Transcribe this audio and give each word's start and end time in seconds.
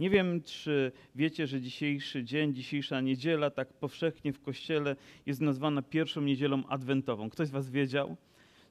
Nie 0.00 0.10
wiem, 0.10 0.42
czy 0.42 0.92
wiecie, 1.14 1.46
że 1.46 1.60
dzisiejszy 1.60 2.24
dzień, 2.24 2.54
dzisiejsza 2.54 3.00
niedziela, 3.00 3.50
tak 3.50 3.72
powszechnie 3.72 4.32
w 4.32 4.40
kościele 4.40 4.96
jest 5.26 5.40
nazwana 5.40 5.82
pierwszą 5.82 6.20
niedzielą 6.20 6.66
adwentową. 6.66 7.30
Ktoś 7.30 7.48
z 7.48 7.50
Was 7.50 7.70
wiedział? 7.70 8.16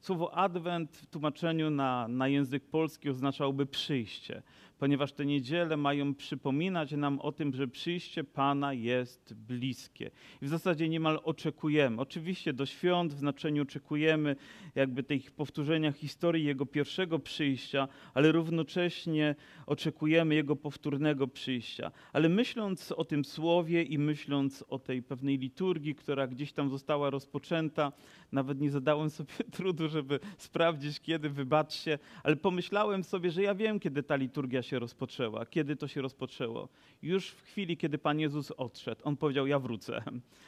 Słowo 0.00 0.34
adwent 0.34 0.96
w 0.96 1.06
tłumaczeniu 1.06 1.70
na, 1.70 2.08
na 2.08 2.28
język 2.28 2.64
polski 2.64 3.10
oznaczałby 3.10 3.66
przyjście 3.66 4.42
ponieważ 4.78 5.12
te 5.12 5.26
niedziele 5.26 5.76
mają 5.76 6.14
przypominać 6.14 6.92
nam 6.92 7.20
o 7.20 7.32
tym, 7.32 7.54
że 7.54 7.68
przyjście 7.68 8.24
Pana 8.24 8.72
jest 8.72 9.34
bliskie. 9.34 10.10
I 10.42 10.46
w 10.46 10.48
zasadzie 10.48 10.88
niemal 10.88 11.20
oczekujemy. 11.24 12.00
Oczywiście 12.00 12.52
do 12.52 12.66
świąt 12.66 13.14
w 13.14 13.18
znaczeniu 13.18 13.62
oczekujemy 13.62 14.36
jakby 14.74 15.02
tych 15.02 15.30
powtórzenia 15.30 15.92
historii 15.92 16.44
Jego 16.44 16.66
pierwszego 16.66 17.18
przyjścia, 17.18 17.88
ale 18.14 18.32
równocześnie 18.32 19.34
oczekujemy 19.66 20.34
Jego 20.34 20.56
powtórnego 20.56 21.28
przyjścia. 21.28 21.90
Ale 22.12 22.28
myśląc 22.28 22.92
o 22.92 23.04
tym 23.04 23.24
słowie 23.24 23.82
i 23.82 23.98
myśląc 23.98 24.64
o 24.68 24.78
tej 24.78 25.02
pewnej 25.02 25.38
liturgii, 25.38 25.94
która 25.94 26.26
gdzieś 26.26 26.52
tam 26.52 26.70
została 26.70 27.10
rozpoczęta, 27.10 27.92
nawet 28.32 28.60
nie 28.60 28.70
zadałem 28.70 29.10
sobie 29.10 29.34
trudu, 29.56 29.88
żeby 29.88 30.20
sprawdzić 30.38 31.00
kiedy, 31.00 31.30
wybaczcie, 31.30 31.98
ale 32.22 32.36
pomyślałem 32.36 33.04
sobie, 33.04 33.30
że 33.30 33.42
ja 33.42 33.54
wiem, 33.54 33.80
kiedy 33.80 34.02
ta 34.02 34.16
liturgia 34.16 34.62
się 34.68 34.78
rozpoczęła. 34.78 35.46
Kiedy 35.46 35.76
to 35.76 35.88
się 35.88 36.02
rozpoczęło? 36.02 36.68
Już 37.02 37.28
w 37.28 37.42
chwili, 37.42 37.76
kiedy 37.76 37.98
Pan 37.98 38.20
Jezus 38.20 38.50
odszedł. 38.50 39.00
On 39.04 39.16
powiedział, 39.16 39.46
ja 39.46 39.58
wrócę. 39.58 40.02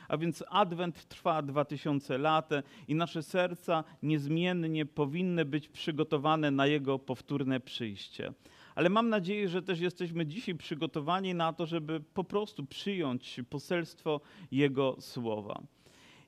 A 0.09 0.17
więc 0.17 0.45
Adwent 0.49 1.09
trwa 1.09 1.43
dwa 1.43 1.65
tysiące 1.65 2.19
lat 2.19 2.51
i 2.89 2.95
nasze 2.95 3.23
serca 3.23 3.85
niezmiennie 4.03 4.87
powinny 4.87 5.45
być 5.45 5.69
przygotowane 5.69 6.51
na 6.51 6.67
Jego 6.67 6.99
powtórne 6.99 7.61
przyjście. 7.61 8.33
Ale 8.75 8.89
mam 8.89 9.09
nadzieję, 9.09 9.49
że 9.49 9.63
też 9.63 9.81
jesteśmy 9.81 10.27
dzisiaj 10.27 10.55
przygotowani 10.55 11.35
na 11.35 11.53
to, 11.53 11.67
żeby 11.67 12.01
po 12.01 12.25
prostu 12.25 12.67
przyjąć 12.67 13.41
poselstwo 13.51 14.21
Jego 14.51 14.97
słowa. 15.01 15.63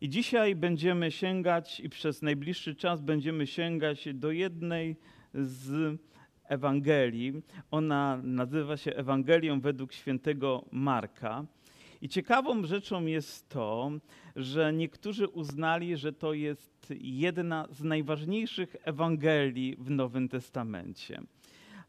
I 0.01 0.09
dzisiaj 0.09 0.57
będziemy 0.57 1.11
sięgać 1.11 1.81
i 1.81 1.89
przez 1.89 2.23
najbliższy 2.23 2.75
czas 2.75 3.01
będziemy 3.01 3.47
sięgać 3.47 4.09
do 4.15 4.31
jednej 4.31 4.97
z 5.35 5.99
Ewangelii. 6.53 7.43
Ona 7.71 8.21
nazywa 8.23 8.77
się 8.77 8.93
Ewangelią 8.93 9.61
według 9.61 9.93
świętego 9.93 10.65
Marka. 10.73 11.45
I 12.03 12.09
ciekawą 12.09 12.67
rzeczą 12.67 13.07
jest 13.07 13.49
to, 13.49 13.91
że 14.37 14.73
niektórzy 14.73 15.29
uznali, 15.29 15.97
że 15.97 16.13
to 16.13 16.33
jest 16.33 16.95
jedna 17.01 17.67
z 17.71 17.83
najważniejszych 17.83 18.77
Ewangelii 18.85 19.77
w 19.79 19.91
Nowym 19.91 20.29
Testamencie. 20.29 21.23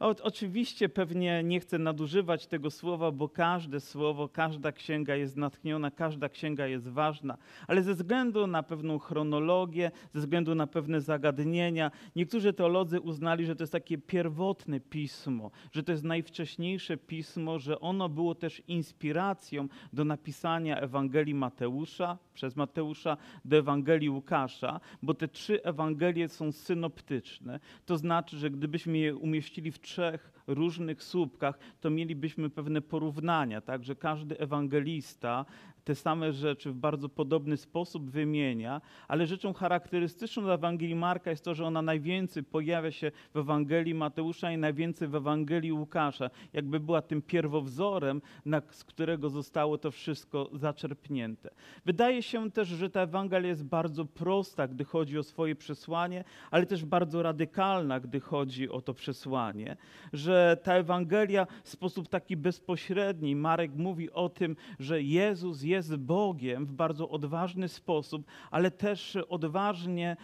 Oczywiście 0.04 0.90
pewnie 0.90 1.44
nie 1.44 1.60
chcę 1.60 1.80
nadużywać 1.80 2.48
tego 2.48 2.72
słowa, 2.72 3.12
bo 3.12 3.30
każde 3.30 3.80
słowo, 3.80 4.30
każda 4.30 4.72
księga 4.72 5.16
jest 5.16 5.38
natchniona, 5.38 5.92
każda 5.92 6.30
księga 6.30 6.68
jest 6.68 6.88
ważna, 6.88 7.38
ale 7.68 7.84
ze 7.84 7.94
względu 7.94 8.48
na 8.48 8.64
pewną 8.64 9.00
chronologię, 9.00 9.92
ze 10.14 10.20
względu 10.20 10.56
na 10.56 10.68
pewne 10.68 11.02
zagadnienia, 11.02 11.92
niektórzy 12.16 12.54
teolodzy 12.54 13.02
uznali, 13.02 13.46
że 13.46 13.56
to 13.56 13.64
jest 13.64 13.74
takie 13.74 13.98
pierwotne 13.98 14.80
pismo, 14.80 15.52
że 15.72 15.84
to 15.84 15.92
jest 15.92 16.04
najwcześniejsze 16.04 16.98
pismo, 16.98 17.60
że 17.60 17.80
ono 17.80 18.10
było 18.10 18.36
też 18.36 18.62
inspiracją 18.68 19.68
do 19.94 20.06
napisania 20.06 20.80
Ewangelii 20.80 21.36
Mateusza, 21.36 22.18
przez 22.34 22.56
Mateusza 22.56 23.18
do 23.46 23.58
Ewangelii 23.58 24.10
Łukasza, 24.10 24.80
bo 25.02 25.14
te 25.14 25.28
trzy 25.28 25.64
Ewangelie 25.64 26.30
są 26.30 26.52
synoptyczne. 26.52 27.60
To 27.86 27.98
znaczy, 27.98 28.38
że 28.38 28.50
gdybyśmy 28.50 28.98
je 28.98 29.16
umieścili 29.16 29.72
w 29.72 29.80
trzech 29.94 30.32
różnych 30.48 31.04
słupkach, 31.04 31.60
to 31.82 31.90
mielibyśmy 31.90 32.50
pewne 32.50 32.82
porównania, 32.82 33.62
tak, 33.62 33.84
że 33.84 33.96
każdy 33.96 34.40
ewangelista 34.40 35.46
te 35.84 35.96
same 35.96 36.34
rzeczy 36.34 36.72
w 36.72 36.76
bardzo 36.76 37.10
podobny 37.10 37.58
sposób 37.58 38.10
wymienia, 38.10 38.82
ale 39.08 39.28
rzeczą 39.28 39.54
charakterystyczną 39.54 40.44
dla 40.44 40.54
Ewangelii 40.54 40.96
Marka 40.96 41.30
jest 41.30 41.44
to, 41.44 41.54
że 41.56 41.66
ona 41.66 41.82
najwięcej 41.82 42.44
pojawia 42.44 42.92
się 42.92 43.12
w 43.34 43.38
Ewangelii 43.38 43.94
Mateusza 43.94 44.52
i 44.52 44.58
najwięcej 44.58 45.08
w 45.08 45.16
Ewangelii 45.16 45.72
Łukasza, 45.72 46.30
jakby 46.54 46.80
była 46.80 47.02
tym 47.02 47.22
pierwowzorem, 47.22 48.22
na, 48.46 48.62
z 48.70 48.84
którego 48.84 49.30
zostało 49.30 49.78
to 49.78 49.92
wszystko 49.92 50.50
zaczerpnięte. 50.54 51.50
Wydaje 51.86 52.24
się 52.24 52.52
też, 52.52 52.68
że 52.68 52.90
ta 52.90 53.02
Ewangelia 53.02 53.50
jest 53.50 53.66
bardzo 53.66 54.06
prosta, 54.06 54.68
gdy 54.68 54.84
chodzi 54.84 55.18
o 55.18 55.24
swoje 55.24 55.56
przesłanie, 55.56 56.24
ale 56.52 56.66
też 56.66 56.86
bardzo 56.86 57.24
radykalna, 57.24 58.00
gdy 58.00 58.20
chodzi 58.20 58.70
o 58.70 58.82
to 58.82 58.94
przesłanie, 58.94 59.78
że 60.14 60.58
ta 60.64 60.74
Ewangelia 60.74 61.48
w 61.64 61.70
sposób 61.70 62.08
taki 62.08 62.38
bezpośredni, 62.38 63.36
Marek 63.36 63.76
mówi 63.76 64.12
o 64.12 64.30
tym, 64.30 64.56
że 64.80 65.02
Jezus 65.02 65.64
jest 65.64 65.73
jest 65.74 65.96
Bogiem 65.96 66.66
w 66.66 66.72
bardzo 66.72 67.10
odważny 67.10 67.68
sposób, 67.68 68.26
ale 68.52 68.72
też 68.72 69.18
odważnie 69.30 70.18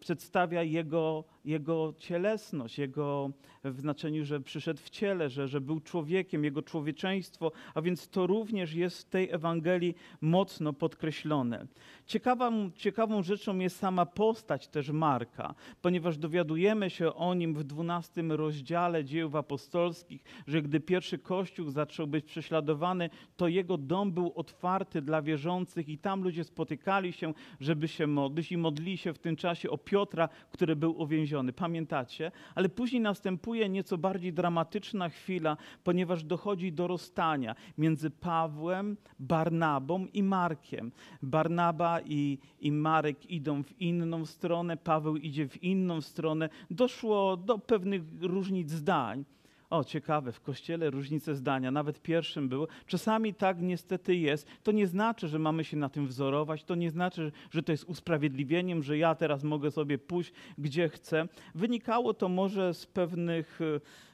przedstawia 0.00 0.62
Jego, 0.62 1.24
Jego 1.44 1.94
cielesność, 1.98 2.78
Jego 2.78 3.30
w 3.64 3.80
znaczeniu, 3.80 4.24
że 4.24 4.40
przyszedł 4.40 4.80
w 4.82 4.90
ciele, 4.90 5.28
że, 5.28 5.48
że 5.48 5.60
był 5.60 5.80
człowiekiem, 5.80 6.44
Jego 6.44 6.62
człowieczeństwo, 6.62 7.52
a 7.74 7.82
więc 7.82 8.08
to 8.08 8.26
również 8.26 8.74
jest 8.74 9.00
w 9.02 9.04
tej 9.10 9.30
Ewangelii 9.30 9.94
mocno 10.20 10.72
podkreślone. 10.72 11.66
Ciekawą, 12.06 12.70
ciekawą 12.70 13.22
rzeczą 13.22 13.58
jest 13.58 13.76
sama 13.76 14.06
postać 14.06 14.68
też 14.68 14.90
Marka, 14.90 15.54
ponieważ 15.82 16.18
dowiadujemy 16.18 16.90
się 16.90 17.14
o 17.14 17.34
nim 17.34 17.54
w 17.54 17.64
12 17.64 18.22
rozdziale 18.22 19.04
dziejów 19.04 19.34
apostolskich, 19.34 20.24
że 20.46 20.62
gdy 20.62 20.80
pierwszy 20.80 21.18
Kościół 21.18 21.70
zaczął 21.70 22.06
być 22.06 22.24
prześladowany, 22.24 23.10
to 23.36 23.48
jego 23.48 23.78
dom 23.78 24.12
był 24.12 24.32
otwarty 24.34 25.02
dla 25.02 25.22
wierzących 25.22 25.88
i 25.88 25.98
tam 25.98 26.22
ludzie 26.22 26.44
spotykali 26.44 27.12
się, 27.12 27.34
żeby 27.60 27.88
się 27.88 28.06
modlić 28.06 28.52
i 28.52 28.56
modlili 28.56 28.96
się 28.96 29.12
w 29.12 29.18
tym 29.18 29.36
czasie 29.36 29.70
o 29.70 29.78
Piotra, 29.78 30.28
który 30.50 30.76
był 30.76 31.00
uwięziony. 31.00 31.29
Pamiętacie? 31.56 32.32
Ale 32.54 32.68
później 32.68 33.02
następuje 33.02 33.68
nieco 33.68 33.98
bardziej 33.98 34.32
dramatyczna 34.32 35.08
chwila, 35.08 35.56
ponieważ 35.84 36.24
dochodzi 36.24 36.72
do 36.72 36.86
rozstania 36.86 37.54
między 37.78 38.10
Pawłem, 38.10 38.96
Barnabą 39.18 40.06
i 40.06 40.22
Markiem. 40.22 40.92
Barnaba 41.22 42.00
i, 42.00 42.38
i 42.60 42.72
Marek 42.72 43.30
idą 43.30 43.62
w 43.62 43.80
inną 43.80 44.26
stronę, 44.26 44.76
Paweł 44.76 45.16
idzie 45.16 45.48
w 45.48 45.62
inną 45.62 46.00
stronę. 46.00 46.48
Doszło 46.70 47.36
do 47.36 47.58
pewnych 47.58 48.02
różnic 48.20 48.70
zdań. 48.70 49.24
O, 49.70 49.84
ciekawe, 49.84 50.32
w 50.32 50.40
kościele 50.40 50.90
różnice 50.90 51.34
zdania, 51.34 51.70
nawet 51.70 52.02
pierwszym 52.02 52.48
było. 52.48 52.68
Czasami 52.86 53.34
tak 53.34 53.62
niestety 53.62 54.16
jest. 54.16 54.46
To 54.62 54.72
nie 54.72 54.86
znaczy, 54.86 55.28
że 55.28 55.38
mamy 55.38 55.64
się 55.64 55.76
na 55.76 55.88
tym 55.88 56.06
wzorować, 56.06 56.64
to 56.64 56.74
nie 56.74 56.90
znaczy, 56.90 57.32
że 57.50 57.62
to 57.62 57.72
jest 57.72 57.84
usprawiedliwieniem, 57.84 58.82
że 58.82 58.98
ja 58.98 59.14
teraz 59.14 59.44
mogę 59.44 59.70
sobie 59.70 59.98
pójść 59.98 60.32
gdzie 60.58 60.88
chcę. 60.88 61.28
Wynikało 61.54 62.14
to 62.14 62.28
może 62.28 62.74
z 62.74 62.86
pewnych 62.86 63.60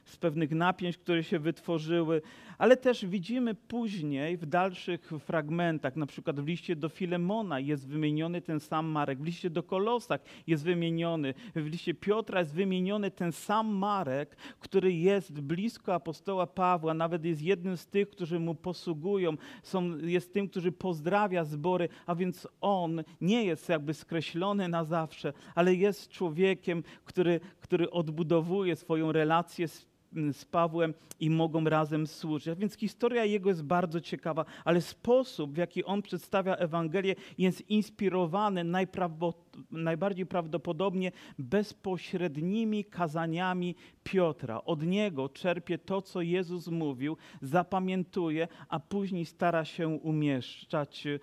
z 0.07 0.17
pewnych 0.17 0.51
napięć, 0.51 0.97
które 0.97 1.23
się 1.23 1.39
wytworzyły, 1.39 2.21
ale 2.57 2.77
też 2.77 3.05
widzimy 3.05 3.55
później 3.55 4.37
w 4.37 4.45
dalszych 4.45 5.11
fragmentach, 5.19 5.95
na 5.95 6.05
przykład 6.05 6.39
w 6.39 6.47
liście 6.47 6.75
do 6.75 6.89
Filemona 6.89 7.59
jest 7.59 7.87
wymieniony 7.87 8.41
ten 8.41 8.59
sam 8.59 8.85
Marek, 8.85 9.21
w 9.21 9.25
liście 9.25 9.49
do 9.49 9.63
Kolosak 9.63 10.21
jest 10.47 10.63
wymieniony, 10.63 11.33
w 11.55 11.65
liście 11.65 11.93
Piotra 11.93 12.39
jest 12.39 12.53
wymieniony 12.53 13.11
ten 13.11 13.31
sam 13.31 13.67
Marek, 13.67 14.37
który 14.59 14.93
jest 14.93 15.41
blisko 15.41 15.93
apostoła 15.93 16.47
Pawła, 16.47 16.93
nawet 16.93 17.25
jest 17.25 17.41
jednym 17.41 17.77
z 17.77 17.87
tych, 17.87 18.09
którzy 18.09 18.39
mu 18.39 18.55
posługują, 18.55 19.37
są, 19.63 19.97
jest 19.97 20.33
tym, 20.33 20.49
który 20.49 20.71
pozdrawia 20.71 21.43
zbory, 21.43 21.89
a 22.05 22.15
więc 22.15 22.47
on 22.61 23.03
nie 23.21 23.45
jest 23.45 23.69
jakby 23.69 23.93
skreślony 23.93 24.67
na 24.67 24.83
zawsze, 24.83 25.33
ale 25.55 25.75
jest 25.75 26.09
człowiekiem, 26.09 26.83
który, 27.05 27.39
który 27.59 27.91
odbudowuje 27.91 28.75
swoją 28.75 29.11
relację 29.11 29.67
z 29.67 29.87
z 30.33 30.45
Pawłem 30.45 30.93
i 31.19 31.29
mogą 31.29 31.63
razem 31.63 32.07
służyć. 32.07 32.47
A 32.47 32.55
więc 32.55 32.77
historia 32.77 33.25
jego 33.25 33.49
jest 33.49 33.63
bardzo 33.63 34.01
ciekawa, 34.01 34.45
ale 34.65 34.81
sposób, 34.81 35.53
w 35.53 35.57
jaki 35.57 35.83
on 35.83 36.01
przedstawia 36.01 36.55
Ewangelię, 36.55 37.15
jest 37.37 37.69
inspirowany 37.69 38.63
najbardziej 39.71 40.25
prawdopodobnie 40.25 41.11
bezpośrednimi 41.39 42.85
kazaniami 42.85 43.75
Piotra. 44.03 44.61
Od 44.65 44.83
niego 44.83 45.29
czerpie 45.29 45.77
to, 45.77 46.01
co 46.01 46.21
Jezus 46.21 46.67
mówił, 46.67 47.17
zapamiętuje, 47.41 48.47
a 48.69 48.79
później 48.79 49.25
stara 49.25 49.65
się 49.65 49.87
umieszczać 49.87 51.07
e, 51.07 51.19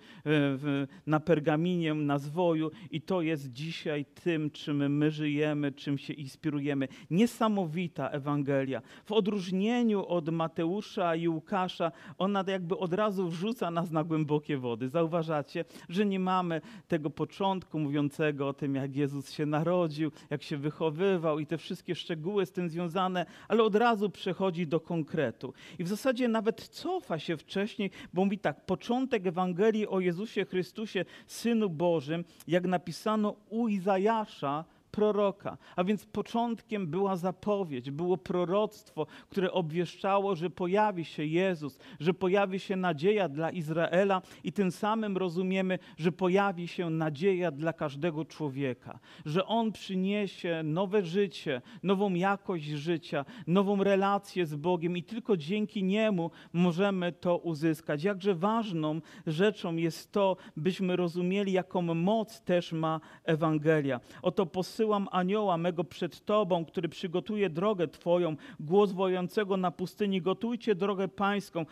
na 1.07 1.19
pergaminie, 1.19 1.93
na 1.93 2.17
zwoju 2.17 2.71
i 2.91 3.01
to 3.01 3.21
jest 3.21 3.51
dzisiaj 3.51 4.05
tym, 4.05 4.51
czym 4.51 4.97
my 4.97 5.11
żyjemy, 5.11 5.71
czym 5.71 5.97
się 5.97 6.13
inspirujemy. 6.13 6.87
Niesamowita 7.09 8.09
Ewangelia. 8.09 8.81
W 9.05 9.11
odróżnieniu 9.11 10.05
od 10.05 10.29
Mateusza 10.29 11.15
i 11.15 11.27
Łukasza, 11.27 11.91
ona 12.17 12.43
jakby 12.47 12.77
od 12.77 12.93
razu 12.93 13.29
wrzuca 13.29 13.71
nas 13.71 13.91
na 13.91 14.03
głębokie 14.03 14.57
wody. 14.57 14.89
Zauważacie, 14.89 15.65
że 15.89 16.05
nie 16.05 16.19
mamy 16.19 16.61
tego 16.87 17.09
początku 17.09 17.79
mówiącego 17.79 18.24
o 18.41 18.53
tym 18.53 18.75
jak 18.75 18.95
Jezus 18.95 19.31
się 19.31 19.45
narodził, 19.45 20.11
jak 20.29 20.43
się 20.43 20.57
wychowywał 20.57 21.39
i 21.39 21.45
te 21.45 21.57
wszystkie 21.57 21.95
szczegóły 21.95 22.45
z 22.45 22.51
tym 22.51 22.69
związane, 22.69 23.25
ale 23.47 23.63
od 23.63 23.75
razu 23.75 24.09
przechodzi 24.09 24.67
do 24.67 24.79
konkretu. 24.79 25.53
I 25.79 25.83
w 25.83 25.87
zasadzie 25.87 26.27
nawet 26.27 26.67
cofa 26.67 27.19
się 27.19 27.37
wcześniej, 27.37 27.91
bo 28.13 28.25
mówi 28.25 28.39
tak, 28.39 28.65
początek 28.65 29.27
Ewangelii 29.27 29.87
o 29.87 29.99
Jezusie 29.99 30.45
Chrystusie, 30.45 31.05
Synu 31.27 31.69
Bożym, 31.69 32.23
jak 32.47 32.63
napisano 32.67 33.35
u 33.49 33.67
Izajasza, 33.67 34.65
proroka. 34.95 35.57
A 35.75 35.83
więc 35.83 36.05
początkiem 36.05 36.87
była 36.87 37.15
zapowiedź, 37.15 37.91
było 37.91 38.17
proroctwo, 38.17 39.07
które 39.29 39.51
obwieszczało, 39.51 40.35
że 40.35 40.49
pojawi 40.49 41.05
się 41.05 41.25
Jezus, 41.25 41.79
że 41.99 42.13
pojawi 42.13 42.59
się 42.59 42.75
nadzieja 42.75 43.29
dla 43.29 43.51
Izraela 43.51 44.21
i 44.43 44.51
tym 44.51 44.71
samym 44.71 45.17
rozumiemy, 45.17 45.79
że 45.97 46.11
pojawi 46.11 46.67
się 46.67 46.89
nadzieja 46.89 47.51
dla 47.51 47.73
każdego 47.73 48.25
człowieka, 48.25 48.99
że 49.25 49.45
On 49.45 49.71
przyniesie 49.71 50.61
nowe 50.63 51.03
życie, 51.03 51.61
nową 51.83 52.13
jakość 52.13 52.65
życia, 52.65 53.25
nową 53.47 53.83
relację 53.83 54.45
z 54.45 54.55
Bogiem 54.55 54.97
i 54.97 55.03
tylko 55.03 55.37
dzięki 55.37 55.83
Niemu 55.83 56.31
możemy 56.53 57.11
to 57.11 57.37
uzyskać. 57.37 58.03
Jakże 58.03 58.35
ważną 58.35 59.01
rzeczą 59.27 59.75
jest 59.75 60.11
to, 60.11 60.37
byśmy 60.57 60.95
rozumieli, 60.95 61.51
jaką 61.51 61.81
moc 61.81 62.41
też 62.41 62.73
ma 62.73 62.99
Ewangelia. 63.23 63.99
Oto 64.21 64.45
posył 64.45 64.84
wysyłam 64.85 65.07
anioła 65.11 65.57
mego 65.57 65.83
przed 65.83 66.25
Tobą, 66.25 66.65
który 66.65 66.89
przygotuje 66.89 67.49
drogę 67.49 67.87
Twoją, 67.87 68.35
głos 68.59 68.91
wojącego 68.91 69.57
na 69.57 69.71
pustyni, 69.71 70.21
gotujcie 70.21 70.75
drogę 70.75 71.07
pańską, 71.07 71.65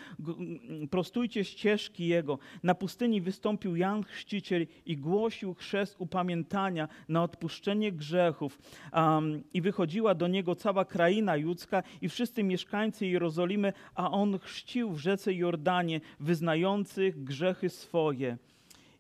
prostujcie 0.92 1.44
ścieżki 1.44 2.08
Jego. 2.08 2.40
Na 2.64 2.76
pustyni 2.76 3.22
wystąpił 3.22 3.76
Jan 3.76 4.04
Chrzciciel 4.04 4.68
i 4.86 4.98
głosił 4.98 5.54
chrzest 5.54 5.96
upamiętania 6.00 6.88
na 7.10 7.24
odpuszczenie 7.24 7.92
grzechów. 7.92 8.60
Um, 8.94 9.44
I 9.54 9.62
wychodziła 9.62 10.16
do 10.16 10.28
Niego 10.28 10.56
cała 10.56 10.86
kraina 10.86 11.36
judzka 11.36 11.84
i 12.02 12.10
wszyscy 12.10 12.44
mieszkańcy 12.44 13.08
Jerozolimy, 13.08 13.74
a 13.96 14.12
On 14.12 14.40
chrzcił 14.40 14.92
w 14.92 15.00
rzece 15.00 15.34
Jordanie, 15.34 16.02
wyznających 16.20 17.24
grzechy 17.24 17.70
swoje. 17.70 18.38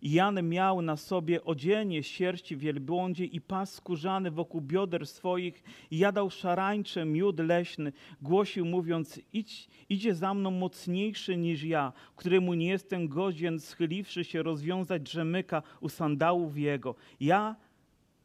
Jan 0.03 0.49
miał 0.49 0.81
na 0.81 0.97
sobie 0.97 1.43
odzienie 1.43 2.03
sierści 2.03 2.57
wielbłądzie 2.57 3.25
i 3.25 3.41
pas 3.41 3.73
skórzany 3.73 4.31
wokół 4.31 4.61
bioder 4.61 5.07
swoich 5.07 5.63
jadał 5.91 6.29
szarańcze 6.29 7.05
miód 7.05 7.39
leśny. 7.39 7.91
Głosił 8.21 8.65
mówiąc, 8.65 9.19
Idź, 9.33 9.67
idzie 9.89 10.15
za 10.15 10.33
mną 10.33 10.51
mocniejszy 10.51 11.37
niż 11.37 11.63
ja, 11.63 11.93
któremu 12.15 12.53
nie 12.53 12.67
jestem 12.67 13.07
godzien, 13.07 13.59
schyliwszy 13.59 14.23
się 14.23 14.43
rozwiązać 14.43 15.01
drzemyka 15.01 15.63
u 15.81 15.89
sandałów 15.89 16.57
jego. 16.57 16.95
Ja 17.19 17.55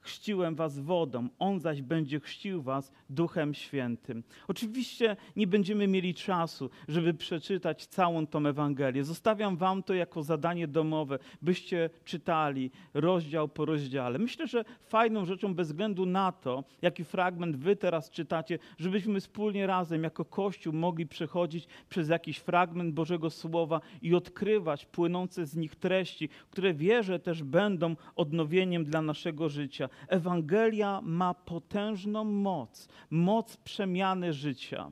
chrzciłem 0.09 0.55
was 0.55 0.79
wodą, 0.79 1.29
on 1.39 1.61
zaś 1.61 1.83
będzie 1.83 2.21
chrzcił 2.21 2.63
was 2.63 2.93
Duchem 3.11 3.55
Świętym. 3.55 4.23
Oczywiście 4.49 5.17
nie 5.37 5.47
będziemy 5.47 5.87
mieli 5.87 6.15
czasu, 6.15 6.71
żeby 6.89 7.15
przeczytać 7.15 7.87
całą 7.87 8.27
tą 8.27 8.47
Ewangelię. 8.47 9.05
Zostawiam 9.05 9.57
wam 9.57 9.83
to 9.83 9.95
jako 9.95 10.23
zadanie 10.23 10.69
domowe, 10.69 11.19
byście 11.43 11.91
czytali 12.05 12.71
rozdział 12.95 13.49
po 13.49 13.65
rozdziale. 13.65 14.19
Myślę, 14.19 14.47
że 14.47 14.65
fajną 14.81 15.25
rzeczą 15.25 15.55
bez 15.55 15.69
względu 15.69 16.07
na 16.07 16.33
to, 16.33 16.65
jaki 16.83 17.05
fragment 17.05 17.57
wy 17.57 17.77
teraz 17.77 18.11
czytacie, 18.11 18.59
żebyśmy 18.79 19.21
wspólnie 19.21 19.67
razem 19.67 20.03
jako 20.03 20.25
Kościół 20.25 20.73
mogli 20.73 21.07
przechodzić 21.07 21.67
przez 21.89 22.09
jakiś 22.09 22.39
fragment 22.39 22.95
Bożego 22.95 23.31
Słowa 23.31 23.81
i 24.03 24.15
odkrywać 24.15 24.87
płynące 24.87 25.47
z 25.47 25.57
nich 25.57 25.77
treści, 25.77 26.29
które 26.51 26.75
wierzę 26.75 27.19
też 27.19 27.43
będą 27.43 27.97
odnowieniem 28.17 28.85
dla 28.85 29.03
naszego 29.03 29.49
życia. 29.49 29.89
Ewangelia 30.09 31.01
ma 31.03 31.35
potężną 31.35 32.25
moc, 32.25 32.89
moc 33.11 33.57
przemiany 33.57 34.33
życia. 34.33 34.91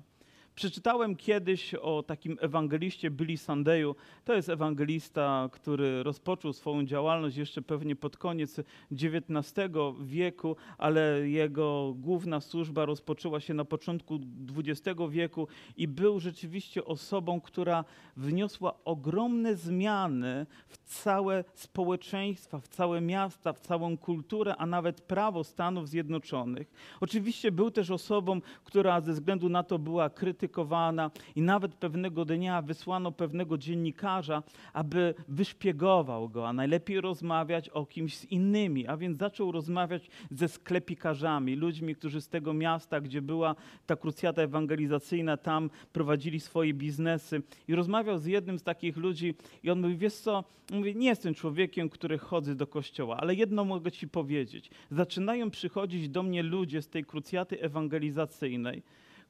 Przeczytałem 0.56 1.16
kiedyś 1.16 1.74
o 1.74 2.02
takim 2.02 2.38
ewangeliście 2.40 3.10
Billy 3.10 3.36
Sandeju. 3.36 3.94
To 4.24 4.34
jest 4.34 4.48
ewangelista, 4.48 5.48
który 5.52 6.02
rozpoczął 6.02 6.52
swoją 6.52 6.84
działalność 6.84 7.36
jeszcze 7.36 7.62
pewnie 7.62 7.96
pod 7.96 8.16
koniec 8.16 8.60
XIX 8.92 9.70
wieku, 10.00 10.56
ale 10.78 11.28
jego 11.28 11.94
główna 11.96 12.40
służba 12.40 12.84
rozpoczęła 12.84 13.40
się 13.40 13.54
na 13.54 13.64
początku 13.64 14.18
XX 14.56 15.00
wieku 15.10 15.48
i 15.76 15.88
był 15.88 16.20
rzeczywiście 16.20 16.84
osobą, 16.84 17.40
która 17.40 17.84
wniosła 18.16 18.74
ogromne 18.84 19.56
zmiany 19.56 20.46
w 20.68 20.78
całe 20.78 21.44
społeczeństwa, 21.54 22.60
w 22.60 22.68
całe 22.68 23.00
miasta, 23.00 23.52
w 23.52 23.60
całą 23.60 23.98
kulturę, 23.98 24.56
a 24.56 24.66
nawet 24.66 25.00
prawo 25.00 25.44
Stanów 25.44 25.88
Zjednoczonych. 25.88 26.96
Oczywiście 27.00 27.52
był 27.52 27.70
też 27.70 27.90
osobą, 27.90 28.40
która 28.64 29.00
ze 29.00 29.12
względu 29.12 29.48
na 29.48 29.62
to 29.62 29.78
była 29.78 30.10
krytykowana, 30.10 30.45
krytykowana 30.46 31.10
i 31.36 31.42
nawet 31.42 31.74
pewnego 31.74 32.24
dnia 32.24 32.62
wysłano 32.62 33.12
pewnego 33.12 33.58
dziennikarza, 33.58 34.42
aby 34.72 35.14
wyszpiegował 35.28 36.28
go, 36.28 36.48
a 36.48 36.52
najlepiej 36.52 37.00
rozmawiać 37.00 37.68
o 37.68 37.86
kimś 37.86 38.16
z 38.16 38.24
innymi. 38.24 38.86
A 38.86 38.96
więc 38.96 39.18
zaczął 39.18 39.52
rozmawiać 39.52 40.10
ze 40.30 40.48
sklepikarzami, 40.48 41.56
ludźmi, 41.56 41.94
którzy 41.94 42.20
z 42.20 42.28
tego 42.28 42.54
miasta, 42.54 43.00
gdzie 43.00 43.22
była 43.22 43.54
ta 43.86 43.96
krucjata 43.96 44.42
ewangelizacyjna, 44.42 45.36
tam 45.36 45.70
prowadzili 45.92 46.40
swoje 46.40 46.74
biznesy. 46.74 47.42
I 47.68 47.74
rozmawiał 47.74 48.18
z 48.18 48.26
jednym 48.26 48.58
z 48.58 48.62
takich 48.62 48.96
ludzi 48.96 49.34
i 49.62 49.70
on 49.70 49.80
mówi, 49.80 49.96
wiesz 49.96 50.14
co, 50.14 50.44
mówi, 50.72 50.96
nie 50.96 51.08
jestem 51.08 51.34
człowiekiem, 51.34 51.88
który 51.88 52.18
chodzę 52.18 52.54
do 52.54 52.66
kościoła, 52.66 53.16
ale 53.16 53.34
jedno 53.34 53.64
mogę 53.64 53.92
ci 53.92 54.08
powiedzieć. 54.08 54.70
Zaczynają 54.90 55.50
przychodzić 55.50 56.08
do 56.08 56.22
mnie 56.22 56.42
ludzie 56.42 56.82
z 56.82 56.88
tej 56.88 57.04
krucjaty 57.04 57.60
ewangelizacyjnej, 57.60 58.82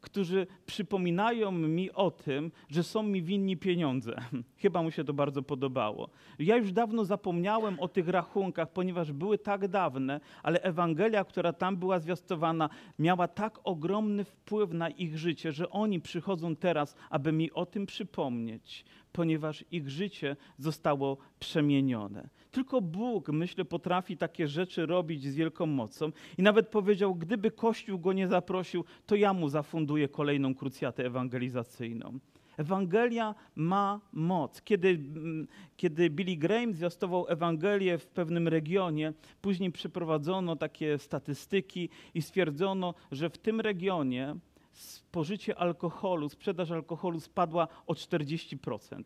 którzy 0.06 0.46
przypominają 0.66 1.52
mi 1.52 1.92
o 1.92 2.10
tym, 2.10 2.52
że 2.68 2.82
są 2.82 3.02
mi 3.02 3.22
winni 3.22 3.56
pieniądze. 3.56 4.16
Chyba 4.62 4.82
mu 4.82 4.90
się 4.90 5.04
to 5.04 5.12
bardzo 5.12 5.42
podobało. 5.42 6.08
Ja 6.38 6.56
już 6.56 6.72
dawno 6.72 7.04
zapomniałem 7.04 7.80
o 7.80 7.88
tych 7.88 8.08
rachunkach, 8.08 8.72
ponieważ 8.72 9.12
były 9.12 9.38
tak 9.38 9.68
dawne, 9.68 10.20
ale 10.42 10.62
Ewangelia, 10.62 11.24
która 11.24 11.52
tam 11.52 11.76
była 11.76 11.98
zwiastowana, 11.98 12.68
miała 12.98 13.28
tak 13.28 13.58
ogromny 13.64 14.24
wpływ 14.24 14.72
na 14.72 14.88
ich 14.88 15.18
życie, 15.18 15.52
że 15.52 15.70
oni 15.70 16.00
przychodzą 16.00 16.56
teraz, 16.56 16.96
aby 17.10 17.32
mi 17.32 17.52
o 17.52 17.66
tym 17.66 17.86
przypomnieć, 17.86 18.84
ponieważ 19.16 19.64
ich 19.70 19.88
życie 19.90 20.36
zostało 20.58 21.16
przemienione. 21.38 22.28
Tylko 22.50 22.80
Bóg, 22.80 23.28
myślę, 23.28 23.64
potrafi 23.64 24.16
takie 24.16 24.48
rzeczy 24.48 24.86
robić 24.86 25.24
z 25.24 25.34
wielką 25.34 25.66
mocą. 25.66 26.12
I 26.38 26.42
nawet 26.42 26.68
powiedział, 26.68 27.14
gdyby 27.14 27.50
Kościół 27.50 27.98
go 27.98 28.12
nie 28.12 28.28
zaprosił, 28.28 28.84
to 29.06 29.14
ja 29.14 29.32
mu 29.32 29.48
zafunduję 29.48 30.08
kolejną 30.08 30.54
krucjatę 30.54 31.06
ewangelizacyjną. 31.06 32.18
Ewangelia 32.56 33.34
ma 33.54 34.00
moc. 34.12 34.62
Kiedy, 34.62 34.88
mm, 34.88 35.46
kiedy 35.76 36.10
Billy 36.10 36.36
Graham 36.36 36.74
zwiastował 36.74 37.26
Ewangelię 37.28 37.98
w 37.98 38.06
pewnym 38.06 38.48
regionie, 38.48 39.12
później 39.40 39.72
przeprowadzono 39.72 40.56
takie 40.56 40.98
statystyki 40.98 41.88
i 42.14 42.22
stwierdzono, 42.22 42.94
że 43.12 43.30
w 43.30 43.38
tym 43.38 43.60
regionie 43.60 44.36
spożycie 44.76 45.58
alkoholu, 45.58 46.28
sprzedaż 46.28 46.70
alkoholu 46.70 47.20
spadła 47.20 47.68
o 47.86 47.92
40%, 47.92 49.02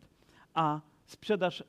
a 0.53 0.81
sprzedaż 1.11 1.63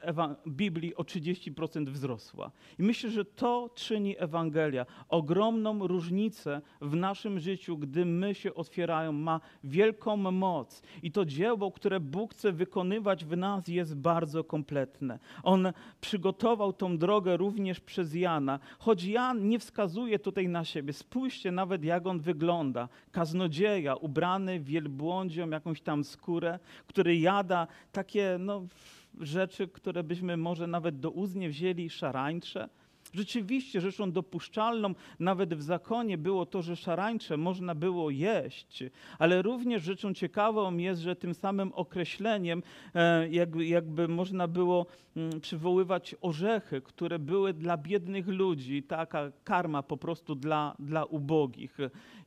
Biblii 0.46 0.94
o 0.94 1.02
30% 1.02 1.88
wzrosła. 1.88 2.50
I 2.78 2.82
myślę, 2.82 3.10
że 3.10 3.24
to 3.24 3.70
czyni 3.74 4.14
Ewangelia. 4.18 4.86
Ogromną 5.08 5.86
różnicę 5.86 6.60
w 6.80 6.96
naszym 6.96 7.40
życiu, 7.40 7.78
gdy 7.78 8.04
my 8.04 8.34
się 8.34 8.54
otwierają, 8.54 9.12
ma 9.12 9.40
wielką 9.64 10.16
moc. 10.16 10.82
I 11.02 11.12
to 11.12 11.24
dzieło, 11.24 11.72
które 11.72 12.00
Bóg 12.00 12.34
chce 12.34 12.52
wykonywać 12.52 13.24
w 13.24 13.36
nas, 13.36 13.68
jest 13.68 13.96
bardzo 13.96 14.44
kompletne. 14.44 15.18
On 15.42 15.72
przygotował 16.00 16.72
tą 16.72 16.98
drogę 16.98 17.36
również 17.36 17.80
przez 17.80 18.14
Jana, 18.14 18.58
choć 18.78 19.04
Jan 19.04 19.48
nie 19.48 19.58
wskazuje 19.58 20.18
tutaj 20.18 20.48
na 20.48 20.64
siebie. 20.64 20.92
Spójrzcie 20.92 21.52
nawet, 21.52 21.84
jak 21.84 22.06
on 22.06 22.20
wygląda. 22.20 22.88
Kaznodzieja, 23.12 23.94
ubrany 23.94 24.60
wielbłądzią 24.60 25.50
jakąś 25.50 25.80
tam 25.80 26.04
skórę, 26.04 26.58
który 26.86 27.16
jada 27.16 27.66
takie, 27.92 28.36
no 28.40 28.66
rzeczy, 29.20 29.68
które 29.68 30.04
byśmy 30.04 30.36
może 30.36 30.66
nawet 30.66 31.00
do 31.00 31.10
ust 31.10 31.34
nie 31.34 31.48
wzięli, 31.48 31.90
szarańcze. 31.90 32.68
Rzeczywiście 33.14 33.80
rzeczą 33.80 34.12
dopuszczalną 34.12 34.94
nawet 35.18 35.54
w 35.54 35.62
zakonie 35.62 36.18
było 36.18 36.46
to, 36.46 36.62
że 36.62 36.76
szarańcze 36.76 37.36
można 37.36 37.74
było 37.74 38.10
jeść, 38.10 38.84
ale 39.18 39.42
również 39.42 39.82
rzeczą 39.82 40.14
ciekawą 40.14 40.76
jest, 40.76 41.00
że 41.00 41.16
tym 41.16 41.34
samym 41.34 41.72
określeniem 41.72 42.62
e, 42.94 43.28
jakby, 43.28 43.66
jakby 43.66 44.08
można 44.08 44.48
było 44.48 44.86
mm, 45.16 45.40
przywoływać 45.40 46.14
orzechy, 46.20 46.80
które 46.80 47.18
były 47.18 47.52
dla 47.52 47.76
biednych 47.76 48.28
ludzi, 48.28 48.82
taka 48.82 49.32
karma 49.44 49.82
po 49.82 49.96
prostu 49.96 50.34
dla, 50.34 50.74
dla 50.78 51.04
ubogich. 51.04 51.78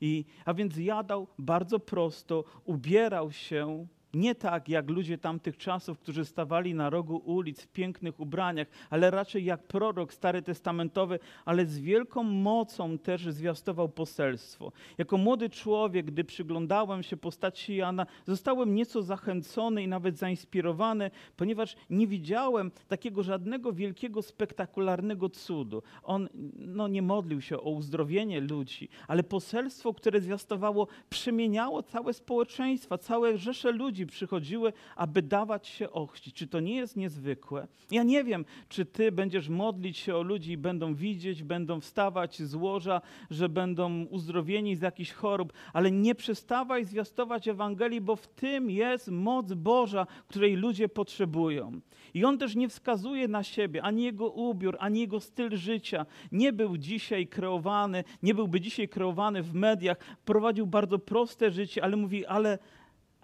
I, 0.01 0.25
a 0.45 0.53
więc 0.53 0.77
jadał 0.77 1.27
bardzo 1.39 1.79
prosto, 1.79 2.43
ubierał 2.65 3.31
się 3.31 3.87
Nie 4.15 4.35
tak 4.35 4.69
jak 4.69 4.89
ludzie 4.89 5.17
tamtych 5.17 5.57
czasów, 5.57 5.99
którzy 5.99 6.25
stawali 6.25 6.73
na 6.73 6.89
rogu 6.89 7.17
ulic 7.17 7.61
w 7.61 7.67
pięknych 7.67 8.19
ubraniach, 8.19 8.67
ale 8.89 9.11
raczej 9.11 9.45
jak 9.45 9.63
prorok 9.63 10.13
stary 10.13 10.41
testamentowy, 10.41 11.19
ale 11.45 11.65
z 11.65 11.79
wielką 11.79 12.23
mocą 12.23 12.97
też 12.97 13.27
zwiastował 13.27 13.89
poselstwo. 13.89 14.71
Jako 14.97 15.17
młody 15.17 15.49
człowiek, 15.49 16.05
gdy 16.05 16.23
przyglądałem 16.23 17.03
się 17.03 17.17
postaci 17.17 17.75
Jana, 17.75 18.05
zostałem 18.25 18.75
nieco 18.75 19.01
zachęcony 19.01 19.83
i 19.83 19.87
nawet 19.87 20.17
zainspirowany, 20.17 21.11
ponieważ 21.37 21.75
nie 21.89 22.07
widziałem 22.07 22.71
takiego 22.87 23.23
żadnego 23.23 23.73
wielkiego, 23.73 24.21
spektakularnego 24.21 25.29
cudu. 25.29 25.83
On 26.03 26.29
no, 26.57 26.87
nie 26.87 27.01
modlił 27.01 27.41
się 27.41 27.57
o 27.59 27.69
uzdrowienie 27.69 28.41
ludzi, 28.41 28.89
ale 29.07 29.23
poselstwo, 29.23 29.93
które 29.93 30.21
zwiastowało, 30.21 30.87
przemieniało 31.09 31.83
całe 31.83 32.13
społeczeństwa, 32.13 32.97
całe 32.97 33.37
rzesze 33.37 33.71
ludzi 33.71 34.04
przychodziły, 34.05 34.73
aby 34.95 35.21
dawać 35.21 35.67
się 35.67 35.91
ochrzcić. 35.91 36.35
Czy 36.35 36.47
to 36.47 36.59
nie 36.59 36.75
jest 36.75 36.95
niezwykłe? 36.95 37.67
Ja 37.91 38.03
nie 38.03 38.23
wiem, 38.23 38.45
czy 38.69 38.85
ty 38.85 39.11
będziesz 39.11 39.49
modlić 39.49 39.97
się 39.97 40.15
o 40.15 40.21
ludzi 40.21 40.51
i 40.51 40.57
będą 40.57 40.95
widzieć, 40.95 41.43
będą 41.43 41.79
wstawać 41.79 42.41
z 42.41 42.55
łoża, 42.55 43.01
że 43.29 43.49
będą 43.49 44.05
uzdrowieni 44.05 44.75
z 44.75 44.81
jakichś 44.81 45.11
chorób, 45.11 45.53
ale 45.73 45.91
nie 45.91 46.15
przestawaj 46.15 46.85
zwiastować 46.85 47.47
Ewangelii, 47.47 48.01
bo 48.01 48.15
w 48.15 48.27
tym 48.27 48.69
jest 48.69 49.07
moc 49.07 49.53
Boża, 49.53 50.07
której 50.27 50.55
ludzie 50.55 50.89
potrzebują. 50.89 51.81
I 52.13 52.25
on 52.25 52.37
też 52.37 52.55
nie 52.55 52.69
wskazuje 52.69 53.27
na 53.27 53.43
siebie, 53.43 53.83
ani 53.83 54.03
jego 54.03 54.29
ubiór, 54.29 54.77
ani 54.79 54.99
jego 54.99 55.19
styl 55.19 55.57
życia. 55.57 56.05
Nie 56.31 56.53
był 56.53 56.77
dzisiaj 56.77 57.27
kreowany, 57.27 58.03
nie 58.23 58.35
byłby 58.35 58.61
dzisiaj 58.61 58.89
kreowany 58.89 59.43
w 59.43 59.53
mediach, 59.53 59.97
prowadził 60.25 60.67
bardzo 60.67 60.99
proste 60.99 61.51
życie, 61.51 61.83
ale 61.83 61.95
mówi, 61.95 62.25
ale, 62.25 62.59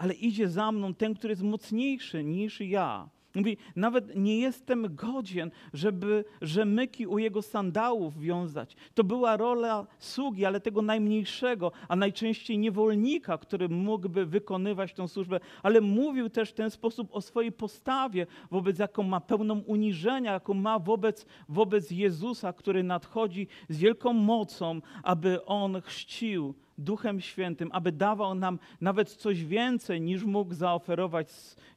ale 0.01 0.13
idzie 0.13 0.50
za 0.50 0.72
mną 0.72 0.93
ten, 0.93 1.13
który 1.13 1.31
jest 1.31 1.43
mocniejszy 1.43 2.24
niż 2.24 2.62
ja. 2.62 3.10
Mówi, 3.36 3.58
nawet 3.75 4.15
nie 4.15 4.39
jestem 4.39 4.96
godzien, 4.96 5.51
żeby 5.74 6.25
rzemyki 6.41 7.08
u 7.08 7.17
jego 7.17 7.41
sandałów 7.41 8.20
wiązać. 8.20 8.75
To 8.93 9.03
była 9.03 9.38
rola 9.38 9.88
sługi, 10.00 10.46
ale 10.46 10.60
tego 10.60 10.81
najmniejszego, 10.81 11.72
a 11.88 11.96
najczęściej 11.96 12.58
niewolnika, 12.58 13.38
który 13.38 13.70
mógłby 13.70 14.25
wykonywać 14.25 14.93
tę 14.93 15.08
służbę, 15.08 15.39
ale 15.63 15.81
mówił 15.81 16.29
też 16.29 16.50
w 16.50 16.53
ten 16.53 16.70
sposób 16.70 17.08
o 17.12 17.22
swojej 17.22 17.51
postawie, 17.51 18.27
wobec 18.51 18.79
jaką 18.79 19.03
ma 19.03 19.20
pełną 19.20 19.60
uniżenia, 19.60 20.34
jaką 20.34 20.53
ma 20.53 20.79
wobec, 20.79 21.25
wobec 21.50 21.91
Jezusa, 21.91 22.53
który 22.53 22.84
nadchodzi 22.84 23.48
z 23.70 23.77
wielką 23.77 24.13
mocą, 24.13 24.81
aby 25.03 25.46
on 25.46 25.81
chrzcił 25.81 26.53
Duchem 26.78 27.22
Świętym, 27.22 27.70
aby 27.72 27.92
dawał 27.92 28.36
nam 28.36 28.60
nawet 28.82 29.10
coś 29.10 29.46
więcej 29.46 30.01
niż 30.01 30.24
mógł 30.24 30.54
zaoferować 30.54 31.28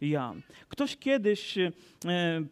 Jan. 0.00 0.42
Ktoś 0.68 0.96
kiedyś, 0.96 1.58
e, 1.58 1.72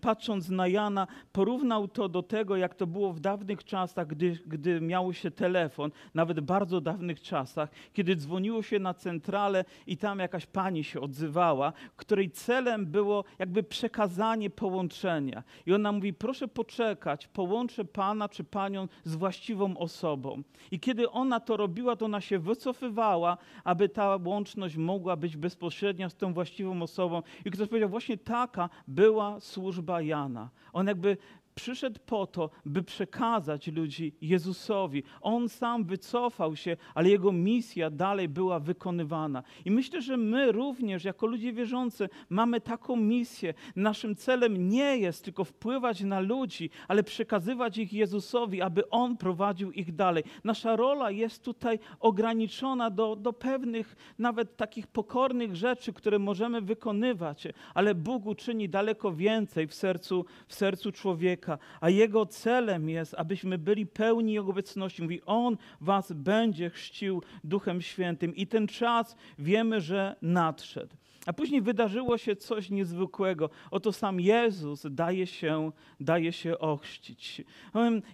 patrząc 0.00 0.48
na 0.48 0.68
Jana, 0.68 1.06
porównał 1.32 1.88
to 1.88 2.08
do 2.08 2.22
tego, 2.22 2.56
jak 2.56 2.74
to 2.74 2.86
było 2.86 3.12
w 3.12 3.20
dawnych 3.20 3.64
czasach, 3.64 4.06
gdy, 4.06 4.38
gdy 4.46 4.80
miało 4.80 5.12
się 5.12 5.30
telefon, 5.30 5.90
nawet 6.14 6.40
bardzo 6.40 6.80
dawnych 6.80 7.20
czasach, 7.20 7.70
kiedy 7.92 8.16
dzwoniło 8.16 8.62
się 8.62 8.78
na 8.78 8.94
centralę 8.94 9.64
i 9.86 9.96
tam 9.96 10.18
jakaś 10.18 10.46
pani 10.46 10.84
się 10.84 11.00
odzywała, 11.00 11.72
której 11.96 12.30
celem 12.30 12.86
było 12.86 13.24
jakby 13.38 13.62
przekazanie 13.62 14.50
połączenia. 14.50 15.42
I 15.66 15.72
ona 15.72 15.92
mówi: 15.92 16.12
Proszę 16.12 16.48
poczekać, 16.48 17.26
połączę 17.26 17.84
pana 17.84 18.28
czy 18.28 18.44
panią 18.44 18.88
z 19.04 19.14
właściwą 19.14 19.76
osobą. 19.76 20.42
I 20.70 20.80
kiedy 20.80 21.10
ona 21.10 21.40
to 21.40 21.56
robiła, 21.56 21.96
to 21.96 22.04
ona 22.04 22.20
się 22.20 22.38
wycofywała, 22.42 23.38
aby 23.64 23.88
ta 23.88 24.18
łączność 24.24 24.76
mogła 24.76 25.16
być 25.16 25.36
bezpośrednia 25.36 26.08
z 26.08 26.16
tą 26.16 26.34
właściwą 26.34 26.82
osobą. 26.82 27.22
I 27.44 27.50
ktoś 27.50 27.68
powiedział, 27.68 27.88
właśnie 27.88 28.18
taka 28.18 28.68
była 28.88 29.40
służba 29.40 30.02
Jana. 30.02 30.50
On 30.72 30.86
jakby 30.86 31.16
przyszedł 31.54 32.00
po 32.06 32.26
to, 32.26 32.50
by 32.64 32.82
przekazać 32.82 33.66
ludzi 33.66 34.14
Jezusowi. 34.20 35.02
On 35.20 35.48
sam 35.48 35.84
wycofał 35.84 36.56
się, 36.56 36.76
ale 36.94 37.08
jego 37.08 37.32
misja 37.32 37.90
dalej 37.90 38.28
była 38.28 38.60
wykonywana. 38.60 39.42
I 39.64 39.70
myślę, 39.70 40.02
że 40.02 40.16
my 40.16 40.52
również, 40.52 41.04
jako 41.04 41.26
ludzie 41.26 41.52
wierzący, 41.52 42.08
mamy 42.28 42.60
taką 42.60 42.96
misję. 42.96 43.54
Naszym 43.76 44.16
celem 44.16 44.68
nie 44.68 44.96
jest 44.96 45.24
tylko 45.24 45.44
wpływać 45.44 46.00
na 46.00 46.20
ludzi, 46.20 46.70
ale 46.88 47.02
przekazywać 47.02 47.78
ich 47.78 47.92
Jezusowi, 47.92 48.62
aby 48.62 48.90
On 48.90 49.16
prowadził 49.16 49.72
ich 49.72 49.94
dalej. 49.94 50.24
Nasza 50.44 50.76
rola 50.76 51.10
jest 51.10 51.44
tutaj 51.44 51.78
ograniczona 52.00 52.90
do, 52.90 53.16
do 53.16 53.32
pewnych, 53.32 53.96
nawet 54.18 54.56
takich 54.56 54.86
pokornych 54.86 55.56
rzeczy, 55.56 55.92
które 55.92 56.18
możemy 56.18 56.60
wykonywać, 56.60 57.48
ale 57.74 57.94
Bóg 57.94 58.26
uczyni 58.26 58.68
daleko 58.68 59.12
więcej 59.12 59.66
w 59.66 59.74
sercu, 59.74 60.24
w 60.48 60.54
sercu 60.54 60.92
człowieka 60.92 61.41
człowieka, 61.42 61.58
a 61.80 61.90
jego 61.90 62.26
celem 62.26 62.88
jest, 62.88 63.14
abyśmy 63.18 63.58
byli 63.58 63.86
pełni 63.86 64.32
Jego 64.32 64.50
obecności. 64.50 65.02
Mówi, 65.02 65.20
On 65.26 65.56
was 65.80 66.12
będzie 66.12 66.70
chrzcił 66.70 67.22
Duchem 67.44 67.82
Świętym 67.82 68.36
i 68.36 68.46
ten 68.46 68.66
czas 68.66 69.16
wiemy, 69.38 69.80
że 69.80 70.16
nadszedł. 70.22 70.96
A 71.26 71.32
później 71.32 71.62
wydarzyło 71.62 72.18
się 72.18 72.36
coś 72.36 72.70
niezwykłego. 72.70 73.50
Oto 73.70 73.92
sam 73.92 74.20
Jezus 74.20 74.86
daje 74.90 75.26
się, 75.26 75.72
daje 76.00 76.32
się 76.32 76.58
ochrzcić. 76.58 77.42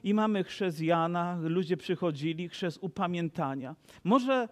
I 0.05 0.15
mamy 0.15 0.45
chrzest 0.45 0.81
Jana, 0.81 1.39
ludzie 1.41 1.77
przychodzili, 1.77 2.49
chrzest 2.49 2.79
upamiętania. 2.81 3.77
Może 4.05 4.49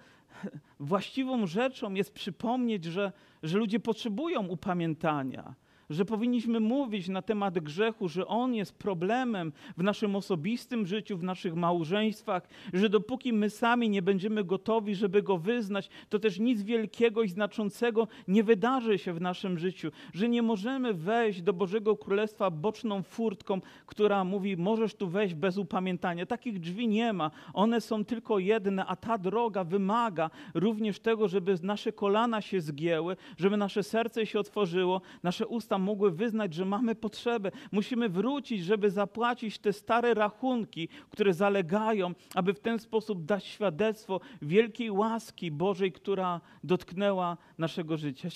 właściwą 0.81 1.47
rzeczą 1.47 1.95
jest 1.95 2.13
przypomnieć, 2.13 2.85
że, 2.85 3.13
że 3.43 3.59
ludzie 3.59 3.81
potrzebują 3.81 4.47
upamiętania 4.47 5.55
że 5.91 6.05
powinniśmy 6.05 6.61
mówić 6.61 7.09
na 7.09 7.23
temat 7.23 7.59
grzechu, 7.59 8.09
że 8.09 8.27
on 8.27 8.55
jest 8.55 8.79
problemem 8.79 9.53
w 9.77 9.83
naszym 9.83 10.17
osobistym 10.17 10.87
życiu, 10.87 11.19
w 11.19 11.23
naszych 11.23 11.55
małżeństwach, 11.55 12.49
że 12.73 12.89
dopóki 12.89 13.33
my 13.33 13.51
sami 13.51 13.91
nie 13.91 14.03
będziemy 14.03 14.45
gotowi, 14.45 14.95
żeby 14.95 15.23
go 15.23 15.39
wyznać, 15.39 15.91
to 16.09 16.19
też 16.19 16.39
nic 16.39 16.63
wielkiego 16.63 17.23
i 17.23 17.29
znaczącego 17.29 18.09
nie 18.29 18.45
wydarzy 18.45 18.99
się 18.99 19.13
w 19.13 19.21
naszym 19.21 19.59
życiu, 19.59 19.91
że 20.15 20.29
nie 20.29 20.43
możemy 20.43 20.95
wejść 20.95 21.43
do 21.43 21.53
Bożego 21.53 21.97
Królestwa 21.97 22.51
boczną 22.51 23.03
furtką, 23.03 23.61
która 23.87 24.25
mówi, 24.25 24.57
możesz 24.57 24.95
tu 24.95 25.09
wejść 25.09 25.35
bez 25.35 25.59
upamiętania. 25.59 26.27
Takich 26.27 26.61
drzwi 26.61 26.89
nie 26.89 27.13
ma, 27.13 27.31
one 27.55 27.81
są 27.81 28.05
tylko 28.05 28.39
jedne, 28.39 28.87
a 28.87 28.97
ta 28.97 29.19
droga 29.19 29.65
wymaga 29.65 30.31
również 30.55 31.01
tego, 31.01 31.29
żeby 31.29 31.55
nasze 31.63 31.93
kolana 31.93 32.41
się 32.41 32.61
zgięły, 32.61 33.17
żeby 33.37 33.57
nasze 33.57 33.83
serce 33.83 34.27
się 34.27 34.41
otworzyło, 34.41 35.01
nasze 35.23 35.47
usta 35.47 35.76
mogły 35.79 36.11
wyznać, 36.11 36.55
że 36.55 36.65
mamy 36.65 36.95
potrzebę. 36.95 37.51
Musimy 37.73 38.09
wrócić, 38.09 38.65
żeby 38.65 38.91
zapłacić 38.91 39.59
te 39.59 39.73
stare 39.73 40.15
rachunki, 40.15 40.89
które 41.11 41.35
zalegają, 41.35 42.15
aby 42.35 42.55
w 42.55 42.61
ten 42.61 42.79
sposób 42.79 43.25
dać 43.25 43.45
świadectwo 43.45 44.21
wielkiej 44.43 44.91
łaski 44.91 45.51
Bożej, 45.51 45.93
która 45.93 46.41
dotknęła 46.65 47.37
naszego 47.59 47.97
życia. 47.97 48.29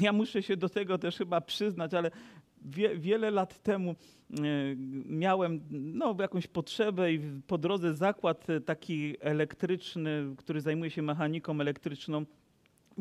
Ja 0.00 0.12
muszę 0.12 0.42
się 0.42 0.56
do 0.56 0.68
tego 0.68 0.98
też 0.98 1.16
chyba 1.16 1.40
przyznać, 1.40 1.94
ale 1.94 2.10
wie, 2.64 2.98
wiele 2.98 3.30
lat 3.30 3.62
temu 3.62 3.90
e, 3.90 3.94
miałem 5.06 5.60
no, 5.70 6.16
jakąś 6.20 6.46
potrzebę 6.46 7.12
i 7.12 7.20
po 7.46 7.58
drodze 7.58 7.94
zakład 7.94 8.46
taki 8.66 9.16
elektryczny, 9.20 10.34
który 10.36 10.60
zajmuje 10.60 10.90
się 10.90 11.02
mechaniką 11.02 11.60
elektryczną, 11.60 12.24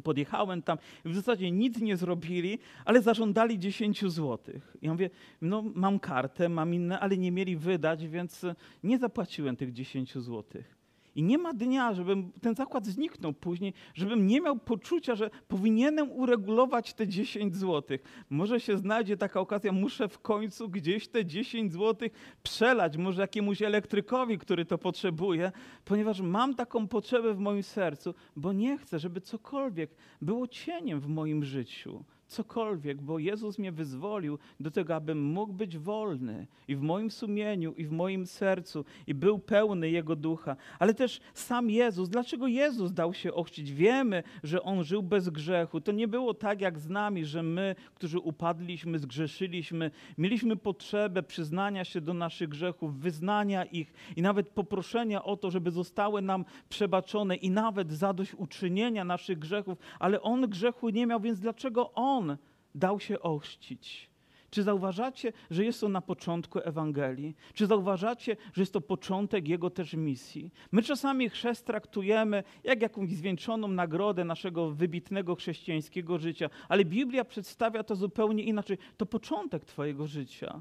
Podjechałem 0.04 0.62
tam 0.62 0.78
w 1.06 1.16
zasadzie 1.16 1.52
nic 1.52 1.82
nie 1.82 1.98
zrobili, 1.98 2.60
ale 2.86 3.02
zażądali 3.02 3.60
10 3.60 4.06
złotych. 4.06 4.78
Ja 4.82 4.92
mówię, 4.92 5.10
no 5.42 5.64
mam 5.76 6.00
kartę, 6.00 6.50
mam 6.50 6.74
inne, 6.74 7.00
ale 7.00 7.18
nie 7.18 7.32
mieli 7.32 7.58
wydać, 7.58 8.08
więc 8.08 8.46
nie 8.84 8.98
zapłaciłem 8.98 9.56
tych 9.56 9.74
10 9.74 10.18
złotych. 10.18 10.77
I 11.18 11.24
nie 11.24 11.38
ma 11.38 11.54
dnia, 11.54 11.94
żebym 11.94 12.32
ten 12.42 12.56
zakład 12.56 12.86
zniknął 12.86 13.34
później, 13.34 13.74
żebym 13.94 14.28
nie 14.28 14.42
miał 14.42 14.60
poczucia, 14.60 15.16
że 15.16 15.30
powinienem 15.48 16.12
uregulować 16.12 16.94
te 16.94 17.08
10 17.08 17.56
zł. 17.56 17.98
Może 18.30 18.60
się 18.60 18.78
znajdzie 18.78 19.18
taka 19.18 19.40
okazja, 19.40 19.72
muszę 19.72 20.08
w 20.08 20.20
końcu 20.20 20.70
gdzieś 20.70 21.08
te 21.08 21.26
10 21.26 21.74
zł 21.74 22.10
przelać, 22.44 22.98
może 22.98 23.22
jakiemuś 23.22 23.62
elektrykowi, 23.62 24.38
który 24.38 24.66
to 24.66 24.78
potrzebuje, 24.78 25.52
ponieważ 25.86 26.22
mam 26.22 26.56
taką 26.56 26.88
potrzebę 26.88 27.34
w 27.34 27.40
moim 27.40 27.64
sercu, 27.64 28.14
bo 28.36 28.54
nie 28.54 28.78
chcę, 28.78 29.00
żeby 29.00 29.22
cokolwiek 29.22 29.96
było 30.22 30.48
cieniem 30.48 31.00
w 31.00 31.08
moim 31.08 31.44
życiu. 31.44 32.04
Cokolwiek, 32.28 33.02
bo 33.02 33.20
Jezus 33.20 33.60
mnie 33.60 33.72
wyzwolił 33.72 34.40
do 34.60 34.72
tego, 34.72 34.96
abym 34.96 35.24
mógł 35.24 35.54
być 35.54 35.78
wolny 35.78 36.48
i 36.68 36.76
w 36.76 36.82
moim 36.82 37.12
sumieniu, 37.12 37.74
i 37.74 37.86
w 37.86 37.92
moim 37.92 38.26
sercu, 38.26 38.86
i 39.08 39.14
był 39.14 39.40
pełny 39.40 39.90
Jego 39.90 40.16
ducha. 40.16 40.56
Ale 40.80 40.94
też 40.94 41.20
sam 41.34 41.70
Jezus, 41.70 42.10
dlaczego 42.10 42.48
Jezus 42.48 42.94
dał 42.94 43.14
się 43.14 43.34
ochrzcić? 43.34 43.72
Wiemy, 43.72 44.24
że 44.44 44.64
On 44.64 44.84
żył 44.84 45.04
bez 45.04 45.30
grzechu. 45.30 45.82
To 45.82 45.92
nie 45.92 46.08
było 46.08 46.34
tak 46.34 46.62
jak 46.62 46.80
z 46.80 46.90
nami, 46.90 47.26
że 47.26 47.44
my, 47.44 47.76
którzy 47.96 48.20
upadliśmy, 48.20 49.00
zgrzeszyliśmy, 49.00 49.92
mieliśmy 50.18 50.56
potrzebę 50.56 51.24
przyznania 51.24 51.86
się 51.86 52.02
do 52.02 52.14
naszych 52.14 52.50
grzechów, 52.50 53.00
wyznania 53.00 53.66
ich 53.66 53.94
i 54.16 54.22
nawet 54.22 54.50
poproszenia 54.50 55.24
o 55.24 55.38
to, 55.38 55.52
żeby 55.52 55.72
zostały 55.72 56.22
nam 56.22 56.46
przebaczone 56.70 57.36
i 57.36 57.50
nawet 57.50 57.94
zadośćuczynienia 57.94 59.04
naszych 59.04 59.40
grzechów, 59.40 59.78
ale 60.00 60.22
On 60.22 60.42
grzechu 60.42 60.90
nie 60.90 61.08
miał, 61.08 61.20
więc 61.20 61.40
dlaczego 61.40 61.94
On 61.94 62.17
on 62.18 62.38
dał 62.76 63.00
się 63.00 63.20
ochrzcić. 63.20 64.10
Czy 64.50 64.64
zauważacie, 64.64 65.34
że 65.52 65.66
jest 65.66 65.82
to 65.82 65.90
na 65.90 66.02
początku 66.02 66.60
Ewangelii? 66.60 67.36
Czy 67.54 67.66
zauważacie, 67.66 68.38
że 68.54 68.62
jest 68.62 68.74
to 68.74 68.82
początek 68.82 69.48
Jego 69.48 69.70
też 69.70 69.94
misji? 69.94 70.52
My 70.72 70.84
czasami 70.84 71.30
chrzest 71.30 71.66
traktujemy 71.66 72.44
jak 72.64 72.82
jakąś 72.82 73.10
zwieńczoną 73.10 73.68
nagrodę 73.68 74.26
naszego 74.26 74.72
wybitnego 74.72 75.36
chrześcijańskiego 75.36 76.18
życia, 76.18 76.50
ale 76.70 76.86
Biblia 76.86 77.26
przedstawia 77.26 77.84
to 77.84 77.96
zupełnie 77.96 78.44
inaczej. 78.44 78.78
To 78.98 79.06
początek 79.06 79.66
Twojego 79.66 80.08
życia. 80.08 80.60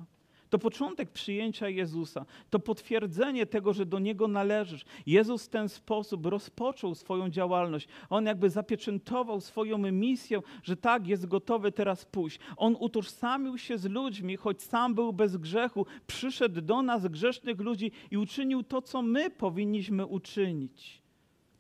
To 0.51 0.59
początek 0.59 1.11
przyjęcia 1.11 1.69
Jezusa, 1.69 2.27
to 2.51 2.59
potwierdzenie 2.59 3.47
tego, 3.47 3.73
że 3.73 3.87
do 3.87 3.99
Niego 3.99 4.29
należysz. 4.29 4.85
Jezus 5.07 5.47
w 5.47 5.49
ten 5.49 5.69
sposób 5.69 6.27
rozpoczął 6.27 6.95
swoją 6.95 7.31
działalność. 7.31 7.89
On 8.11 8.27
jakby 8.27 8.51
zapieczętował 8.51 9.41
swoją 9.41 9.79
misję, 9.79 10.41
że 10.63 10.77
tak, 10.77 11.07
jest 11.07 11.27
gotowy 11.27 11.73
teraz 11.73 12.05
pójść. 12.05 12.39
On 12.57 12.77
utożsamił 12.81 13.59
się 13.59 13.79
z 13.79 13.85
ludźmi, 13.85 14.37
choć 14.37 14.63
sam 14.63 14.95
był 14.95 15.13
bez 15.13 15.37
grzechu, 15.37 15.87
przyszedł 16.07 16.61
do 16.61 16.83
nas, 16.83 17.07
grzesznych 17.07 17.61
ludzi 17.61 17.93
i 18.11 18.17
uczynił 18.17 18.63
to, 18.63 18.83
co 18.83 19.03
my 19.03 19.31
powinniśmy 19.31 20.07
uczynić. 20.07 21.06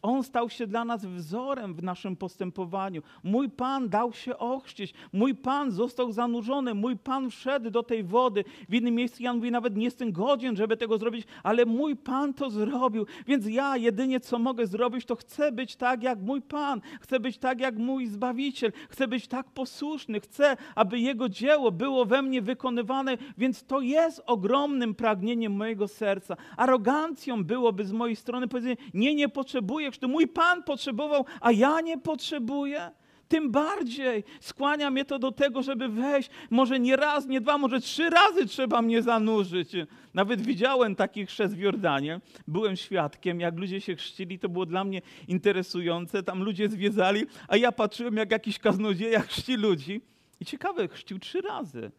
On 0.06 0.22
stał 0.22 0.50
się 0.50 0.66
dla 0.66 0.84
nas 0.84 1.06
wzorem 1.06 1.74
w 1.74 1.82
naszym 1.82 2.16
postępowaniu. 2.16 3.02
Mój 3.24 3.50
Pan 3.50 3.88
dał 3.88 4.12
się 4.12 4.38
ochrzcić. 4.38 4.94
Mój 5.12 5.34
Pan 5.34 5.70
został 5.70 6.12
zanurzony. 6.12 6.74
Mój 6.74 6.96
Pan 6.96 7.30
wszedł 7.30 7.70
do 7.70 7.82
tej 7.82 8.04
wody. 8.04 8.44
W 8.68 8.74
innym 8.74 8.94
miejscu 8.94 9.22
Jan 9.22 9.36
mówi, 9.36 9.50
nawet 9.50 9.76
nie 9.76 9.84
jestem 9.84 10.12
godzien, 10.12 10.56
żeby 10.56 10.76
tego 10.76 10.98
zrobić, 10.98 11.26
ale 11.42 11.64
mój 11.64 11.96
Pan 11.96 12.34
to 12.34 12.50
zrobił. 12.50 13.06
Więc 13.26 13.46
ja 13.46 13.76
jedynie 13.76 14.20
co 14.20 14.38
mogę 14.38 14.66
zrobić, 14.66 15.04
to 15.04 15.16
chcę 15.16 15.52
być 15.52 15.76
tak 15.76 16.02
jak 16.02 16.20
mój 16.20 16.42
Pan. 16.42 16.80
Chcę 17.00 17.20
być 17.20 17.38
tak 17.38 17.60
jak 17.60 17.78
mój 17.78 18.06
Zbawiciel. 18.06 18.72
Chcę 18.88 19.08
być 19.08 19.28
tak 19.28 19.50
posłuszny. 19.50 20.20
Chcę, 20.20 20.56
aby 20.74 20.98
Jego 20.98 21.28
dzieło 21.28 21.72
było 21.72 22.04
we 22.04 22.22
mnie 22.22 22.42
wykonywane. 22.42 23.16
Więc 23.38 23.64
to 23.64 23.80
jest 23.80 24.22
ogromnym 24.26 24.94
pragnieniem 24.94 25.52
mojego 25.52 25.88
serca. 25.88 26.36
Arogancją 26.56 27.44
byłoby 27.44 27.84
z 27.84 27.92
mojej 27.92 28.16
strony 28.16 28.48
powiedzenie, 28.48 28.76
nie, 28.94 29.14
nie 29.14 29.28
potrzebuję 29.28 29.95
to 29.98 30.08
mój 30.08 30.28
Pan 30.28 30.62
potrzebował, 30.62 31.24
a 31.40 31.52
ja 31.52 31.80
nie 31.80 31.98
potrzebuję. 31.98 32.90
Tym 33.28 33.50
bardziej 33.50 34.24
skłania 34.40 34.90
mnie 34.90 35.04
to 35.04 35.18
do 35.18 35.32
tego, 35.32 35.62
żeby 35.62 35.88
wejść. 35.88 36.30
Może 36.50 36.80
nie 36.80 36.96
raz, 36.96 37.26
nie 37.26 37.40
dwa, 37.40 37.58
może 37.58 37.80
trzy 37.80 38.10
razy 38.10 38.46
trzeba 38.46 38.82
mnie 38.82 39.02
zanurzyć. 39.02 39.72
Nawet 40.14 40.40
widziałem 40.40 40.96
takich 40.96 41.28
chrzest 41.28 41.54
w 41.56 41.58
Jordanie. 41.58 42.20
Byłem 42.48 42.76
świadkiem, 42.76 43.40
jak 43.40 43.58
ludzie 43.58 43.80
się 43.80 43.96
chrzcili, 43.96 44.38
to 44.38 44.48
było 44.48 44.66
dla 44.66 44.84
mnie 44.84 45.02
interesujące. 45.28 46.22
Tam 46.22 46.42
ludzie 46.42 46.68
zwiedzali, 46.68 47.26
a 47.48 47.56
ja 47.56 47.72
patrzyłem, 47.72 48.16
jak 48.16 48.30
jakiś 48.30 48.58
kaznodzieja 48.58 49.20
chrzci 49.20 49.56
ludzi. 49.56 50.00
I 50.40 50.44
ciekawe, 50.44 50.88
chrzcił 50.88 51.18
trzy 51.18 51.40
razy. 51.40 51.90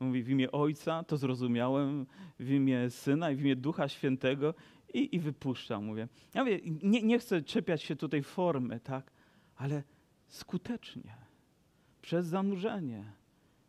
Mówi 0.00 0.22
w 0.22 0.28
imię 0.28 0.52
Ojca, 0.52 1.04
to 1.04 1.16
zrozumiałem, 1.16 2.06
w 2.40 2.50
imię 2.50 2.90
Syna 2.90 3.30
i 3.30 3.36
w 3.36 3.40
imię 3.40 3.56
Ducha 3.56 3.88
Świętego 3.88 4.54
i, 4.96 5.16
i 5.16 5.20
wypuszczam, 5.20 5.84
mówię. 5.84 6.08
Ja 6.34 6.44
mówię, 6.44 6.60
nie, 6.82 7.02
nie 7.02 7.18
chcę 7.18 7.42
czepiać 7.42 7.82
się 7.82 7.96
tutaj 7.96 8.22
formy, 8.22 8.80
tak, 8.80 9.10
ale 9.56 9.82
skutecznie, 10.28 11.16
przez 12.02 12.26
zanurzenie, 12.26 13.04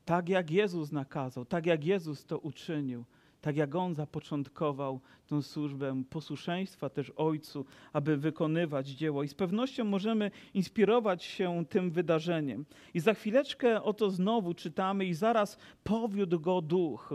tak 0.05 0.29
jak 0.29 0.51
Jezus 0.51 0.91
nakazał, 0.91 1.45
tak 1.45 1.65
jak 1.65 1.85
Jezus 1.85 2.25
to 2.25 2.39
uczynił, 2.39 3.05
tak 3.41 3.57
jak 3.57 3.75
On 3.75 3.95
zapoczątkował 3.95 4.99
tę 5.27 5.43
służbę 5.43 6.03
posłuszeństwa 6.09 6.89
też 6.89 7.11
Ojcu, 7.15 7.65
aby 7.93 8.17
wykonywać 8.17 8.87
dzieło. 8.87 9.23
I 9.23 9.27
z 9.27 9.33
pewnością 9.33 9.85
możemy 9.85 10.31
inspirować 10.53 11.23
się 11.23 11.65
tym 11.69 11.91
wydarzeniem. 11.91 12.65
I 12.93 12.99
za 12.99 13.13
chwileczkę 13.13 13.83
oto 13.83 14.09
znowu 14.09 14.53
czytamy 14.53 15.05
i 15.05 15.13
zaraz 15.13 15.57
powiódł 15.83 16.39
go 16.39 16.61
duch. 16.61 17.13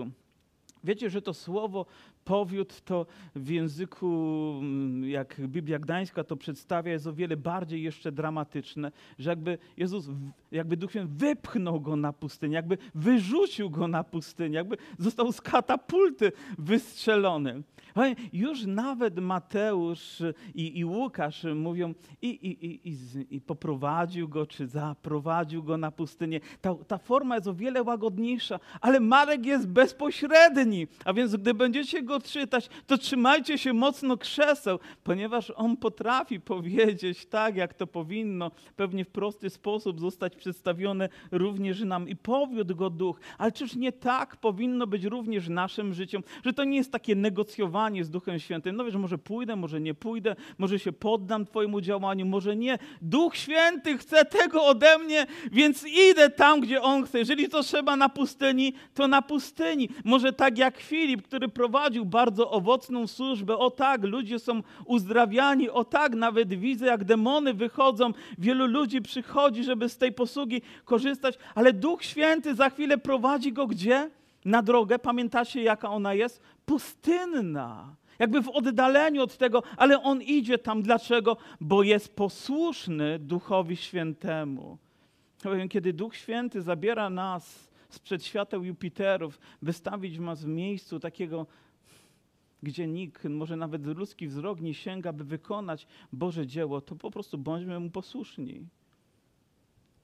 Wiecie, 0.84 1.10
że 1.10 1.22
to 1.22 1.34
słowo 1.34 1.86
powiód 2.24 2.80
to 2.84 3.06
w 3.36 3.48
języku, 3.50 4.06
mm, 4.60 5.10
jak 5.10 5.40
Biblia 5.40 5.78
Gdańska 5.78 6.24
to 6.24 6.36
przedstawia, 6.36 6.92
jest 6.92 7.06
o 7.06 7.12
wiele 7.12 7.36
bardziej 7.36 7.82
jeszcze 7.82 8.12
dramatyczne, 8.12 8.92
że 9.18 9.30
jakby 9.30 9.58
Jezus, 9.76 10.08
jakby 10.52 10.76
Duch 10.76 10.90
Święty 10.90 11.14
wypchnął 11.14 11.80
go 11.80 11.96
na 11.96 12.12
pustynię, 12.12 12.54
jakby 12.54 12.78
wyrzucił 12.94 13.70
go 13.70 13.88
na 13.88 14.04
pustynię, 14.04 14.56
jakby 14.56 14.76
został 14.98 15.32
z 15.32 15.40
katapulty 15.40 16.32
wystrzelony. 16.58 17.62
Już 18.32 18.66
nawet 18.66 19.20
Mateusz 19.20 20.22
i, 20.54 20.78
i 20.78 20.84
Łukasz 20.84 21.46
mówią 21.54 21.94
i, 22.22 22.28
i, 22.28 22.88
i, 22.88 22.98
i, 23.36 23.40
poprowadził 23.40 24.28
go, 24.28 24.46
czy 24.46 24.66
zaprowadził 24.66 25.62
go 25.62 25.76
na 25.76 25.90
pustynię. 25.90 26.40
Ta, 26.60 26.74
ta 26.74 26.98
forma 26.98 27.34
jest 27.34 27.46
o 27.46 27.54
wiele 27.54 27.82
łagodniejsza, 27.82 28.60
ale 28.80 29.00
Marek 29.00 29.46
jest 29.46 29.68
bezpośredni, 29.68 30.86
a 31.04 31.12
więc 31.12 31.36
gdy 31.36 31.54
będziecie 31.54 32.02
go 32.02 32.20
czytać, 32.20 32.68
to 32.86 32.98
trzymajcie 32.98 33.58
się 33.58 33.72
mocno 33.72 34.16
krzeseł, 34.16 34.78
ponieważ 35.04 35.52
on 35.56 35.76
potrafi 35.76 36.40
powiedzieć 36.40 37.26
tak, 37.26 37.56
jak 37.56 37.74
to 37.74 37.86
powinno, 37.86 38.50
pewnie 38.76 39.04
w 39.04 39.08
prosty 39.08 39.50
sposób 39.50 40.00
zostać 40.00 40.36
przedstawione 40.36 41.08
również 41.30 41.80
nam. 41.80 42.08
I 42.08 42.16
powiódł 42.16 42.76
go 42.76 42.90
duch. 42.90 43.20
Ale 43.38 43.52
czyż 43.52 43.76
nie 43.76 43.92
tak 43.92 44.36
powinno 44.36 44.86
być 44.86 45.04
również 45.04 45.48
naszym 45.48 45.94
życiem, 45.94 46.22
że 46.44 46.52
to 46.52 46.64
nie 46.64 46.76
jest 46.76 46.92
takie 46.92 47.14
negocjowanie 47.14 47.81
z 48.02 48.10
Duchem 48.10 48.38
Świętym. 48.38 48.76
No 48.76 48.84
wiesz, 48.84 48.94
może 48.94 49.18
pójdę, 49.18 49.56
może 49.56 49.80
nie 49.80 49.94
pójdę, 49.94 50.36
może 50.58 50.78
się 50.78 50.92
poddam 50.92 51.46
Twojemu 51.46 51.80
działaniu, 51.80 52.26
może 52.26 52.56
nie. 52.56 52.78
Duch 53.02 53.36
Święty 53.36 53.98
chce 53.98 54.24
tego 54.24 54.64
ode 54.64 54.98
mnie, 54.98 55.26
więc 55.52 55.84
idę 56.10 56.30
tam, 56.30 56.60
gdzie 56.60 56.82
On 56.82 57.04
chce. 57.04 57.18
Jeżeli 57.18 57.48
to 57.48 57.62
trzeba 57.62 57.96
na 57.96 58.08
pustyni, 58.08 58.74
to 58.94 59.08
na 59.08 59.22
pustyni. 59.22 59.88
Może 60.04 60.32
tak 60.32 60.58
jak 60.58 60.78
Filip, 60.78 61.22
który 61.22 61.48
prowadził 61.48 62.04
bardzo 62.04 62.50
owocną 62.50 63.06
służbę. 63.06 63.58
O 63.58 63.70
tak, 63.70 64.04
ludzie 64.04 64.38
są 64.38 64.62
uzdrawiani. 64.86 65.70
O 65.70 65.84
tak, 65.84 66.14
nawet 66.14 66.54
widzę, 66.54 66.86
jak 66.86 67.04
demony 67.04 67.54
wychodzą. 67.54 68.12
Wielu 68.38 68.66
ludzi 68.66 69.02
przychodzi, 69.02 69.64
żeby 69.64 69.88
z 69.88 69.98
tej 69.98 70.12
posługi 70.12 70.62
korzystać, 70.84 71.38
ale 71.54 71.72
Duch 71.72 72.04
Święty 72.04 72.54
za 72.54 72.70
chwilę 72.70 72.98
prowadzi 72.98 73.52
go 73.52 73.66
gdzie? 73.66 74.10
Na 74.44 74.62
drogę. 74.62 74.98
Pamiętacie, 74.98 75.62
jaka 75.62 75.90
ona 75.90 76.14
jest? 76.14 76.42
Pustynna 76.66 77.96
jakby 78.18 78.42
w 78.42 78.48
oddaleniu 78.48 79.22
od 79.22 79.36
tego, 79.36 79.62
ale 79.76 80.02
on 80.02 80.22
idzie 80.22 80.58
tam. 80.58 80.82
Dlaczego? 80.82 81.36
Bo 81.60 81.82
jest 81.82 82.16
posłuszny 82.16 83.18
Duchowi 83.18 83.76
Świętemu. 83.76 84.78
Kiedy 85.70 85.92
Duch 85.92 86.16
Święty 86.16 86.62
zabiera 86.62 87.10
nas 87.10 87.72
sprzed 87.88 88.24
świateł 88.24 88.64
Jupiterów, 88.64 89.38
wystawić 89.62 90.18
nas 90.18 90.44
w 90.44 90.46
miejscu 90.46 91.00
takiego 91.00 91.46
gdzie 92.62 92.86
nikt, 92.86 93.24
może 93.24 93.56
nawet 93.56 93.86
ludzki 93.86 94.28
wzrok 94.28 94.60
nie 94.60 94.74
sięga, 94.74 95.12
by 95.12 95.24
wykonać 95.24 95.86
Boże 96.12 96.46
dzieło, 96.46 96.80
to 96.80 96.96
po 96.96 97.10
prostu 97.10 97.38
bądźmy 97.38 97.80
Mu 97.80 97.90
posłuszni. 97.90 98.66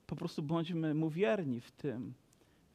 Po 0.06 0.16
prostu 0.16 0.42
bądźmy 0.42 0.94
Mu 0.94 1.10
wierni 1.10 1.60
w 1.60 1.70
tym, 1.70 2.14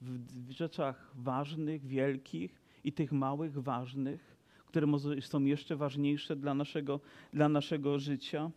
w, 0.04 0.52
rzeczach 0.52 1.12
ważnych, 1.16 1.86
wielkich 1.86 2.62
i 2.84 2.94
tych 2.94 3.12
małych, 3.12 3.62
ważnych, 3.62 4.38
które 4.66 4.88
może 4.88 5.22
są 5.22 5.44
jeszcze 5.44 5.76
ważniejsze 5.76 6.36
dla 6.36 6.54
naszego, 6.54 7.00
dla 7.34 7.50
naszego 7.50 8.00
życia. 8.00 8.52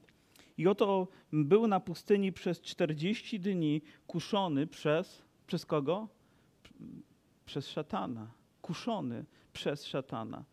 I 0.59 0.67
oto 0.67 1.09
był 1.33 1.67
na 1.67 1.81
pustyni 1.81 2.33
przez 2.33 2.61
40 2.61 3.41
dni 3.41 3.83
kuszony 4.07 4.67
przez, 4.67 5.23
przez 5.47 5.67
kogo? 5.67 6.09
Przez 7.47 7.69
szatana. 7.69 8.31
Kuszony 8.63 9.25
przez 9.53 9.87
szatana 9.87 10.45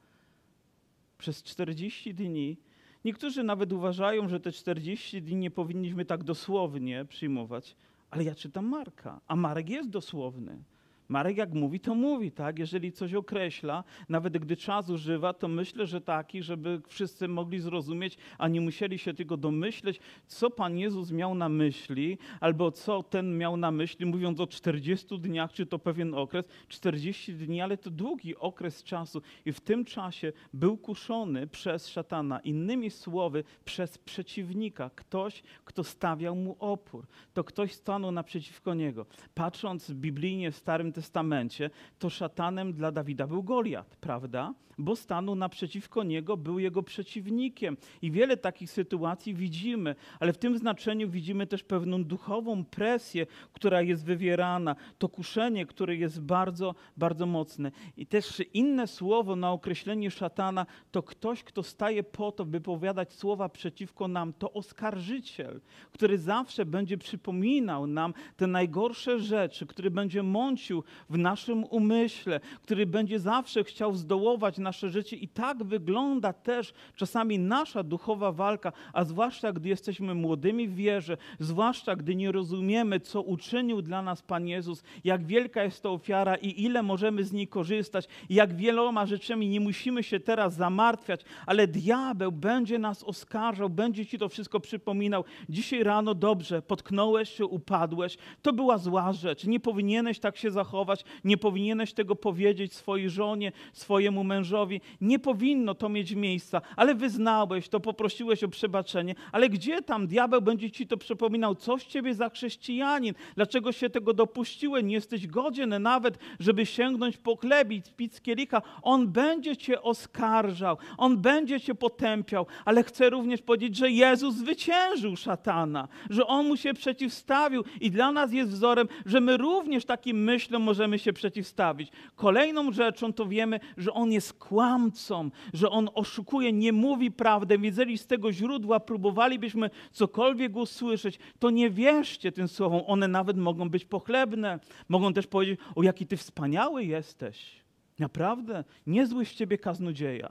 przez 1.24 1.44
40 1.44 2.14
dni. 2.14 2.58
Niektórzy 3.06 3.44
nawet 3.44 3.74
uważają, 3.74 4.28
że 4.28 4.40
te 4.40 4.52
40 4.52 5.22
dni 5.22 5.36
nie 5.36 5.52
powinniśmy 5.52 6.06
tak 6.06 6.24
dosłownie 6.24 7.06
przyjmować, 7.06 7.76
ale 8.10 8.24
ja 8.24 8.36
czytam 8.36 8.66
Marka, 8.66 9.22
a 9.28 9.36
Marek 9.36 9.70
jest 9.70 9.90
dosłowny. 9.90 10.64
Marek 11.08 11.38
jak 11.38 11.54
mówi, 11.54 11.80
to 11.80 11.96
mówi, 11.96 12.32
tak? 12.32 12.60
Jeżeli 12.60 12.92
coś 12.92 13.14
określa, 13.14 13.84
nawet 14.10 14.38
gdy 14.38 14.58
czas 14.58 14.90
używa, 14.90 15.34
to 15.34 15.48
myślę, 15.48 15.88
że 15.88 16.02
taki, 16.02 16.44
żeby 16.44 16.82
wszyscy 16.88 17.28
mogli 17.28 17.60
zrozumieć, 17.60 18.18
a 18.38 18.48
nie 18.48 18.62
musieli 18.62 18.98
się 18.98 19.14
tylko 19.14 19.38
domyśleć, 19.38 20.00
co 20.28 20.50
Pan 20.50 20.78
Jezus 20.78 21.12
miał 21.12 21.36
na 21.36 21.50
myśli, 21.50 22.18
albo 22.40 22.72
co 22.72 23.04
ten 23.04 23.38
miał 23.38 23.58
na 23.58 23.72
myśli, 23.72 24.06
mówiąc 24.06 24.40
o 24.40 24.48
40 24.48 25.20
dniach, 25.20 25.54
czy 25.54 25.66
to 25.66 25.80
pewien 25.80 26.14
okres. 26.14 26.46
40 26.68 27.34
dni, 27.34 27.62
ale 27.62 27.78
to 27.78 27.90
długi 27.90 28.36
okres 28.36 28.84
czasu 28.84 29.22
i 29.46 29.52
w 29.52 29.62
tym 29.62 29.86
czasie 29.86 30.34
był 30.54 30.78
kuszony 30.78 31.48
przez 31.48 31.88
szatana. 31.88 32.40
Innymi 32.40 32.90
słowy, 32.90 33.44
przez 33.66 33.98
przeciwnika. 33.98 34.90
Ktoś, 34.96 35.44
kto 35.66 35.84
stawiał 35.84 36.36
mu 36.36 36.56
opór. 36.60 37.08
To 37.34 37.44
ktoś 37.44 37.74
stanął 37.74 38.12
naprzeciwko 38.12 38.74
niego. 38.74 39.06
Patrząc 39.34 39.92
biblijnie 39.92 40.52
w 40.52 40.56
Starym 40.56 40.93
Testamencie, 40.94 41.70
to 42.00 42.10
szatanem 42.10 42.74
dla 42.74 42.92
Dawida 42.92 43.28
był 43.28 43.44
Goliat, 43.44 43.96
prawda? 43.96 44.54
Bo 44.78 44.96
stanął 44.96 45.36
naprzeciwko 45.36 46.04
niego, 46.04 46.38
był 46.38 46.60
jego 46.60 46.84
przeciwnikiem. 46.84 47.78
I 48.02 48.12
wiele 48.12 48.38
takich 48.38 48.72
sytuacji 48.72 49.34
widzimy, 49.34 49.96
ale 50.20 50.34
w 50.34 50.38
tym 50.38 50.58
znaczeniu 50.58 51.10
widzimy 51.10 51.48
też 51.48 51.64
pewną 51.64 52.04
duchową 52.04 52.66
presję, 52.66 53.26
która 53.54 53.82
jest 53.82 54.06
wywierana, 54.06 54.76
to 54.98 55.10
kuszenie, 55.10 55.66
które 55.66 55.96
jest 55.96 56.22
bardzo, 56.22 56.76
bardzo 56.98 57.26
mocne. 57.26 57.72
I 57.98 58.06
też 58.06 58.42
inne 58.54 58.88
słowo 58.88 59.36
na 59.36 59.52
określenie 59.52 60.12
szatana 60.12 60.66
to 60.92 61.04
ktoś, 61.04 61.44
kto 61.44 61.64
staje 61.64 62.04
po 62.04 62.32
to, 62.32 62.46
by 62.46 62.62
powiadać 62.62 63.14
słowa 63.14 63.50
przeciwko 63.50 64.08
nam, 64.08 64.34
to 64.34 64.54
oskarżyciel, 64.54 65.62
który 65.92 66.18
zawsze 66.18 66.66
będzie 66.66 66.98
przypominał 66.98 67.88
nam 67.88 68.14
te 68.38 68.48
najgorsze 68.48 69.20
rzeczy, 69.20 69.66
który 69.66 69.92
będzie 69.92 70.24
mącił 70.24 70.84
w 71.10 71.18
naszym 71.18 71.64
umyśle, 71.64 72.40
który 72.62 72.86
będzie 72.86 73.20
zawsze 73.20 73.64
chciał 73.64 73.96
zdołować 73.96 74.58
nasze 74.64 74.90
życie. 74.90 75.16
I 75.16 75.28
tak 75.28 75.64
wygląda 75.64 76.34
też 76.34 76.74
czasami 76.96 77.40
nasza 77.40 77.84
duchowa 77.84 78.32
walka, 78.32 78.72
a 78.94 79.04
zwłaszcza 79.04 79.54
gdy 79.54 79.70
jesteśmy 79.70 80.16
młodymi 80.16 80.68
w 80.68 80.76
wierze, 80.76 81.18
zwłaszcza 81.40 81.96
gdy 81.96 82.16
nie 82.16 82.32
rozumiemy, 82.32 83.00
co 83.00 83.22
uczynił 83.22 83.82
dla 83.82 84.02
nas 84.02 84.22
Pan 84.22 84.48
Jezus, 84.48 84.84
jak 85.04 85.26
wielka 85.26 85.64
jest 85.64 85.84
to 85.84 85.92
ofiara 85.92 86.36
i 86.36 86.64
ile 86.64 86.84
możemy 86.84 87.24
z 87.24 87.32
niej 87.32 87.48
korzystać, 87.48 88.08
jak 88.30 88.56
wieloma 88.56 89.06
rzeczami 89.06 89.50
nie 89.50 89.60
musimy 89.60 90.04
się 90.04 90.20
teraz 90.20 90.56
zamartwiać, 90.56 91.22
ale 91.46 91.68
diabeł 91.68 92.32
będzie 92.32 92.80
nas 92.80 93.04
oskarżał, 93.04 93.70
będzie 93.70 94.06
ci 94.06 94.18
to 94.18 94.30
wszystko 94.30 94.60
przypominał. 94.60 95.24
Dzisiaj 95.50 95.84
rano 95.84 96.16
dobrze, 96.16 96.62
potknąłeś 96.62 97.30
się, 97.30 97.46
upadłeś, 97.46 98.18
to 98.42 98.54
była 98.54 98.78
zła 98.78 99.14
rzecz, 99.14 99.46
nie 99.46 99.60
powinieneś 99.60 100.20
tak 100.20 100.38
się 100.38 100.52
zachować, 100.52 101.04
nie 101.24 101.38
powinieneś 101.38 101.94
tego 101.94 102.16
powiedzieć 102.16 102.74
swojej 102.74 103.10
żonie, 103.10 103.52
swojemu 103.74 104.24
mężowi, 104.24 104.53
nie 105.02 105.20
powinno 105.20 105.76
to 105.76 105.90
mieć 105.90 106.12
miejsca, 106.12 106.62
ale 106.76 106.96
wyznałeś 106.96 107.70
to, 107.70 107.80
poprosiłeś 107.80 108.44
o 108.44 108.48
przebaczenie, 108.48 109.16
ale 109.32 109.50
gdzie 109.50 109.82
tam 109.82 110.08
diabeł 110.08 110.42
będzie 110.42 110.72
ci 110.72 110.88
to 110.88 110.98
przypominał, 110.98 111.56
coś 111.56 111.84
ciebie 111.84 112.14
za 112.14 112.30
chrześcijanin, 112.30 113.14
dlaczego 113.36 113.72
się 113.72 113.90
tego 113.90 114.14
dopuściłeś, 114.14 114.84
nie 114.84 114.94
jesteś 114.94 115.28
godzien 115.28 115.82
nawet, 115.82 116.18
żeby 116.40 116.66
sięgnąć 116.66 117.18
po 117.18 117.36
chlebić, 117.36 117.86
pić 117.98 118.16
z 118.16 118.22
kielicha, 118.22 118.62
on 118.82 119.08
będzie 119.08 119.58
cię 119.58 119.82
oskarżał, 119.82 120.78
on 120.98 121.18
będzie 121.18 121.62
cię 121.62 121.76
potępiał, 121.76 122.46
ale 122.66 122.84
chcę 122.84 123.10
również 123.10 123.42
powiedzieć, 123.42 123.76
że 123.76 123.92
Jezus 123.92 124.36
zwyciężył 124.36 125.16
szatana, 125.16 125.88
że 126.10 126.28
on 126.28 126.48
mu 126.48 126.58
się 126.58 126.74
przeciwstawił 126.74 127.64
i 127.82 127.92
dla 127.92 128.12
nas 128.12 128.34
jest 128.34 128.52
wzorem, 128.52 128.88
że 129.06 129.22
my 129.22 129.38
również 129.38 129.86
takim 129.86 130.24
myślom 130.24 130.64
możemy 130.64 131.00
się 131.00 131.14
przeciwstawić. 131.14 131.92
Kolejną 132.16 132.72
rzeczą 132.72 133.14
to 133.14 133.26
wiemy, 133.26 133.60
że 133.78 133.94
on 133.94 134.12
jest 134.12 134.34
kłamcą, 134.50 135.30
że 135.54 135.70
on 135.70 135.90
oszukuje, 135.94 136.54
nie 136.54 136.74
mówi 136.74 137.12
prawdę. 137.12 137.56
Jeżeli 137.62 137.98
z 137.98 138.08
tego 138.08 138.32
źródła 138.32 138.80
próbowalibyśmy 138.80 139.70
cokolwiek 139.92 140.56
usłyszeć, 140.56 141.20
to 141.40 141.50
nie 141.50 141.70
wierzcie 141.70 142.32
tym 142.32 142.48
słowom. 142.48 142.82
One 142.88 143.08
nawet 143.08 143.38
mogą 143.38 143.70
być 143.70 143.86
pochlebne. 143.86 144.60
Mogą 144.90 145.14
też 145.14 145.28
powiedzieć, 145.28 145.60
o 145.76 145.84
jaki 145.84 146.08
ty 146.08 146.18
wspaniały 146.18 146.84
jesteś. 146.84 147.64
Naprawdę, 148.00 148.64
niezły 148.88 149.26
z 149.26 149.34
ciebie 149.34 149.58
kaznodzieja. 149.58 150.30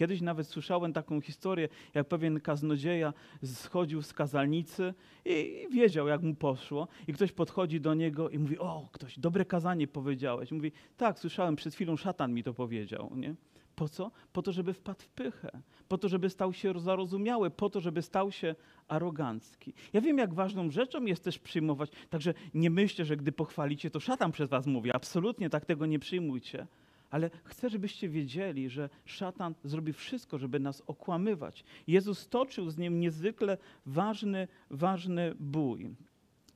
Kiedyś 0.00 0.20
nawet 0.20 0.46
słyszałem 0.46 0.92
taką 0.92 1.20
historię, 1.20 1.68
jak 1.94 2.08
pewien 2.08 2.40
kaznodzieja 2.40 3.12
schodził 3.44 4.02
z 4.02 4.12
kazalnicy 4.12 4.94
i 5.24 5.66
wiedział, 5.72 6.08
jak 6.08 6.22
mu 6.22 6.34
poszło. 6.34 6.88
I 7.08 7.12
ktoś 7.12 7.32
podchodzi 7.32 7.80
do 7.80 7.94
niego 7.94 8.30
i 8.30 8.38
mówi, 8.38 8.58
o, 8.58 8.88
ktoś, 8.92 9.18
dobre 9.18 9.44
kazanie 9.44 9.88
powiedziałeś. 9.88 10.52
Mówi, 10.52 10.72
tak, 10.96 11.18
słyszałem, 11.18 11.56
przed 11.56 11.74
chwilą 11.74 11.96
szatan 11.96 12.34
mi 12.34 12.42
to 12.42 12.54
powiedział. 12.54 13.12
Nie? 13.16 13.34
Po 13.74 13.88
co? 13.88 14.10
Po 14.32 14.42
to, 14.42 14.52
żeby 14.52 14.72
wpadł 14.72 15.02
w 15.02 15.08
pychę, 15.08 15.50
po 15.88 15.98
to, 15.98 16.08
żeby 16.08 16.30
stał 16.30 16.52
się 16.52 16.80
zarozumiały, 16.80 17.50
po 17.50 17.70
to, 17.70 17.80
żeby 17.80 18.02
stał 18.02 18.32
się 18.32 18.54
arogancki. 18.88 19.72
Ja 19.92 20.00
wiem, 20.00 20.18
jak 20.18 20.34
ważną 20.34 20.70
rzeczą 20.70 21.04
jest 21.04 21.24
też 21.24 21.38
przyjmować, 21.38 21.90
także 22.10 22.34
nie 22.54 22.70
myślcie, 22.70 23.04
że 23.04 23.16
gdy 23.16 23.32
pochwalicie, 23.32 23.90
to 23.90 24.00
szatan 24.00 24.32
przez 24.32 24.50
was 24.50 24.66
mówi. 24.66 24.90
Absolutnie 24.94 25.50
tak 25.50 25.64
tego 25.64 25.86
nie 25.86 25.98
przyjmujcie. 25.98 26.66
Ale 27.10 27.30
chcę, 27.44 27.70
żebyście 27.70 28.08
wiedzieli, 28.08 28.68
że 28.68 28.88
szatan 29.04 29.54
zrobi 29.64 29.92
wszystko, 29.92 30.38
żeby 30.38 30.60
nas 30.60 30.82
okłamywać. 30.86 31.64
Jezus 31.86 32.28
toczył 32.28 32.70
z 32.70 32.78
nim 32.78 33.00
niezwykle 33.00 33.58
ważny, 33.86 34.48
ważny 34.70 35.34
bój. 35.40 35.90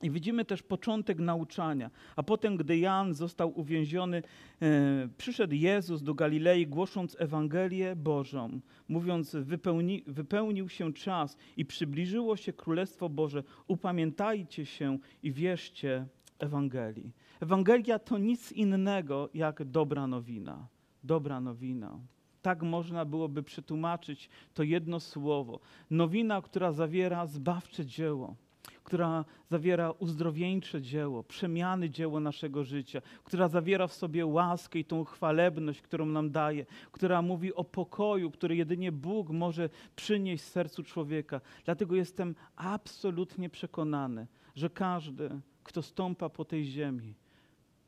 I 0.01 0.11
widzimy 0.11 0.45
też 0.45 0.63
początek 0.63 1.19
nauczania. 1.19 1.91
A 2.15 2.23
potem, 2.23 2.57
gdy 2.57 2.77
Jan 2.77 3.13
został 3.13 3.59
uwięziony, 3.59 4.23
e, 4.61 5.09
przyszedł 5.17 5.53
Jezus 5.53 6.03
do 6.03 6.13
Galilei, 6.13 6.67
głosząc 6.67 7.15
Ewangelię 7.19 7.95
Bożą, 7.95 8.59
mówiąc: 8.87 9.35
wypełni, 9.35 10.03
Wypełnił 10.07 10.69
się 10.69 10.93
czas 10.93 11.37
i 11.57 11.65
przybliżyło 11.65 12.37
się 12.37 12.53
Królestwo 12.53 13.09
Boże. 13.09 13.43
Upamiętajcie 13.67 14.65
się 14.65 14.97
i 15.23 15.31
wierzcie 15.31 16.05
Ewangelii. 16.39 17.11
Ewangelia 17.45 17.99
to 17.99 18.17
nic 18.17 18.51
innego 18.51 19.29
jak 19.33 19.63
dobra 19.63 20.07
nowina. 20.07 20.67
Dobra 21.03 21.39
nowina. 21.41 21.99
Tak 22.41 22.63
można 22.63 23.05
byłoby 23.05 23.43
przetłumaczyć 23.43 24.29
to 24.53 24.63
jedno 24.63 24.99
słowo. 24.99 25.59
Nowina, 25.89 26.41
która 26.41 26.71
zawiera 26.71 27.27
zbawcze 27.27 27.85
dzieło 27.85 28.35
która 28.83 29.25
zawiera 29.49 29.91
uzdrowieńcze 29.91 30.81
dzieło, 30.81 31.23
przemiany 31.23 31.89
dzieło 31.89 32.19
naszego 32.19 32.63
życia, 32.63 33.01
która 33.23 33.47
zawiera 33.47 33.87
w 33.87 33.93
sobie 33.93 34.25
łaskę 34.25 34.79
i 34.79 34.85
tą 34.85 35.03
chwalebność, 35.03 35.81
którą 35.81 36.05
nam 36.05 36.31
daje, 36.31 36.65
która 36.91 37.21
mówi 37.21 37.53
o 37.53 37.63
pokoju, 37.63 38.31
który 38.31 38.55
jedynie 38.55 38.91
Bóg 38.91 39.29
może 39.29 39.69
przynieść 39.95 40.43
sercu 40.43 40.83
człowieka. 40.83 41.41
Dlatego 41.65 41.95
jestem 41.95 42.35
absolutnie 42.55 43.49
przekonany, 43.49 44.27
że 44.55 44.69
każdy, 44.69 45.29
kto 45.63 45.81
stąpa 45.81 46.29
po 46.29 46.45
tej 46.45 46.65
ziemi, 46.65 47.13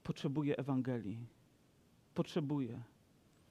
potrzebuje 0.08 0.58
Ewangelii. 0.58 1.28
Potrzebuje. 2.14 2.84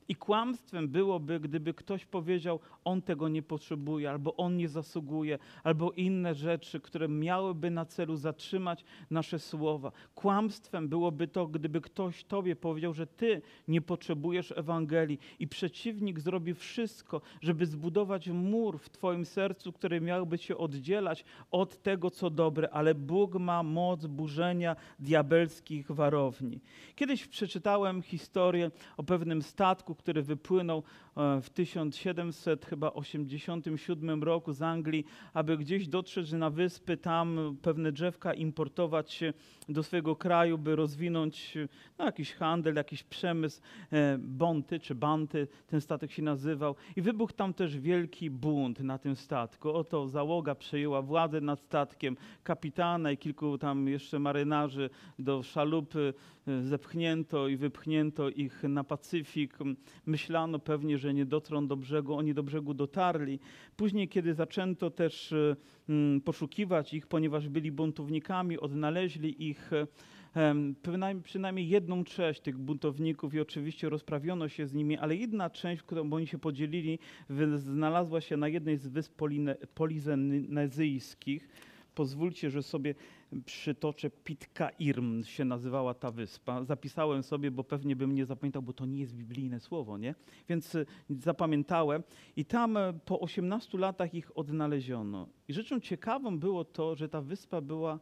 I 0.09 0.15
kłamstwem 0.15 0.89
byłoby, 0.89 1.41
gdyby 1.41 1.75
ktoś 1.75 2.05
powiedział, 2.05 2.61
on 2.85 3.03
tego 3.03 3.29
nie 3.29 3.43
potrzebuje, 3.43 4.11
albo 4.11 4.37
on 4.37 4.57
nie 4.57 4.69
zasługuje, 4.69 5.39
albo 5.65 5.93
inne 5.93 6.35
rzeczy, 6.35 6.81
które 6.81 7.09
miałyby 7.09 7.71
na 7.71 7.85
celu 7.85 8.17
zatrzymać 8.17 8.85
nasze 9.11 9.39
słowa. 9.39 9.93
Kłamstwem 10.15 10.89
byłoby 10.89 11.29
to, 11.29 11.47
gdyby 11.47 11.81
ktoś 11.81 12.25
tobie 12.25 12.57
powiedział, 12.57 12.95
że 12.95 13.07
ty 13.07 13.43
nie 13.69 13.81
potrzebujesz 13.81 14.53
Ewangelii 14.57 15.19
i 15.39 15.49
przeciwnik 15.49 16.21
zrobi 16.21 16.55
wszystko, 16.55 17.21
żeby 17.41 17.67
zbudować 17.67 18.29
mur 18.29 18.79
w 18.79 18.91
twoim 18.91 19.25
sercu, 19.25 19.73
który 19.73 20.01
miałby 20.01 20.39
cię 20.39 20.59
oddzielać 20.59 21.25
od 21.51 21.83
tego, 21.83 22.11
co 22.11 22.31
dobre, 22.31 22.71
ale 22.71 22.95
Bóg 22.95 23.35
ma 23.35 23.63
moc 23.63 24.07
burzenia 24.07 24.77
diabelskich 24.99 25.93
warowni. 25.93 26.61
Kiedyś 26.95 27.27
przeczytałem 27.27 28.03
historię 28.03 28.71
o 28.97 29.03
pewnym 29.03 29.43
statku, 29.43 29.96
który 29.97 30.23
wypłynął 30.23 30.83
e, 31.17 31.41
w 31.41 31.51
1787 31.51 34.23
roku 34.23 34.53
z 34.53 34.63
Anglii, 34.63 35.07
aby 35.35 35.59
gdzieś 35.59 35.89
dotrzeć 35.89 36.33
na 36.33 36.51
wyspy, 36.51 36.97
tam 36.97 37.57
pewne 37.63 37.93
drzewka 37.93 38.35
importować 38.35 39.21
do 39.69 39.83
swojego 39.83 40.17
kraju, 40.17 40.59
by 40.59 40.77
rozwinąć 40.77 41.55
no, 41.99 42.05
jakiś 42.05 42.33
handel, 42.33 42.75
jakiś 42.75 43.03
przemysł, 43.03 43.61
e, 43.93 44.19
bonty 44.19 44.81
czy 44.81 44.95
banty, 44.95 45.49
ten 45.67 45.81
statek 45.81 46.13
się 46.13 46.23
nazywał. 46.23 46.77
I 46.97 47.03
wybuchł 47.03 47.33
tam 47.33 47.55
też 47.55 47.79
wielki 47.79 48.31
bunt 48.31 48.81
na 48.81 48.99
tym 48.99 49.17
statku. 49.17 49.73
Oto 49.73 50.09
załoga 50.09 50.55
przejęła 50.55 51.03
władzę 51.03 51.41
nad 51.41 51.61
statkiem, 51.61 52.17
kapitana 52.43 53.13
i 53.13 53.19
kilku 53.19 53.59
tam 53.59 53.89
jeszcze 53.89 54.19
marynarzy 54.19 54.91
do 55.19 55.43
szalupy 55.43 56.15
e, 56.17 56.36
zepchnięto 56.63 57.49
i 57.49 57.57
wypchnięto 57.57 58.31
ich 58.31 58.63
na 58.63 58.85
Pacyfik. 58.85 59.59
Myślano 60.07 60.59
pewnie, 60.59 60.99
że 60.99 61.15
nie 61.15 61.27
dotrą 61.27 61.67
do 61.67 61.77
brzegu, 61.77 62.15
oni 62.15 62.35
do 62.35 62.43
brzegu 62.43 62.75
dotarli. 62.75 63.39
Później, 63.77 64.09
kiedy 64.09 64.35
zaczęto 64.35 64.91
też 64.91 65.33
e, 65.33 65.57
mm, 65.89 66.21
poszukiwać 66.21 66.95
ich, 66.95 67.07
ponieważ 67.07 67.49
byli 67.49 67.73
buntownikami, 67.73 68.59
odnaleźli 68.59 69.49
ich 69.49 69.71
Przynajmniej, 71.23 71.69
jedną 71.69 72.05
część 72.05 72.41
tych 72.41 72.59
buntowników 72.59 73.35
i 73.35 73.41
oczywiście 73.41 73.89
rozprawiono 73.89 74.49
się 74.49 74.67
z 74.67 74.75
nimi, 74.75 74.99
ale 74.99 75.17
jedna 75.17 75.51
część, 75.51 75.83
którą 75.83 76.13
oni 76.13 76.27
się 76.27 76.39
podzielili, 76.39 76.99
znalazła 77.57 78.21
się 78.21 78.37
na 78.37 78.49
jednej 78.49 78.77
z 78.77 78.89
wysp 78.89 79.23
polinezyjskich. 79.75 81.49
Pozwólcie, 81.97 82.51
że 82.51 82.63
sobie 82.63 82.95
przytoczę 83.45 84.11
Pitka 84.11 84.71
Irm 84.71 85.25
się 85.25 85.45
nazywała 85.45 85.95
ta 85.95 86.11
wyspa. 86.11 86.65
Zapisałem 86.65 87.23
sobie, 87.23 87.51
bo 87.51 87.65
pewnie 87.65 87.97
bym 87.97 88.15
nie 88.15 88.27
zapamiętał, 88.27 88.63
bo 88.63 88.73
to 88.73 88.87
nie 88.87 89.01
jest 89.01 89.15
biblijne 89.15 89.61
słowo, 89.61 89.99
nie? 89.99 90.15
Więc 90.49 90.75
y, 90.75 90.87
zapamiętałem 91.21 92.03
i 92.37 92.45
tam 92.45 92.77
y, 92.77 92.81
po 93.05 93.21
18 93.21 93.79
latach 93.79 94.15
ich 94.15 94.39
odnaleziono. 94.39 95.29
I 95.49 95.53
rzeczą 95.53 95.81
ciekawą 95.81 96.39
było 96.39 96.65
to, 96.65 96.97
że 96.97 97.09
ta 97.09 97.21
wyspa 97.23 97.61
była 97.61 97.99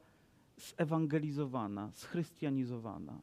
zewangelizowana, 0.56 1.90
schrystianizowana. 1.92 3.20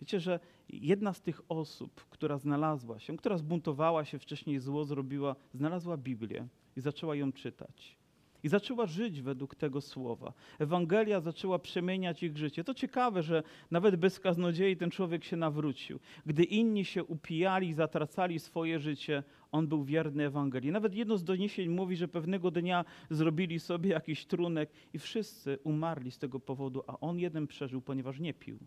Wiecie, 0.00 0.20
że 0.20 0.40
jedna 0.68 1.12
z 1.12 1.20
tych 1.20 1.40
osób, 1.48 2.04
która 2.10 2.38
znalazła 2.38 2.98
się, 2.98 3.16
która 3.16 3.38
zbuntowała 3.38 4.04
się 4.04 4.18
wcześniej, 4.18 4.58
zło 4.58 4.84
zrobiła, 4.84 5.36
znalazła 5.54 5.96
Biblię 5.96 6.46
i 6.76 6.80
zaczęła 6.80 7.16
ją 7.16 7.32
czytać. 7.32 7.97
I 8.42 8.48
zaczęła 8.48 8.86
żyć 8.86 9.22
według 9.22 9.54
tego 9.54 9.80
słowa. 9.80 10.32
Ewangelia 10.58 11.20
zaczęła 11.20 11.58
przemieniać 11.58 12.22
ich 12.22 12.36
życie. 12.36 12.64
To 12.64 12.74
ciekawe, 12.74 13.22
że 13.22 13.42
nawet 13.70 13.96
bez 13.96 14.20
kaznodziei 14.20 14.76
ten 14.76 14.90
człowiek 14.90 15.24
się 15.24 15.36
nawrócił. 15.36 15.98
Gdy 16.26 16.44
inni 16.44 16.84
się 16.84 17.04
upijali, 17.04 17.74
zatracali 17.74 18.38
swoje 18.38 18.78
życie, 18.80 19.22
on 19.52 19.68
był 19.68 19.84
wierny 19.84 20.26
Ewangelii. 20.26 20.72
Nawet 20.72 20.94
jedno 20.94 21.16
z 21.16 21.24
doniesień 21.24 21.68
mówi, 21.68 21.96
że 21.96 22.08
pewnego 22.08 22.50
dnia 22.50 22.84
zrobili 23.10 23.60
sobie 23.60 23.90
jakiś 23.90 24.26
trunek 24.26 24.70
i 24.92 24.98
wszyscy 24.98 25.58
umarli 25.64 26.10
z 26.10 26.18
tego 26.18 26.40
powodu, 26.40 26.82
a 26.86 27.00
on 27.00 27.18
jeden 27.18 27.46
przeżył, 27.46 27.80
ponieważ 27.80 28.18
nie 28.18 28.34
pił, 28.34 28.58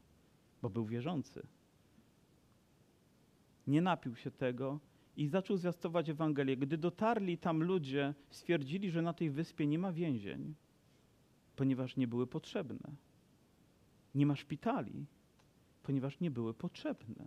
bo 0.62 0.70
był 0.70 0.86
wierzący. 0.86 1.42
Nie 3.68 3.82
napił 3.82 4.16
się 4.16 4.32
tego, 4.32 4.80
i 5.18 5.28
zaczął 5.28 5.58
zwiastować 5.58 6.10
Ewangelię. 6.10 6.58
Gdy 6.58 6.78
dotarli 6.78 7.38
tam 7.38 7.64
ludzie, 7.64 8.14
stwierdzili, 8.30 8.92
że 8.92 9.02
na 9.02 9.14
tej 9.14 9.30
wyspie 9.30 9.68
nie 9.68 9.80
ma 9.80 9.92
więzień, 9.92 10.56
ponieważ 11.56 11.98
nie 11.98 12.08
były 12.08 12.28
potrzebne. 12.28 12.96
Nie 14.16 14.26
ma 14.26 14.36
szpitali, 14.36 15.06
ponieważ 15.84 16.20
nie 16.20 16.32
były 16.32 16.54
potrzebne. 16.54 17.26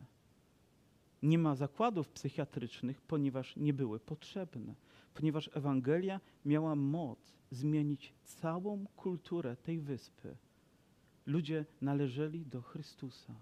Nie 1.23 1.39
ma 1.39 1.55
zakładów 1.55 2.09
psychiatrycznych, 2.09 3.03
ponieważ 3.03 3.57
nie 3.57 3.73
były 3.73 4.01
potrzebne. 4.01 4.75
Ponieważ 5.15 5.51
Ewangelia 5.55 6.21
miała 6.45 6.75
moc 6.75 7.35
zmienić 7.51 8.15
całą 8.25 8.87
kulturę 8.97 9.57
tej 9.57 9.81
wyspy. 9.81 10.37
Ludzie 11.27 11.65
należeli 11.81 12.47
do 12.47 12.63
Chrystusa. 12.63 13.35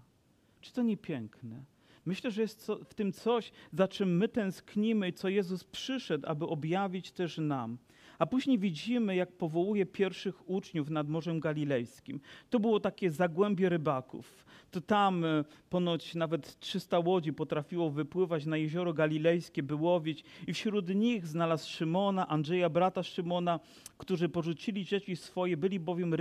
Czy 0.61 0.73
to 0.73 0.83
nie 0.83 0.97
piękne? 0.97 1.65
Myślę, 2.05 2.31
że 2.31 2.41
jest 2.41 2.67
w 2.85 2.93
tym 2.93 3.11
coś, 3.11 3.51
za 3.71 3.87
czym 3.87 4.17
my 4.17 4.27
tęsknimy 4.27 5.07
i 5.07 5.13
co 5.13 5.29
Jezus 5.29 5.63
przyszedł, 5.63 6.27
aby 6.27 6.45
objawić 6.47 7.11
też 7.11 7.37
nam. 7.37 7.77
A 8.19 8.25
później 8.25 8.59
widzimy, 8.59 9.15
jak 9.15 9.31
powołuje 9.31 9.85
pierwszych 9.85 10.49
uczniów 10.49 10.89
nad 10.89 11.09
Morzem 11.09 11.39
Galilejskim. 11.39 12.19
To 12.49 12.59
było 12.59 12.79
takie 12.79 13.11
zagłębie 13.11 13.69
rybaków. 13.69 14.45
To 14.71 14.81
tam 14.81 15.25
e, 15.25 15.43
ponoć 15.69 16.15
nawet 16.15 16.59
300 16.59 16.99
łodzi 16.99 17.33
potrafiło 17.33 17.89
wypływać 17.89 18.45
na 18.45 18.57
jezioro 18.57 18.93
galilejskie, 18.93 19.63
by 19.63 19.75
łowić. 19.75 20.23
I 20.47 20.53
wśród 20.53 20.89
nich 20.95 21.27
znalazł 21.27 21.69
Szymona, 21.69 22.27
Andrzeja, 22.27 22.69
brata 22.69 23.03
Szymona, 23.03 23.59
którzy 23.97 24.29
porzucili 24.29 24.85
dzieci 24.85 25.15
swoje, 25.15 25.57
byli 25.57 25.79
bowiem 25.79 26.15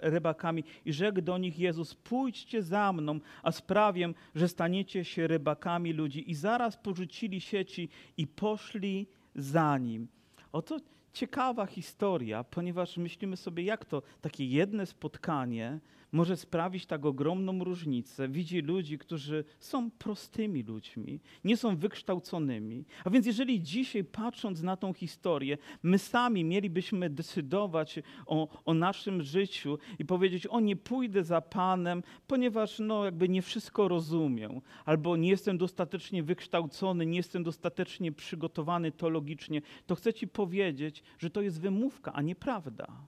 rybakami. 0.00 0.64
I 0.84 0.92
rzekł 0.92 1.20
do 1.20 1.38
nich 1.38 1.58
Jezus, 1.58 1.94
pójdźcie 1.94 2.62
za 2.62 2.92
mną, 2.92 3.20
a 3.42 3.52
sprawię, 3.52 4.12
że 4.34 4.48
staniecie 4.48 5.04
się 5.04 5.26
rybakami 5.26 5.92
ludzi. 5.92 6.30
I 6.30 6.34
zaraz 6.34 6.76
porzucili 6.76 7.40
sieci 7.40 7.88
i 8.16 8.26
poszli 8.26 9.06
za 9.34 9.78
nim. 9.78 10.08
Oto 10.52 10.80
ciekawa 11.16 11.66
historia, 11.66 12.44
ponieważ 12.44 12.96
myślimy 12.96 13.36
sobie, 13.36 13.62
jak 13.62 13.84
to 13.84 14.02
takie 14.20 14.46
jedne 14.46 14.86
spotkanie 14.86 15.80
może 16.16 16.36
sprawić 16.36 16.86
tak 16.86 17.06
ogromną 17.06 17.64
różnicę. 17.64 18.28
Widzi 18.28 18.60
ludzi, 18.60 18.98
którzy 18.98 19.44
są 19.58 19.90
prostymi 19.90 20.62
ludźmi, 20.62 21.20
nie 21.44 21.56
są 21.56 21.76
wykształconymi. 21.76 22.84
A 23.04 23.10
więc 23.10 23.26
jeżeli 23.26 23.62
dzisiaj 23.62 24.04
patrząc 24.04 24.62
na 24.62 24.76
tą 24.76 24.92
historię, 24.92 25.58
my 25.82 25.98
sami 25.98 26.44
mielibyśmy 26.44 27.10
decydować 27.10 27.98
o, 28.26 28.48
o 28.64 28.74
naszym 28.74 29.22
życiu 29.22 29.78
i 29.98 30.04
powiedzieć, 30.04 30.46
o 30.46 30.60
nie 30.60 30.76
pójdę 30.76 31.24
za 31.24 31.40
Panem, 31.40 32.02
ponieważ 32.26 32.78
no 32.78 33.04
jakby 33.04 33.28
nie 33.28 33.42
wszystko 33.42 33.88
rozumiem, 33.88 34.60
albo 34.84 35.16
nie 35.16 35.28
jestem 35.28 35.58
dostatecznie 35.58 36.22
wykształcony, 36.22 37.06
nie 37.06 37.16
jestem 37.16 37.42
dostatecznie 37.42 38.12
przygotowany 38.12 38.92
teologicznie, 38.92 39.62
to 39.86 39.94
chcę 39.94 40.14
Ci 40.14 40.28
powiedzieć, 40.28 41.02
że 41.18 41.30
to 41.30 41.40
jest 41.40 41.60
wymówka, 41.60 42.12
a 42.12 42.22
nie 42.22 42.34
prawda 42.34 43.06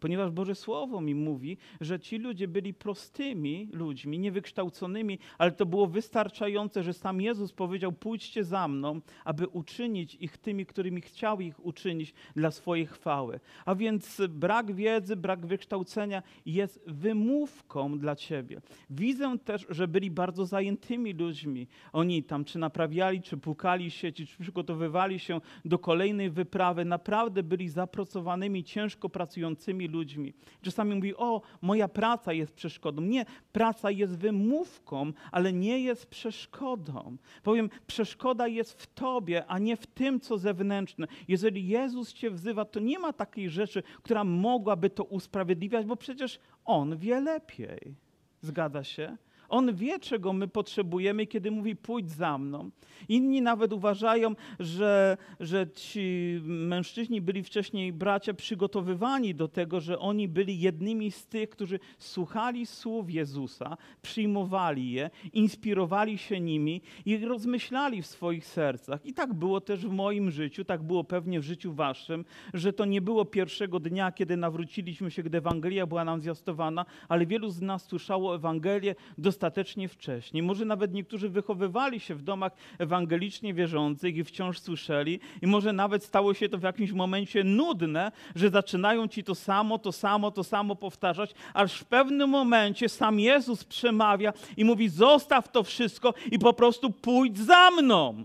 ponieważ 0.00 0.30
Boże 0.30 0.54
Słowo 0.54 1.00
mi 1.00 1.14
mówi, 1.14 1.56
że 1.80 2.00
ci 2.00 2.18
ludzie 2.18 2.48
byli 2.48 2.74
prostymi 2.74 3.68
ludźmi, 3.72 4.18
niewykształconymi, 4.18 5.18
ale 5.38 5.52
to 5.52 5.66
było 5.66 5.86
wystarczające, 5.86 6.82
że 6.82 6.92
sam 6.92 7.20
Jezus 7.20 7.52
powiedział: 7.52 7.92
Pójdźcie 7.92 8.44
za 8.44 8.68
mną, 8.68 9.00
aby 9.24 9.46
uczynić 9.48 10.14
ich 10.14 10.36
tymi, 10.36 10.66
którymi 10.66 11.00
chciał 11.00 11.40
ich 11.40 11.66
uczynić 11.66 12.14
dla 12.36 12.50
swojej 12.50 12.86
chwały. 12.86 13.40
A 13.64 13.74
więc 13.74 14.22
brak 14.28 14.72
wiedzy, 14.72 15.16
brak 15.16 15.46
wykształcenia 15.46 16.22
jest 16.46 16.80
wymówką 16.86 17.98
dla 17.98 18.16
ciebie. 18.16 18.60
Widzę 18.90 19.38
też, 19.44 19.66
że 19.68 19.88
byli 19.88 20.10
bardzo 20.10 20.46
zajętymi 20.46 21.12
ludźmi. 21.12 21.66
Oni 21.92 22.22
tam 22.22 22.44
czy 22.44 22.58
naprawiali, 22.58 23.22
czy 23.22 23.36
pukali 23.36 23.90
sieci, 23.90 24.26
czy 24.26 24.38
przygotowywali 24.38 25.18
się 25.18 25.40
do 25.64 25.78
kolejnej 25.78 26.30
wyprawy. 26.30 26.84
Naprawdę 26.84 27.42
byli 27.42 27.68
zapracowanymi, 27.68 28.64
ciężko 28.64 29.08
pracującymi 29.08 29.87
ludźmi. 29.88 30.34
Czasami 30.62 30.94
mówi, 30.94 31.16
o, 31.16 31.42
moja 31.62 31.88
praca 31.88 32.32
jest 32.32 32.52
przeszkodą. 32.52 33.02
Nie, 33.02 33.24
praca 33.52 33.90
jest 33.90 34.18
wymówką, 34.18 35.12
ale 35.32 35.52
nie 35.52 35.80
jest 35.80 36.06
przeszkodą. 36.06 37.16
Powiem, 37.42 37.70
przeszkoda 37.86 38.48
jest 38.48 38.82
w 38.82 38.86
tobie, 38.94 39.46
a 39.46 39.58
nie 39.58 39.76
w 39.76 39.86
tym, 39.86 40.20
co 40.20 40.38
zewnętrzne. 40.38 41.06
Jeżeli 41.28 41.68
Jezus 41.68 42.12
cię 42.12 42.30
wzywa, 42.30 42.64
to 42.64 42.80
nie 42.80 42.98
ma 42.98 43.12
takiej 43.12 43.50
rzeczy, 43.50 43.82
która 44.02 44.24
mogłaby 44.24 44.90
to 44.90 45.04
usprawiedliwiać, 45.04 45.86
bo 45.86 45.96
przecież 45.96 46.40
On 46.64 46.96
wie 46.96 47.20
lepiej. 47.20 47.94
Zgadza 48.40 48.84
się? 48.84 49.16
On 49.48 49.74
wie, 49.74 49.98
czego 49.98 50.32
my 50.32 50.48
potrzebujemy, 50.48 51.26
kiedy 51.26 51.50
mówi 51.50 51.76
pójdź 51.76 52.10
za 52.10 52.38
mną. 52.38 52.70
Inni 53.08 53.42
nawet 53.42 53.72
uważają, 53.72 54.34
że, 54.60 55.16
że 55.40 55.70
ci 55.70 56.38
mężczyźni 56.44 57.20
byli 57.20 57.42
wcześniej 57.42 57.92
bracia 57.92 58.34
przygotowywani 58.34 59.34
do 59.34 59.48
tego, 59.48 59.80
że 59.80 59.98
oni 59.98 60.28
byli 60.28 60.60
jednymi 60.60 61.10
z 61.10 61.26
tych, 61.26 61.50
którzy 61.50 61.78
słuchali 61.98 62.66
słów 62.66 63.10
Jezusa, 63.10 63.76
przyjmowali 64.02 64.90
je, 64.92 65.10
inspirowali 65.32 66.18
się 66.18 66.40
nimi 66.40 66.82
i 67.06 67.18
rozmyślali 67.18 68.02
w 68.02 68.06
swoich 68.06 68.46
sercach. 68.46 69.06
I 69.06 69.14
tak 69.14 69.34
było 69.34 69.60
też 69.60 69.86
w 69.86 69.90
moim 69.90 70.30
życiu, 70.30 70.64
tak 70.64 70.82
było 70.82 71.04
pewnie 71.04 71.40
w 71.40 71.44
życiu 71.44 71.72
waszym, 71.72 72.24
że 72.54 72.72
to 72.72 72.84
nie 72.84 73.00
było 73.00 73.24
pierwszego 73.24 73.80
dnia, 73.80 74.12
kiedy 74.12 74.36
nawróciliśmy 74.36 75.10
się, 75.10 75.22
gdy 75.22 75.38
Ewangelia 75.38 75.86
była 75.86 76.04
nam 76.04 76.20
zwiastowana, 76.20 76.84
ale 77.08 77.26
wielu 77.26 77.50
z 77.50 77.60
nas 77.60 77.86
słyszało 77.86 78.34
Ewangelię, 78.34 78.94
dostatecznie 79.38 79.88
wcześniej. 79.88 80.42
Może 80.42 80.64
nawet 80.64 80.94
niektórzy 80.94 81.28
wychowywali 81.28 82.00
się 82.00 82.14
w 82.14 82.22
domach 82.22 82.52
ewangelicznie 82.78 83.54
wierzących 83.54 84.16
i 84.16 84.24
wciąż 84.24 84.58
słyszeli, 84.58 85.20
i 85.42 85.46
może 85.46 85.72
nawet 85.72 86.04
stało 86.04 86.34
się 86.34 86.48
to 86.48 86.58
w 86.58 86.62
jakimś 86.62 86.92
momencie 86.92 87.44
nudne, 87.44 88.12
że 88.34 88.50
zaczynają 88.50 89.08
ci 89.08 89.24
to 89.24 89.34
samo, 89.34 89.78
to 89.78 89.92
samo, 89.92 90.30
to 90.30 90.44
samo 90.44 90.76
powtarzać, 90.76 91.34
aż 91.54 91.74
w 91.74 91.84
pewnym 91.84 92.30
momencie 92.30 92.88
sam 92.88 93.20
Jezus 93.20 93.64
przemawia 93.64 94.32
i 94.56 94.64
mówi: 94.64 94.88
Zostaw 94.88 95.52
to 95.52 95.62
wszystko 95.62 96.14
i 96.32 96.38
po 96.38 96.52
prostu 96.52 96.90
pójdź 96.90 97.38
za 97.38 97.70
mną. 97.70 98.24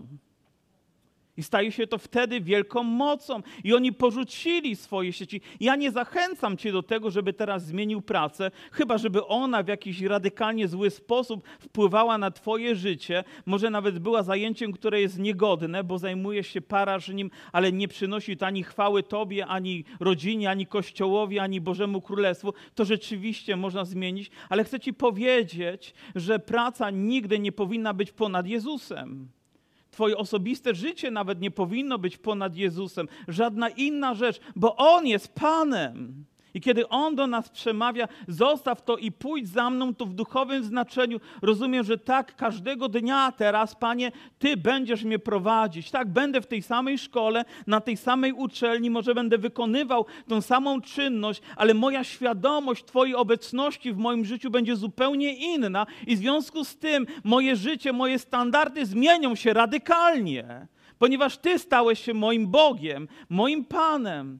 I 1.36 1.42
staje 1.42 1.72
się 1.72 1.86
to 1.86 1.98
wtedy 1.98 2.40
wielką 2.40 2.82
mocą. 2.82 3.42
I 3.64 3.74
oni 3.74 3.92
porzucili 3.92 4.76
swoje 4.76 5.12
sieci. 5.12 5.40
Ja 5.60 5.76
nie 5.76 5.90
zachęcam 5.90 6.56
cię 6.56 6.72
do 6.72 6.82
tego, 6.82 7.10
żeby 7.10 7.32
teraz 7.32 7.66
zmienił 7.66 8.02
pracę, 8.02 8.50
chyba 8.72 8.98
żeby 8.98 9.26
ona 9.26 9.62
w 9.62 9.68
jakiś 9.68 10.02
radykalnie 10.02 10.68
zły 10.68 10.90
sposób 10.90 11.44
wpływała 11.58 12.18
na 12.18 12.30
twoje 12.30 12.76
życie. 12.76 13.24
Może 13.46 13.70
nawet 13.70 13.98
była 13.98 14.22
zajęciem, 14.22 14.72
które 14.72 15.00
jest 15.00 15.18
niegodne, 15.18 15.84
bo 15.84 15.98
zajmuje 15.98 16.44
się 16.44 16.60
paraż 16.60 17.08
nim, 17.08 17.30
ale 17.52 17.72
nie 17.72 17.88
przynosi 17.88 18.36
to 18.36 18.46
ani 18.46 18.62
chwały 18.62 19.02
tobie, 19.02 19.46
ani 19.46 19.84
rodzinie, 20.00 20.50
ani 20.50 20.66
kościołowi, 20.66 21.38
ani 21.38 21.60
Bożemu 21.60 22.00
Królestwu. 22.00 22.54
To 22.74 22.84
rzeczywiście 22.84 23.56
można 23.56 23.84
zmienić, 23.84 24.30
ale 24.48 24.64
chcę 24.64 24.80
ci 24.80 24.94
powiedzieć, 24.94 25.94
że 26.14 26.38
praca 26.38 26.90
nigdy 26.90 27.38
nie 27.38 27.52
powinna 27.52 27.94
być 27.94 28.12
ponad 28.12 28.46
Jezusem. 28.46 29.28
Twoje 29.94 30.16
osobiste 30.16 30.74
życie 30.74 31.10
nawet 31.10 31.40
nie 31.40 31.50
powinno 31.50 31.98
być 31.98 32.16
ponad 32.16 32.56
Jezusem. 32.56 33.08
Żadna 33.28 33.68
inna 33.68 34.14
rzecz, 34.14 34.40
bo 34.56 34.76
On 34.76 35.06
jest 35.06 35.34
Panem. 35.34 36.24
I 36.54 36.60
kiedy 36.60 36.88
On 36.88 37.14
do 37.14 37.26
nas 37.26 37.48
przemawia, 37.48 38.08
zostaw 38.28 38.82
to 38.82 38.96
i 38.96 39.12
pójdź 39.12 39.48
za 39.48 39.70
mną, 39.70 39.94
to 39.94 40.06
w 40.06 40.14
duchowym 40.14 40.64
znaczeniu 40.64 41.20
rozumiem, 41.42 41.84
że 41.84 41.98
tak 41.98 42.36
każdego 42.36 42.88
dnia 42.88 43.32
teraz, 43.32 43.74
Panie, 43.74 44.12
Ty 44.38 44.56
będziesz 44.56 45.04
mnie 45.04 45.18
prowadzić. 45.18 45.90
Tak, 45.90 46.08
będę 46.08 46.40
w 46.40 46.46
tej 46.46 46.62
samej 46.62 46.98
szkole, 46.98 47.44
na 47.66 47.80
tej 47.80 47.96
samej 47.96 48.32
uczelni, 48.32 48.90
może 48.90 49.14
będę 49.14 49.38
wykonywał 49.38 50.06
tą 50.28 50.40
samą 50.40 50.80
czynność, 50.80 51.42
ale 51.56 51.74
moja 51.74 52.04
świadomość 52.04 52.84
Twojej 52.84 53.14
obecności 53.14 53.92
w 53.92 53.96
moim 53.96 54.24
życiu 54.24 54.50
będzie 54.50 54.76
zupełnie 54.76 55.54
inna 55.54 55.86
i 56.06 56.16
w 56.16 56.18
związku 56.18 56.64
z 56.64 56.76
tym 56.76 57.06
moje 57.24 57.56
życie, 57.56 57.92
moje 57.92 58.18
standardy 58.18 58.86
zmienią 58.86 59.34
się 59.34 59.52
radykalnie, 59.52 60.66
ponieważ 60.98 61.38
Ty 61.38 61.58
stałeś 61.58 62.04
się 62.04 62.14
moim 62.14 62.46
Bogiem, 62.46 63.08
moim 63.28 63.64
Panem. 63.64 64.38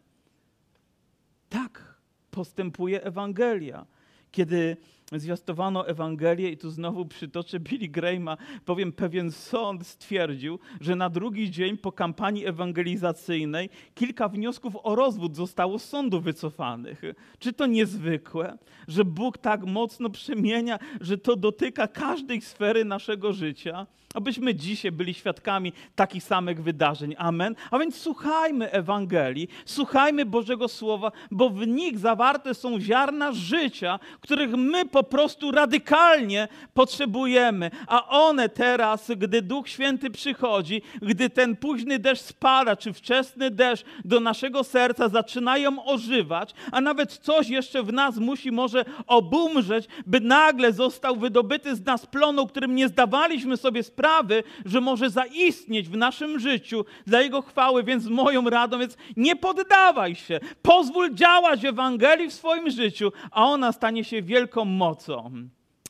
Tak 1.48 1.94
postępuje 2.35 3.03
Ewangelia. 3.03 3.87
Kiedy 4.31 4.77
zwiastowano 5.12 5.88
Ewangelię 5.88 6.51
i 6.51 6.57
tu 6.57 6.71
znowu 6.71 7.07
przytoczę 7.07 7.61
Billy 7.61 7.88
Grahama, 7.88 8.37
powiem, 8.64 8.93
pewien 8.93 9.33
sąd 9.33 9.87
stwierdził, 9.87 10.59
że 10.81 10.97
na 10.97 11.11
drugi 11.11 11.51
dzień 11.51 11.79
po 11.79 11.93
kampanii 11.93 12.47
ewangelizacyjnej 12.47 13.71
kilka 13.95 14.29
wniosków 14.29 14.77
o 14.83 14.95
rozwód 14.95 15.37
zostało 15.37 15.79
z 15.79 15.85
sądu 15.85 16.21
wycofanych. 16.21 17.03
Czy 17.38 17.53
to 17.53 17.67
niezwykłe, 17.67 18.59
że 18.88 19.05
Bóg 19.05 19.38
tak 19.38 19.64
mocno 19.67 20.11
przemienia, 20.11 20.79
że 21.01 21.19
to 21.19 21.37
dotyka 21.37 21.88
każdej 21.88 22.40
sfery 22.40 22.85
naszego 22.85 23.33
życia? 23.33 23.87
Abyśmy 24.14 24.55
dzisiaj 24.55 24.93
byli 24.93 25.14
świadkami 25.14 25.73
takich 25.95 26.23
samych 26.23 26.62
wydarzeń. 26.62 27.14
Amen. 27.19 27.55
A 27.71 27.79
więc 27.79 27.97
słuchajmy 27.97 28.71
Ewangelii, 28.71 29.49
słuchajmy 29.64 30.27
Bożego 30.27 30.69
Słowa, 30.69 31.12
bo 31.31 31.51
w 31.51 31.67
nich 31.67 31.99
zawarte 31.99 32.55
są 32.55 32.81
ziarna 32.81 33.33
życia, 33.33 33.99
których 34.21 34.51
my 34.51 34.85
po 34.95 35.03
prostu 35.03 35.51
radykalnie 35.51 36.49
potrzebujemy. 36.75 37.71
A 37.87 38.09
one 38.09 38.49
teraz, 38.49 39.11
gdy 39.17 39.43
Duch 39.43 39.69
Święty 39.69 40.11
przychodzi, 40.11 40.83
gdy 41.03 41.31
ten 41.31 41.57
późny 41.57 41.99
deszcz 41.99 42.23
spada, 42.23 42.77
czy 42.77 42.93
wczesny 42.93 43.51
deszcz 43.51 43.85
do 44.05 44.21
naszego 44.21 44.65
serca 44.65 45.09
zaczynają 45.09 45.85
ożywać, 45.85 46.55
a 46.73 46.81
nawet 46.81 47.13
coś 47.13 47.49
jeszcze 47.49 47.83
w 47.83 47.93
nas 47.93 48.17
musi 48.17 48.53
może 48.53 48.85
obumrzeć, 49.07 49.89
by 50.07 50.21
nagle 50.21 50.73
został 50.73 51.17
wydobyty 51.17 51.77
z 51.77 51.85
nas 51.85 52.07
plon, 52.07 52.39
o 52.39 52.47
którym 52.47 52.75
nie 52.75 52.89
zdawaliśmy 52.89 53.57
sobie 53.57 53.83
sprawy, 53.83 54.43
że 54.65 54.81
może 54.81 55.11
zaistnieć 55.11 55.89
w 55.89 55.97
naszym 55.97 56.39
życiu 56.39 56.85
dla 57.07 57.21
Jego 57.21 57.43
chwały, 57.43 57.85
więc 57.85 58.07
moją 58.07 58.51
radą, 58.51 58.79
więc 58.79 58.97
nie 59.17 59.37
poddawaj 59.37 60.15
się. 60.15 60.41
Pozwól 60.63 61.15
działać 61.15 61.65
Ewangelii 61.65 62.29
w 62.29 62.33
swoim 62.33 62.71
życiu, 62.71 63.13
a 63.31 63.45
ona 63.45 63.73
stanie 63.73 64.05
się 64.05 64.23
wielką 64.23 64.65
mocą. 64.65 64.84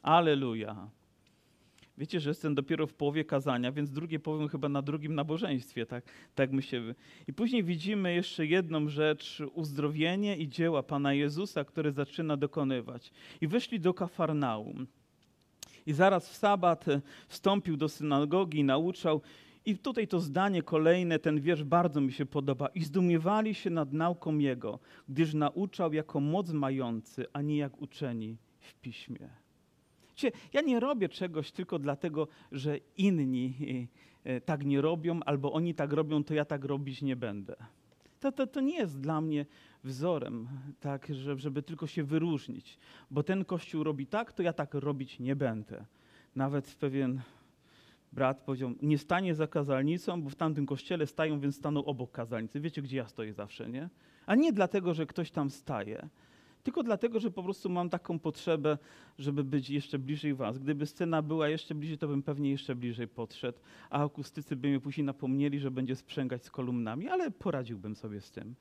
Aleluja. 0.03 0.89
Wiecie, 1.99 2.21
że 2.21 2.31
jestem 2.31 2.55
dopiero 2.55 2.87
w 2.87 2.95
połowie 2.95 3.25
kazania, 3.25 3.73
więc 3.73 3.91
drugie 3.91 4.19
powiem 4.19 4.49
chyba 4.49 4.69
na 4.69 4.83
drugim 4.83 5.15
nabożeństwie, 5.15 5.87
tak, 5.87 6.05
tak 6.35 6.53
myślę. 6.53 6.81
I 7.29 7.33
później 7.33 7.65
widzimy 7.65 8.15
jeszcze 8.15 8.47
jedną 8.47 8.89
rzecz, 8.89 9.43
uzdrowienie 9.55 10.37
i 10.37 10.49
dzieła 10.49 10.83
Pana 10.83 11.15
Jezusa, 11.15 11.65
które 11.65 11.93
zaczyna 11.93 12.37
dokonywać. 12.37 13.11
I 13.41 13.49
weszli 13.49 13.81
do 13.81 13.95
Kafarnaum. 13.95 14.87
I 15.87 15.93
zaraz 15.93 16.29
w 16.29 16.37
sabat 16.37 16.89
e, 16.89 17.01
wstąpił 17.29 17.77
do 17.77 17.89
synagogi, 17.89 18.65
nauczał. 18.65 19.21
I 19.67 19.79
tutaj 19.79 20.09
to 20.09 20.21
zdanie 20.21 20.63
kolejne, 20.63 21.19
ten 21.19 21.41
wiersz 21.41 21.65
bardzo 21.65 22.01
mi 22.01 22.13
się 22.13 22.27
podoba. 22.27 22.67
I 22.67 22.85
zdumiewali 22.85 23.55
się 23.55 23.71
nad 23.71 23.93
nauką 23.93 24.39
Jego, 24.39 24.79
gdyż 25.09 25.35
nauczał 25.35 25.93
jako 25.93 26.21
moc 26.21 26.51
mający, 26.51 27.27
a 27.33 27.43
nie 27.43 27.57
jak 27.57 27.83
uczeni 27.83 28.37
w 28.65 28.75
piśmie. 28.75 29.29
Wiecie, 30.09 30.33
ja 30.53 30.61
nie 30.61 30.81
robię 30.81 31.09
czegoś 31.09 31.53
tylko 31.53 31.79
dlatego, 31.79 32.29
że 32.53 32.79
inni 32.97 33.55
e, 34.25 34.31
e, 34.31 34.41
tak 34.41 34.65
nie 34.65 34.81
robią, 34.81 35.21
albo 35.23 35.53
oni 35.53 35.75
tak 35.75 35.93
robią, 35.93 36.25
to 36.25 36.35
ja 36.35 36.45
tak 36.45 36.65
robić 36.65 37.03
nie 37.03 37.17
będę. 37.17 37.57
To, 38.21 38.33
to, 38.33 38.47
to 38.47 38.61
nie 38.61 38.77
jest 38.77 39.01
dla 39.01 39.21
mnie 39.21 39.47
wzorem, 39.85 40.49
tak, 40.81 41.09
żeby 41.37 41.63
tylko 41.63 41.87
się 41.87 42.05
wyróżnić. 42.05 42.79
Bo 43.11 43.23
ten 43.23 43.45
kościół 43.45 43.85
robi 43.85 44.07
tak, 44.07 44.33
to 44.33 44.43
ja 44.43 44.53
tak 44.53 44.75
robić 44.75 45.19
nie 45.19 45.37
będę. 45.37 45.85
Nawet 46.37 46.75
pewien 46.75 47.21
brat 48.13 48.41
powiedział, 48.41 48.73
nie 48.83 48.99
stanie 48.99 49.35
za 49.35 49.47
kazalnicą, 49.47 50.23
bo 50.23 50.31
w 50.31 50.35
tamtym 50.35 50.67
kościele 50.67 51.07
stają, 51.07 51.41
więc 51.41 51.57
staną 51.57 51.85
obok 51.85 52.11
kazalnicy. 52.11 52.61
Wiecie, 52.61 52.83
gdzie 52.83 52.97
ja 52.97 53.09
stoję 53.09 53.33
zawsze, 53.33 53.69
nie? 53.69 53.89
A 54.27 54.35
nie 54.35 54.53
dlatego, 54.53 54.95
że 54.95 55.07
ktoś 55.07 55.31
tam 55.31 55.51
staje, 55.51 56.09
tylko 56.65 56.83
dlatego, 56.83 57.21
że 57.21 57.31
po 57.31 57.43
prostu 57.43 57.71
mam 57.71 57.91
taką 57.91 58.19
potrzebę, 58.19 58.79
żeby 59.19 59.45
być 59.45 59.71
jeszcze 59.71 59.99
bliżej 59.99 60.35
was. 60.35 60.59
Gdyby 60.59 60.87
scena 60.87 61.23
była 61.23 61.49
jeszcze 61.49 61.75
bliżej, 61.75 61.99
to 61.99 62.09
bym 62.09 62.23
pewnie 62.23 62.51
jeszcze 62.51 62.75
bliżej 62.75 63.09
podszedł, 63.09 63.59
a 63.91 64.05
akustycy 64.05 64.57
by 64.57 64.69
mnie 64.69 64.81
później 64.81 65.05
napomnieli, 65.05 65.59
że 65.59 65.71
będzie 65.71 65.97
sprzęgać 65.97 66.45
z 66.45 66.51
kolumnami, 66.51 67.09
ale 67.09 67.31
poradziłbym 67.31 67.97
sobie 67.97 68.21
z 68.21 68.31
tym. 68.31 68.55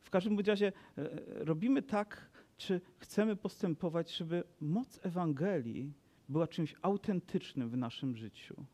W 0.00 0.10
każdym 0.10 0.40
razie 0.40 0.72
e, 0.98 1.10
robimy 1.44 1.82
tak, 1.82 2.30
czy 2.56 2.80
chcemy 2.98 3.36
postępować, 3.36 4.16
żeby 4.16 4.44
moc 4.60 5.00
Ewangelii 5.02 5.92
była 6.28 6.46
czymś 6.46 6.74
autentycznym 6.82 7.70
w 7.70 7.76
naszym 7.76 8.16
życiu. 8.16 8.64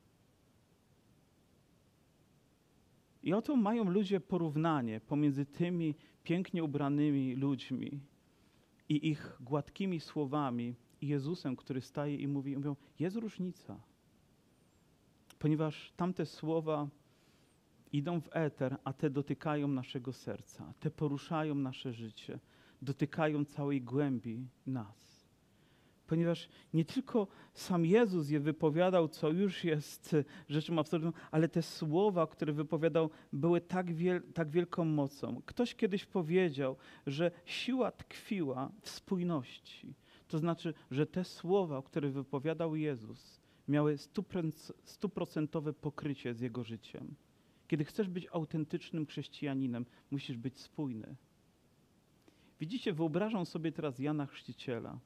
I 3.23 3.33
oto 3.33 3.57
mają 3.57 3.85
ludzie 3.85 4.21
porównanie 4.21 5.01
pomiędzy 5.01 5.47
tymi 5.47 5.95
pięknie 6.25 6.65
ubranymi 6.65 7.35
ludźmi 7.35 8.01
i 8.88 9.09
ich 9.09 9.37
gładkimi 9.40 10.01
słowami 10.01 10.75
i 11.01 11.07
Jezusem, 11.09 11.57
który 11.57 11.81
staje 11.81 12.16
i 12.16 12.29
mówi, 12.29 12.57
mówią, 12.57 12.77
jest 12.99 13.16
różnica. 13.16 13.81
Ponieważ 15.38 15.92
tamte 15.96 16.27
słowa 16.27 16.88
idą 17.92 18.20
w 18.20 18.29
eter, 18.33 18.77
a 18.85 18.92
te 18.92 19.11
dotykają 19.11 19.68
naszego 19.68 20.12
serca, 20.12 20.72
te 20.81 20.90
poruszają 20.90 21.55
nasze 21.55 21.92
życie, 21.92 22.38
dotykają 22.83 23.44
całej 23.44 23.83
głębi 23.83 24.49
nas. 24.66 25.06
Ponieważ 26.07 26.49
nie 26.75 26.85
tylko 26.85 27.27
sam 27.55 27.87
Jezus 27.87 28.31
je 28.31 28.40
wypowiadał, 28.40 29.09
co 29.09 29.31
już 29.31 29.64
jest 29.64 30.16
rzeczą 30.49 30.79
absurdalną, 30.79 31.12
ale 31.31 31.49
te 31.49 31.62
słowa, 31.62 32.27
które 32.27 32.53
wypowiadał, 32.53 33.11
były 33.33 33.61
tak, 33.61 33.95
wiel 33.95 34.23
tak 34.35 34.51
wielką 34.51 34.85
mocą. 34.85 35.42
Ktoś 35.47 35.75
kiedyś 35.75 36.05
powiedział, 36.05 36.77
że 37.07 37.31
siła 37.45 37.90
tkwiła 37.90 38.71
w 38.81 38.88
spójności. 38.88 39.95
To 40.29 40.38
znaczy, 40.38 40.75
że 40.90 41.07
te 41.07 41.25
słowa, 41.25 41.83
które 41.83 42.11
wypowiadał 42.11 42.77
Jezus, 42.77 43.40
miały 43.69 43.97
stuprocentowe 44.85 45.73
pokrycie 45.73 46.35
z 46.35 46.40
jego 46.40 46.64
życiem. 46.64 47.14
Kiedy 47.69 47.85
chcesz 47.85 48.09
być 48.09 48.27
autentycznym 48.33 49.07
chrześcijaninem, 49.07 49.87
musisz 50.11 50.37
być 50.37 50.61
spójny. 50.61 51.16
Widzicie, 52.61 52.92
wyobrażam 52.92 53.47
sobie 53.47 53.73
teraz 53.73 53.99
Jana 53.99 54.27
Chrzciciela, 54.27 54.99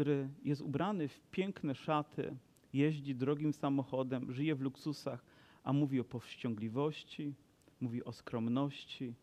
który 0.00 0.28
jest 0.44 0.60
ubrany 0.60 1.08
w 1.08 1.20
piękne 1.30 1.74
szaty, 1.74 2.36
jeździ 2.72 3.14
drogim 3.14 3.52
samochodem, 3.52 4.32
żyje 4.32 4.54
w 4.54 4.60
luksusach, 4.60 5.24
a 5.64 5.72
mówi 5.72 6.00
o 6.00 6.04
powściągliwości, 6.04 7.34
mówi 7.80 8.04
o 8.04 8.12
skromności, 8.12 9.14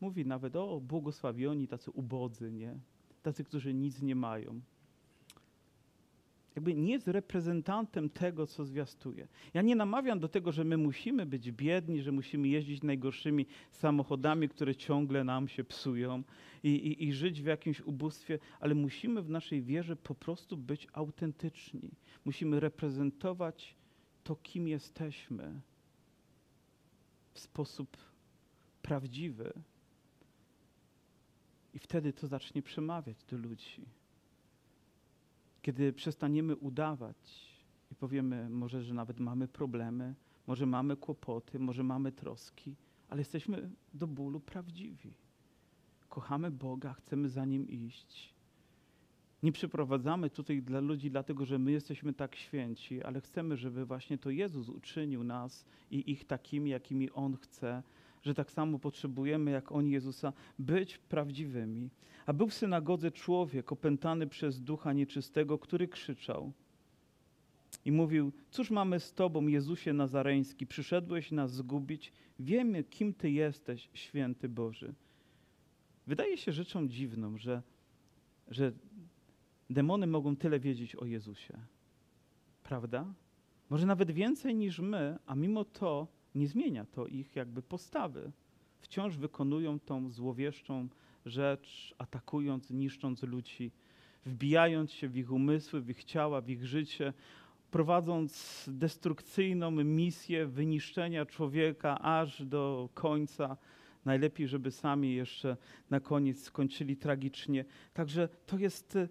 mówi 0.00 0.26
nawet 0.26 0.56
o 0.56 0.80
błogosławioni, 0.80 1.68
tacy 1.68 1.90
ubodzy, 1.90 2.52
nie? 2.52 2.78
Tacy, 3.22 3.44
którzy 3.44 3.74
nic 3.74 4.02
nie 4.02 4.14
mają 4.14 4.60
jakby 6.56 6.74
nie 6.74 6.92
jest 6.92 7.08
reprezentantem 7.08 8.10
tego, 8.10 8.46
co 8.46 8.64
zwiastuje. 8.64 9.28
Ja 9.54 9.62
nie 9.62 9.76
namawiam 9.76 10.20
do 10.20 10.28
tego, 10.28 10.52
że 10.52 10.64
my 10.64 10.76
musimy 10.76 11.26
być 11.26 11.52
biedni, 11.52 12.02
że 12.02 12.12
musimy 12.12 12.48
jeździć 12.48 12.82
najgorszymi 12.82 13.46
samochodami, 13.70 14.48
które 14.48 14.74
ciągle 14.74 15.24
nam 15.24 15.48
się 15.48 15.64
psują 15.64 16.22
i, 16.62 16.68
i, 16.68 17.04
i 17.04 17.12
żyć 17.12 17.42
w 17.42 17.46
jakimś 17.46 17.80
ubóstwie, 17.80 18.38
ale 18.60 18.74
musimy 18.74 19.22
w 19.22 19.30
naszej 19.30 19.62
wierze 19.62 19.96
po 19.96 20.14
prostu 20.14 20.56
być 20.56 20.86
autentyczni. 20.92 21.90
Musimy 22.24 22.60
reprezentować 22.60 23.74
to, 24.24 24.36
kim 24.36 24.68
jesteśmy 24.68 25.60
w 27.32 27.40
sposób 27.40 27.96
prawdziwy. 28.82 29.52
I 31.74 31.78
wtedy 31.78 32.12
to 32.12 32.26
zacznie 32.26 32.62
przemawiać 32.62 33.24
do 33.24 33.36
ludzi. 33.36 33.97
Kiedy 35.68 35.92
przestaniemy 35.92 36.56
udawać 36.56 37.16
i 37.90 37.94
powiemy, 37.94 38.48
może, 38.50 38.82
że 38.82 38.94
nawet 38.94 39.20
mamy 39.20 39.48
problemy, 39.48 40.14
może 40.46 40.66
mamy 40.66 40.96
kłopoty, 40.96 41.58
może 41.58 41.82
mamy 41.82 42.12
troski, 42.12 42.76
ale 43.08 43.20
jesteśmy 43.20 43.70
do 43.94 44.06
bólu 44.06 44.40
prawdziwi. 44.40 45.14
Kochamy 46.08 46.50
Boga, 46.50 46.92
chcemy 46.92 47.28
za 47.28 47.44
Nim 47.44 47.68
iść. 47.68 48.34
Nie 49.42 49.52
przyprowadzamy 49.52 50.30
tutaj 50.30 50.62
dla 50.62 50.80
ludzi 50.80 51.10
dlatego, 51.10 51.44
że 51.44 51.58
my 51.58 51.72
jesteśmy 51.72 52.12
tak 52.12 52.36
święci, 52.36 53.02
ale 53.02 53.20
chcemy, 53.20 53.56
żeby 53.56 53.84
właśnie 53.84 54.18
to 54.18 54.30
Jezus 54.30 54.68
uczynił 54.68 55.24
nas 55.24 55.64
i 55.90 56.10
ich 56.10 56.24
takimi, 56.24 56.70
jakimi 56.70 57.10
On 57.10 57.36
chce, 57.36 57.82
że 58.28 58.34
tak 58.34 58.50
samo 58.50 58.78
potrzebujemy, 58.78 59.50
jak 59.50 59.72
oni 59.72 59.90
Jezusa, 59.90 60.32
być 60.58 60.98
prawdziwymi. 60.98 61.90
A 62.26 62.32
był 62.32 62.48
w 62.48 62.54
synagodze 62.54 63.10
człowiek 63.10 63.72
opętany 63.72 64.26
przez 64.26 64.60
ducha 64.60 64.92
nieczystego, 64.92 65.58
który 65.58 65.88
krzyczał 65.88 66.52
i 67.84 67.92
mówił: 67.92 68.32
Cóż 68.50 68.70
mamy 68.70 69.00
z 69.00 69.14
Tobą, 69.14 69.46
Jezusie 69.46 69.92
Nazareński? 69.92 70.66
Przyszedłeś 70.66 71.32
nas 71.32 71.52
zgubić. 71.52 72.12
Wiemy, 72.38 72.84
kim 72.84 73.14
Ty 73.14 73.30
jesteś, 73.30 73.88
święty 73.92 74.48
Boży. 74.48 74.94
Wydaje 76.06 76.36
się 76.36 76.52
rzeczą 76.52 76.88
dziwną, 76.88 77.38
że, 77.38 77.62
że 78.48 78.72
demony 79.70 80.06
mogą 80.06 80.36
tyle 80.36 80.60
wiedzieć 80.60 80.96
o 80.96 81.04
Jezusie. 81.04 81.58
Prawda? 82.62 83.14
Może 83.70 83.86
nawet 83.86 84.10
więcej 84.10 84.54
niż 84.54 84.78
my, 84.78 85.18
a 85.26 85.34
mimo 85.34 85.64
to 85.64 86.06
nie 86.38 86.48
zmienia 86.48 86.84
to 86.84 87.06
ich 87.06 87.36
jakby 87.36 87.62
postawy. 87.62 88.32
Wciąż 88.80 89.16
wykonują 89.16 89.80
tą 89.80 90.10
złowieszczą 90.10 90.88
rzecz, 91.26 91.94
atakując, 91.98 92.70
niszcząc 92.70 93.22
ludzi, 93.22 93.72
wbijając 94.26 94.92
się 94.92 95.08
w 95.08 95.16
ich 95.16 95.32
umysły, 95.32 95.80
w 95.80 95.90
ich 95.90 96.04
ciała, 96.04 96.40
w 96.40 96.50
ich 96.50 96.66
życie, 96.66 97.12
prowadząc 97.70 98.64
destrukcyjną 98.72 99.70
misję 99.70 100.46
wyniszczenia 100.46 101.26
człowieka 101.26 101.98
aż 101.98 102.44
do 102.44 102.88
końca. 102.94 103.56
Najlepiej, 104.04 104.48
żeby 104.48 104.70
sami 104.70 105.14
jeszcze 105.14 105.56
na 105.90 106.00
koniec 106.00 106.42
skończyli 106.42 106.96
tragicznie. 106.96 107.64
Także 107.94 108.28
to 108.46 108.58
jest 108.58 108.96
e, 108.96 109.08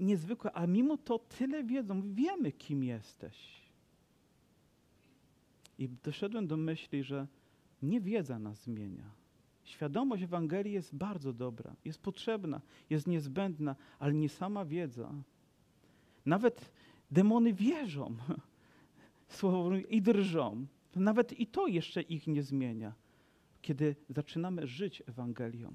niezwykłe, 0.00 0.52
a 0.52 0.66
mimo 0.66 0.96
to 0.96 1.18
tyle 1.18 1.64
wiedzą, 1.64 2.14
wiemy, 2.14 2.52
kim 2.52 2.84
jesteś. 2.84 3.67
I 5.78 5.88
doszedłem 5.88 6.46
do 6.46 6.56
myśli, 6.56 7.02
że 7.02 7.26
nie 7.82 8.00
wiedza 8.00 8.38
nas 8.38 8.62
zmienia. 8.62 9.10
Świadomość 9.64 10.22
Ewangelii 10.22 10.72
jest 10.72 10.94
bardzo 10.94 11.32
dobra, 11.32 11.76
jest 11.84 12.02
potrzebna, 12.02 12.60
jest 12.90 13.06
niezbędna, 13.06 13.76
ale 13.98 14.14
nie 14.14 14.28
sama 14.28 14.64
wiedza. 14.64 15.14
Nawet 16.26 16.72
demony 17.10 17.52
wierzą 17.54 18.16
słowo 19.28 19.76
i 19.76 20.02
drżą. 20.02 20.66
Nawet 20.96 21.40
i 21.40 21.46
to 21.46 21.66
jeszcze 21.66 22.02
ich 22.02 22.26
nie 22.26 22.42
zmienia. 22.42 22.92
Kiedy 23.62 23.96
zaczynamy 24.08 24.66
żyć 24.66 25.02
Ewangelią, 25.06 25.72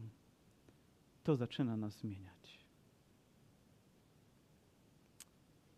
to 1.23 1.35
zaczyna 1.35 1.77
nas 1.77 1.97
zmieniać. 1.97 2.62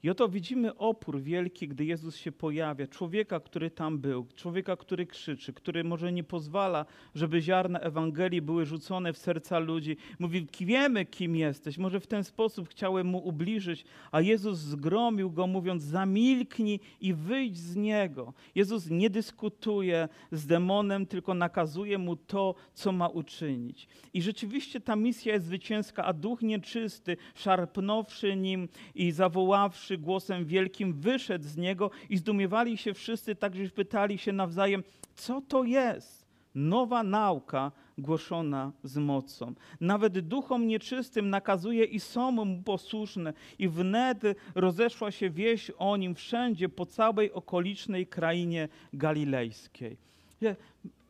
I 0.05 0.09
oto 0.09 0.29
widzimy 0.29 0.77
opór 0.77 1.21
wielki, 1.21 1.67
gdy 1.67 1.85
Jezus 1.85 2.15
się 2.15 2.31
pojawia. 2.31 2.87
Człowieka, 2.87 3.39
który 3.39 3.71
tam 3.71 3.99
był, 3.99 4.27
człowieka, 4.35 4.75
który 4.77 5.05
krzyczy, 5.05 5.53
który 5.53 5.83
może 5.83 6.11
nie 6.11 6.23
pozwala, 6.23 6.85
żeby 7.15 7.41
ziarna 7.41 7.79
Ewangelii 7.79 8.41
były 8.41 8.65
rzucone 8.65 9.13
w 9.13 9.17
serca 9.17 9.59
ludzi. 9.59 9.97
Mówi, 10.19 10.47
wiemy, 10.59 11.05
kim 11.05 11.35
jesteś. 11.35 11.77
Może 11.77 11.99
w 11.99 12.07
ten 12.07 12.23
sposób 12.23 12.69
chciałem 12.69 13.07
mu 13.07 13.17
ubliżyć, 13.17 13.85
a 14.11 14.21
Jezus 14.21 14.59
zgromił 14.59 15.31
go, 15.31 15.47
mówiąc, 15.47 15.83
zamilknij 15.83 16.79
i 17.01 17.13
wyjdź 17.13 17.57
z 17.57 17.75
niego. 17.75 18.33
Jezus 18.55 18.89
nie 18.89 19.09
dyskutuje 19.09 20.09
z 20.31 20.45
demonem, 20.45 21.05
tylko 21.05 21.33
nakazuje 21.33 21.97
mu 21.97 22.15
to, 22.15 22.55
co 22.73 22.91
ma 22.91 23.07
uczynić. 23.07 23.87
I 24.13 24.21
rzeczywiście 24.21 24.81
ta 24.81 24.95
misja 24.95 25.33
jest 25.33 25.45
zwycięska, 25.45 26.05
a 26.05 26.13
duch 26.13 26.41
nieczysty, 26.41 27.17
szarpnąwszy 27.35 28.35
nim 28.35 28.67
i 28.95 29.11
zawoławszy, 29.11 29.94
głosem 29.97 30.45
wielkim 30.45 30.93
wyszedł 30.93 31.45
z 31.45 31.57
niego 31.57 31.91
i 32.09 32.17
zdumiewali 32.17 32.77
się 32.77 32.93
wszyscy, 32.93 33.35
także 33.35 33.69
pytali 33.69 34.17
się 34.17 34.31
nawzajem, 34.31 34.83
co 35.15 35.41
to 35.41 35.63
jest? 35.63 36.25
Nowa 36.55 37.03
nauka 37.03 37.71
głoszona 37.97 38.71
z 38.83 38.97
mocą. 38.97 39.53
Nawet 39.81 40.19
duchom 40.19 40.67
nieczystym 40.67 41.29
nakazuje 41.29 41.83
i 41.83 41.99
są 41.99 42.31
mu 42.31 42.63
posłuszne. 42.63 43.33
I 43.59 43.69
wnet 43.69 44.21
rozeszła 44.55 45.11
się 45.11 45.29
wieść 45.29 45.71
o 45.77 45.97
nim 45.97 46.15
wszędzie, 46.15 46.69
po 46.69 46.85
całej 46.85 47.31
okolicznej 47.31 48.07
krainie 48.07 48.69
galilejskiej. 48.93 49.97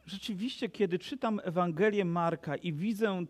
Rzeczywiście, 0.05 0.69
kiedy 0.69 0.99
czytam 0.99 1.41
Ewangelię 1.43 2.05
Marka 2.05 2.55
i 2.55 2.73
widzę 2.73 3.25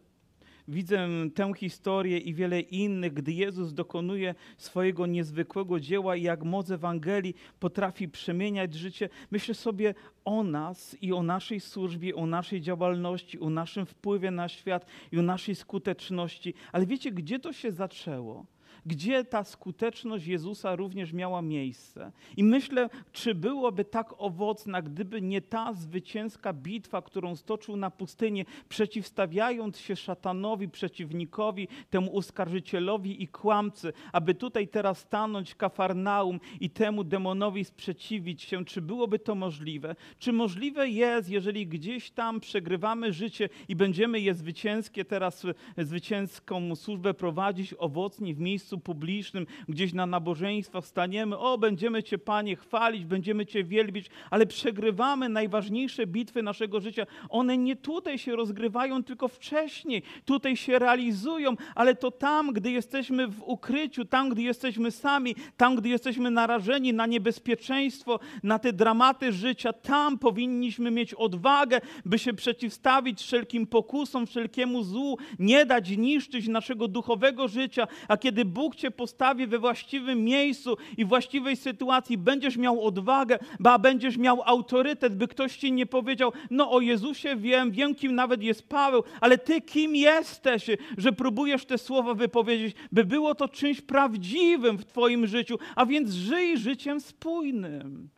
widzę 0.67 1.07
tę 1.35 1.53
historię 1.57 2.17
i 2.17 2.33
wiele 2.33 2.59
innych, 2.59 3.13
gdy 3.13 3.31
Jezus 3.31 3.73
dokonuje 3.73 4.35
swojego 4.57 5.05
niezwykłego 5.05 5.79
dzieła 5.79 6.15
i 6.15 6.23
jak 6.23 6.43
moc 6.43 6.71
Ewangelii 6.71 7.35
potrafi 7.59 8.09
przemieniać 8.09 8.73
życie, 8.73 9.09
myślę 9.31 9.53
sobie 9.53 9.93
o 10.25 10.43
nas 10.43 10.97
i 11.01 11.13
o 11.13 11.23
naszej 11.23 11.59
służbie, 11.59 12.15
o 12.15 12.25
naszej 12.25 12.61
działalności, 12.61 13.39
o 13.39 13.49
naszym 13.49 13.85
wpływie 13.85 14.31
na 14.31 14.47
świat 14.49 14.85
i 15.11 15.19
o 15.19 15.21
naszej 15.21 15.55
skuteczności. 15.55 16.53
Ale 16.71 16.85
wiecie, 16.85 17.11
gdzie 17.11 17.39
to 17.39 17.53
się 17.53 17.71
zaczęło? 17.71 18.45
Gdzie 18.85 19.23
ta 19.23 19.43
skuteczność 19.43 20.27
Jezusa 20.27 20.75
również 20.75 21.13
miała 21.13 21.41
miejsce. 21.41 22.11
I 22.37 22.43
myślę, 22.43 22.89
czy 23.11 23.35
byłoby 23.35 23.85
tak 23.85 24.13
owocna, 24.17 24.81
gdyby 24.81 25.21
nie 25.21 25.41
ta 25.41 25.73
zwycięska 25.73 26.53
bitwa, 26.53 27.01
którą 27.01 27.35
stoczył 27.35 27.77
na 27.77 27.91
pustyni, 27.91 28.45
przeciwstawiając 28.69 29.79
się 29.79 29.95
szatanowi, 29.95 30.69
przeciwnikowi, 30.69 31.67
temu 31.89 32.11
uskarżycielowi 32.11 33.23
i 33.23 33.27
kłamcy, 33.27 33.93
aby 34.11 34.35
tutaj 34.35 34.67
teraz 34.67 34.99
stanąć 34.99 35.55
Kafarnaum 35.55 36.39
i 36.59 36.69
temu 36.69 37.03
demonowi 37.03 37.65
sprzeciwić 37.65 38.41
się. 38.41 38.65
Czy 38.65 38.81
byłoby 38.81 39.19
to 39.19 39.35
możliwe? 39.35 39.95
Czy 40.19 40.33
możliwe 40.33 40.89
jest, 40.89 41.29
jeżeli 41.29 41.67
gdzieś 41.67 42.11
tam 42.11 42.39
przegrywamy 42.39 43.13
życie 43.13 43.49
i 43.67 43.75
będziemy 43.75 44.19
je 44.19 44.33
zwycięskie 44.33 45.05
teraz, 45.05 45.45
zwycięską 45.77 46.75
służbę 46.75 47.13
prowadzić 47.13 47.75
owocnie 47.77 48.35
w 48.35 48.39
miejscu 48.39 48.74
miejscu 48.75 48.77
publicznym, 48.77 49.47
gdzieś 49.69 49.93
na 49.93 50.05
nabożeństwach 50.05 50.85
staniemy, 50.85 51.37
o, 51.37 51.57
będziemy 51.57 52.03
Cię, 52.03 52.17
Panie, 52.17 52.55
chwalić, 52.55 53.05
będziemy 53.05 53.45
Cię 53.45 53.63
wielbić, 53.63 54.09
ale 54.29 54.45
przegrywamy 54.45 55.29
najważniejsze 55.29 56.07
bitwy 56.07 56.43
naszego 56.43 56.79
życia. 56.79 57.05
One 57.29 57.57
nie 57.57 57.75
tutaj 57.75 58.17
się 58.17 58.35
rozgrywają, 58.35 59.03
tylko 59.03 59.27
wcześniej. 59.27 60.03
Tutaj 60.25 60.57
się 60.57 60.79
realizują, 60.79 61.55
ale 61.75 61.95
to 61.95 62.11
tam, 62.11 62.53
gdy 62.53 62.71
jesteśmy 62.71 63.27
w 63.27 63.43
ukryciu, 63.43 64.05
tam, 64.05 64.29
gdy 64.29 64.41
jesteśmy 64.41 64.91
sami, 64.91 65.35
tam, 65.57 65.75
gdy 65.75 65.89
jesteśmy 65.89 66.31
narażeni 66.31 66.93
na 66.93 67.05
niebezpieczeństwo, 67.05 68.19
na 68.43 68.59
te 68.59 68.73
dramaty 68.73 69.31
życia, 69.31 69.73
tam 69.73 70.17
powinniśmy 70.19 70.91
mieć 70.91 71.13
odwagę, 71.13 71.81
by 72.05 72.19
się 72.19 72.33
przeciwstawić 72.33 73.21
wszelkim 73.21 73.67
pokusom, 73.67 74.27
wszelkiemu 74.27 74.83
złu, 74.83 75.17
nie 75.39 75.65
dać 75.65 75.97
niszczyć 75.97 76.47
naszego 76.47 76.87
duchowego 76.87 77.47
życia, 77.47 77.87
a 78.07 78.17
kiedy 78.17 78.45
Bóg 78.45 78.64
Bóg 78.65 78.75
cię 78.75 78.91
postawi 78.91 79.47
we 79.47 79.59
właściwym 79.59 80.23
miejscu 80.23 80.77
i 80.97 81.05
właściwej 81.05 81.55
sytuacji, 81.55 82.17
będziesz 82.17 82.57
miał 82.57 82.81
odwagę, 82.81 83.39
ba 83.59 83.79
będziesz 83.79 84.17
miał 84.17 84.41
autorytet, 84.45 85.15
by 85.15 85.27
ktoś 85.27 85.57
ci 85.57 85.71
nie 85.71 85.85
powiedział, 85.85 86.33
no 86.51 86.71
o 86.71 86.81
Jezusie 86.81 87.35
wiem, 87.35 87.71
wiem 87.71 87.95
kim 87.95 88.15
nawet 88.15 88.43
jest 88.43 88.69
Paweł, 88.69 89.03
ale 89.21 89.37
ty 89.37 89.61
kim 89.61 89.95
jesteś, 89.95 90.69
że 90.97 91.11
próbujesz 91.11 91.65
te 91.65 91.77
słowa 91.77 92.13
wypowiedzieć, 92.13 92.75
by 92.91 93.03
było 93.03 93.35
to 93.35 93.47
czymś 93.47 93.81
prawdziwym 93.81 94.77
w 94.77 94.85
twoim 94.85 95.27
życiu, 95.27 95.59
a 95.75 95.85
więc 95.85 96.11
żyj 96.11 96.57
życiem 96.57 97.01
spójnym. 97.01 98.09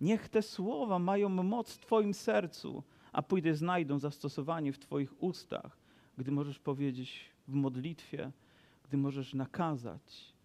Niech 0.00 0.28
te 0.28 0.42
słowa 0.42 0.98
mają 0.98 1.28
moc 1.28 1.72
w 1.72 1.78
twoim 1.78 2.14
sercu, 2.14 2.82
a 3.12 3.22
pójdę 3.22 3.54
znajdą 3.54 3.98
zastosowanie 3.98 4.72
w 4.72 4.78
twoich 4.78 5.22
ustach, 5.22 5.78
gdy 6.18 6.30
możesz 6.30 6.58
powiedzieć 6.58 7.24
w 7.48 7.54
modlitwie, 7.54 8.30
gdy 8.88 8.96
możesz 8.96 9.34
nakazać. 9.34 10.36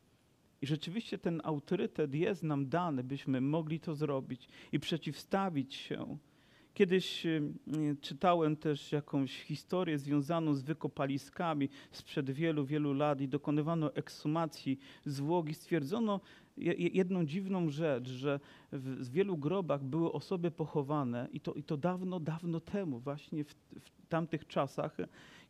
I 0.61 0.67
rzeczywiście 0.67 1.17
ten 1.17 1.41
autorytet 1.43 2.13
jest 2.13 2.43
nam 2.43 2.69
dany, 2.69 3.03
byśmy 3.03 3.41
mogli 3.41 3.79
to 3.79 3.95
zrobić 3.95 4.47
i 4.71 4.79
przeciwstawić 4.79 5.75
się. 5.75 6.17
Kiedyś 6.73 7.27
czytałem 8.01 8.55
też 8.55 8.91
jakąś 8.91 9.43
historię 9.43 9.97
związaną 9.97 10.53
z 10.53 10.63
wykopaliskami 10.63 11.69
sprzed 11.91 12.31
wielu, 12.31 12.65
wielu 12.65 12.93
lat 12.93 13.21
i 13.21 13.27
dokonywano 13.27 13.95
ekshumacji 13.95 14.79
zwłok 15.05 15.49
i 15.49 15.53
stwierdzono 15.53 16.19
jedną 16.93 17.25
dziwną 17.25 17.69
rzecz, 17.69 18.09
że 18.09 18.39
w 18.71 19.09
wielu 19.09 19.37
grobach 19.37 19.83
były 19.83 20.11
osoby 20.11 20.51
pochowane 20.51 21.27
i 21.33 21.39
to, 21.39 21.53
i 21.53 21.63
to 21.63 21.77
dawno, 21.77 22.19
dawno 22.19 22.59
temu, 22.59 22.99
właśnie 22.99 23.43
w, 23.43 23.53
w 23.79 24.07
tamtych 24.09 24.47
czasach 24.47 24.97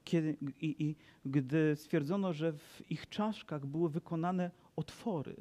kiedy, 0.03 0.37
i, 0.61 0.83
i 0.85 0.95
gdy 1.25 1.75
stwierdzono, 1.75 2.33
że 2.33 2.53
w 2.53 2.81
ich 2.89 3.09
czaszkach 3.09 3.65
były 3.65 3.89
wykonane 3.89 4.51
otwory. 4.75 5.35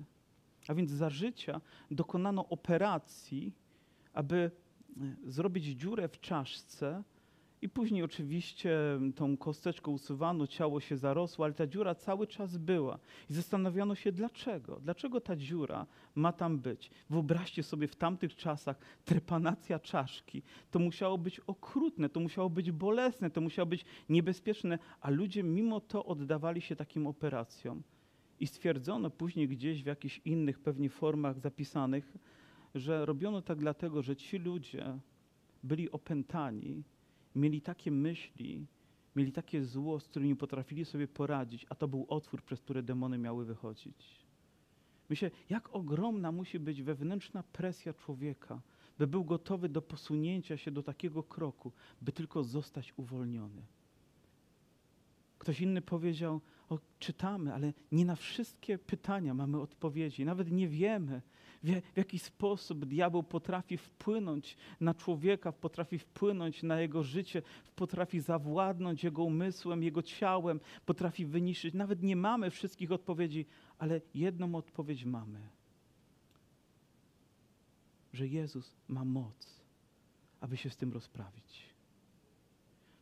A 0.68 0.74
więc 0.74 0.90
za 0.90 1.10
życia 1.10 1.60
dokonano 1.90 2.48
operacji, 2.48 3.52
aby 4.12 4.50
e, 5.26 5.30
zrobić 5.30 5.64
dziurę 5.64 6.08
w 6.08 6.20
czaszce 6.20 7.02
I 7.62 7.68
później 7.68 8.02
oczywiście 8.02 8.78
tą 9.16 9.36
kosteczką 9.36 9.92
usuwano, 9.92 10.46
ciało 10.46 10.80
się 10.80 10.96
zarosło, 10.96 11.44
ale 11.44 11.54
ta 11.54 11.66
dziura 11.66 11.94
cały 11.94 12.26
czas 12.26 12.56
była. 12.56 12.98
I 13.30 13.34
zastanowiono 13.34 13.94
się 13.94 14.12
dlaczego. 14.12 14.80
Dlaczego 14.80 15.20
ta 15.20 15.36
dziura 15.36 15.86
ma 16.14 16.32
tam 16.32 16.58
być? 16.58 16.90
Wyobraźcie 17.10 17.62
sobie 17.62 17.88
w 17.88 17.96
tamtych 17.96 18.36
czasach 18.36 18.78
trepanacja 19.04 19.78
czaszki. 19.78 20.42
To 20.70 20.78
musiało 20.78 21.18
być 21.18 21.40
okrutne, 21.40 22.08
to 22.08 22.20
musiało 22.20 22.50
być 22.50 22.70
bolesne, 22.70 23.30
to 23.30 23.40
musiało 23.40 23.66
być 23.66 23.84
niebezpieczne, 24.08 24.78
a 25.00 25.10
ludzie 25.10 25.42
mimo 25.42 25.80
to 25.80 26.04
oddawali 26.04 26.60
się 26.60 26.76
takim 26.76 27.06
operacjom. 27.06 27.82
I 28.40 28.46
stwierdzono 28.46 29.10
później 29.10 29.48
gdzieś 29.48 29.82
w 29.82 29.86
jakichś 29.86 30.20
innych 30.24 30.58
pewnie 30.58 30.90
formach 30.90 31.40
zapisanych, 31.40 32.16
że 32.74 33.06
robiono 33.06 33.42
tak 33.42 33.58
dlatego, 33.58 34.02
że 34.02 34.16
ci 34.16 34.38
ludzie 34.38 34.98
byli 35.62 35.90
opętani, 35.90 36.82
mieli 37.34 37.60
takie 37.60 37.90
myśli, 37.90 38.66
mieli 39.16 39.32
takie 39.32 39.64
zło, 39.64 40.00
z 40.00 40.08
którym 40.08 40.28
nie 40.28 40.36
potrafili 40.36 40.84
sobie 40.84 41.08
poradzić, 41.08 41.66
a 41.68 41.74
to 41.74 41.88
był 41.88 42.06
otwór, 42.08 42.42
przez 42.42 42.60
który 42.60 42.82
demony 42.82 43.18
miały 43.18 43.44
wychodzić. 43.44 44.26
Myślę, 45.08 45.30
jak 45.48 45.74
ogromna 45.74 46.32
musi 46.32 46.58
być 46.58 46.82
wewnętrzna 46.82 47.42
presja 47.42 47.94
człowieka, 47.94 48.60
by 48.98 49.06
był 49.06 49.24
gotowy 49.24 49.68
do 49.68 49.82
posunięcia 49.82 50.56
się 50.56 50.70
do 50.70 50.82
takiego 50.82 51.22
kroku, 51.22 51.72
by 52.02 52.12
tylko 52.12 52.44
zostać 52.44 52.92
uwolniony. 52.96 53.62
Ktoś 55.38 55.60
inny 55.60 55.82
powiedział, 55.82 56.40
o, 56.70 56.78
czytamy, 56.98 57.54
ale 57.54 57.72
nie 57.92 58.04
na 58.04 58.16
wszystkie 58.16 58.78
pytania 58.78 59.34
mamy 59.34 59.60
odpowiedzi, 59.60 60.24
nawet 60.24 60.50
nie 60.50 60.68
wiemy, 60.68 61.22
w, 61.62 61.80
w 61.94 61.96
jaki 61.96 62.18
sposób 62.18 62.84
diabeł 62.84 63.22
potrafi 63.22 63.76
wpłynąć 63.76 64.56
na 64.80 64.94
człowieka, 64.94 65.52
potrafi 65.52 65.98
wpłynąć 65.98 66.62
na 66.62 66.80
jego 66.80 67.02
życie, 67.02 67.42
potrafi 67.76 68.20
zawładnąć 68.20 69.04
jego 69.04 69.24
umysłem, 69.24 69.82
jego 69.82 70.02
ciałem, 70.02 70.60
potrafi 70.86 71.26
wyniszczyć. 71.26 71.74
Nawet 71.74 72.02
nie 72.02 72.16
mamy 72.16 72.50
wszystkich 72.50 72.92
odpowiedzi, 72.92 73.46
ale 73.78 74.00
jedną 74.14 74.54
odpowiedź 74.54 75.04
mamy. 75.04 75.40
Że 78.12 78.28
Jezus 78.28 78.76
ma 78.88 79.04
moc, 79.04 79.60
aby 80.40 80.56
się 80.56 80.70
z 80.70 80.76
tym 80.76 80.92
rozprawić. 80.92 81.70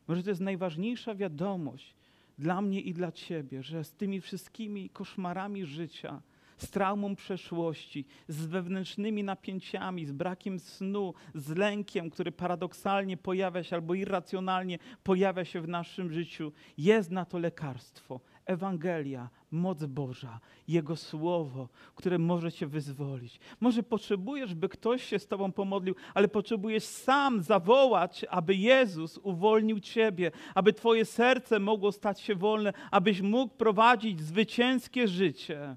Może 0.07 0.23
to 0.23 0.29
jest 0.29 0.41
najważniejsza 0.41 1.15
wiadomość 1.15 1.98
dla 2.39 2.61
mnie 2.61 2.81
i 2.81 2.93
dla 2.93 3.11
Ciebie, 3.11 3.63
że 3.63 3.83
z 3.83 3.91
tymi 3.91 4.21
wszystkimi 4.21 4.89
koszmarami 4.89 5.65
życia, 5.65 6.21
z 6.57 6.69
traumą 6.69 7.15
przeszłości, 7.15 8.05
z 8.27 8.45
wewnętrznymi 8.45 9.23
napięciami, 9.23 10.05
z 10.05 10.11
brakiem 10.11 10.59
snu, 10.59 11.13
z 11.35 11.49
lękiem, 11.49 12.09
który 12.09 12.31
paradoksalnie 12.31 13.17
pojawia 13.17 13.63
się 13.63 13.75
albo 13.75 13.93
irracjonalnie 13.93 14.79
pojawia 15.03 15.45
się 15.45 15.61
w 15.61 15.67
naszym 15.67 16.11
życiu. 16.11 16.51
Jest 16.77 17.11
na 17.11 17.25
to 17.25 17.39
lekarstwo. 17.39 18.19
Ewangelia, 18.49 19.29
moc 19.51 19.85
Boża, 19.85 20.39
Jego 20.67 20.95
Słowo, 20.95 21.69
które 21.95 22.17
może 22.17 22.51
Cię 22.51 22.67
wyzwolić. 22.67 23.39
Może 23.59 23.83
potrzebujesz, 23.83 24.55
by 24.55 24.69
ktoś 24.69 25.03
się 25.03 25.19
z 25.19 25.27
Tobą 25.27 25.51
pomodlił, 25.51 25.95
ale 26.13 26.27
potrzebujesz 26.27 26.83
sam 26.83 27.41
zawołać, 27.41 28.25
aby 28.29 28.55
Jezus 28.55 29.17
uwolnił 29.17 29.79
Ciebie, 29.79 30.31
aby 30.55 30.73
Twoje 30.73 31.05
serce 31.05 31.59
mogło 31.59 31.91
stać 31.91 32.21
się 32.21 32.35
wolne, 32.35 32.73
abyś 32.91 33.21
mógł 33.21 33.55
prowadzić 33.55 34.21
zwycięskie 34.21 35.07
życie. 35.07 35.75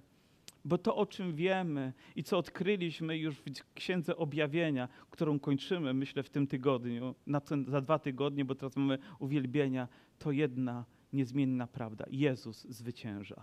Bo 0.65 0.79
to, 0.79 0.97
o 0.97 1.07
czym 1.07 1.35
wiemy 1.35 1.93
i 2.17 2.25
co 2.25 2.39
odkryliśmy 2.39 3.19
już 3.19 3.37
w 3.37 3.45
Księdze 3.75 4.17
Objawienia, 4.17 4.89
którą 5.11 5.39
kończymy, 5.39 5.95
myślę, 5.95 6.23
w 6.23 6.31
tym 6.31 6.47
tygodniu, 6.47 7.15
ten, 7.45 7.65
za 7.69 7.81
dwa 7.81 7.99
tygodnie, 7.99 8.45
bo 8.45 8.55
teraz 8.55 8.77
mamy 8.77 8.99
uwielbienia, 9.19 9.89
to 10.19 10.31
jedna 10.31 10.85
niezmienna 11.13 11.67
prawda. 11.67 12.05
Jezus 12.11 12.65
zwycięża. 12.65 13.43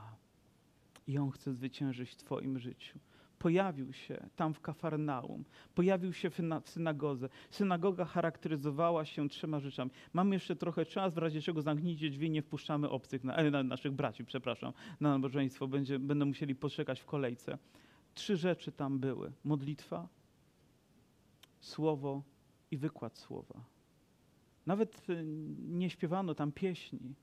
I 1.08 1.18
On 1.18 1.32
chce 1.32 1.54
zwyciężyć 1.54 2.12
w 2.12 2.16
Twoim 2.16 2.60
życiu 2.60 3.00
pojawił 3.40 3.94
się 3.94 4.30
tam 4.36 4.54
w 4.54 4.62
Kafarnaum, 4.62 5.46
pojawił 5.76 6.14
się 6.14 6.30
w 6.30 6.36
synagodze. 6.66 7.30
Synagoga 7.50 8.06
charakteryzowała 8.06 9.06
się 9.06 9.30
trzema 9.30 9.60
rzeczami. 9.60 9.92
Mamy 10.14 10.36
jeszcze 10.36 10.56
trochę 10.56 10.86
czas, 10.86 11.14
w 11.14 11.18
razie 11.18 11.42
czego 11.42 11.62
zamknijcie 11.62 12.10
drzwi, 12.10 12.30
nie 12.30 12.42
wpuszczamy 12.42 12.90
obcych, 12.90 13.24
na, 13.24 13.52
na 13.52 13.64
naszych 13.64 13.92
braci, 13.92 14.26
przepraszam, 14.26 14.74
na 15.00 15.10
nabożeństwo. 15.10 15.68
Będzie, 15.68 16.00
będą 16.00 16.26
musieli 16.26 16.56
poczekać 16.56 17.00
w 17.00 17.06
kolejce. 17.06 17.58
Trzy 18.14 18.38
rzeczy 18.38 18.72
tam 18.72 19.00
były. 19.00 19.32
Modlitwa, 19.44 20.08
słowo 21.60 22.24
i 22.72 22.78
wykład 22.78 23.18
słowa. 23.18 23.64
Nawet 24.66 25.10
y, 25.10 25.24
nie 25.70 25.90
śpiewano 25.90 26.36
tam 26.36 26.52
pieśni, 26.52 27.16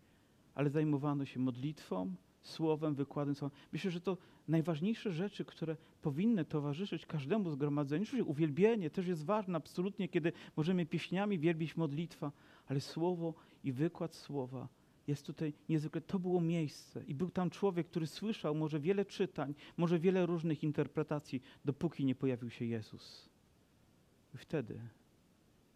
ale 0.57 0.71
zajmowano 0.71 1.25
się 1.25 1.41
modlitwą, 1.41 2.15
słowem, 2.43 2.95
wykładem 2.95 3.35
słowem. 3.35 3.59
Myślę, 3.73 3.91
że 3.91 4.01
to 4.01 4.17
najważniejsze 4.49 5.13
rzeczy, 5.13 5.45
które 5.45 5.77
powinny 6.03 6.45
towarzyszyć 6.45 7.07
każdemu 7.07 7.51
zgromadzeniu. 7.51 8.03
Oczywiście 8.03 8.31
uwielbienie 8.31 8.91
też 8.91 9.07
jest 9.07 9.25
ważne, 9.25 9.57
absolutnie, 9.57 10.09
kiedy 10.09 10.33
możemy 10.57 10.87
pieśniami 10.87 11.39
wielbić 11.39 11.77
modlitwa, 11.77 12.33
ale 12.67 12.81
słowo 12.81 13.35
i 13.65 13.73
wykład 13.73 14.15
słowa 14.15 14.69
jest 15.07 15.27
tutaj 15.27 15.53
niezwykle. 15.69 16.01
To 16.01 16.19
było 16.19 16.41
miejsce 16.41 17.05
i 17.05 17.15
był 17.15 17.31
tam 17.31 17.51
człowiek, 17.51 17.87
który 17.87 18.07
słyszał 18.07 18.55
może 18.55 18.81
wiele 18.81 19.05
czytań, 19.05 19.55
może 19.77 19.99
wiele 19.99 20.27
różnych 20.27 20.63
interpretacji, 20.63 21.43
dopóki 21.65 22.05
nie 22.05 22.15
pojawił 22.15 22.51
się 22.51 22.65
Jezus. 22.65 23.29
I 24.35 24.39
wtedy 24.39 24.81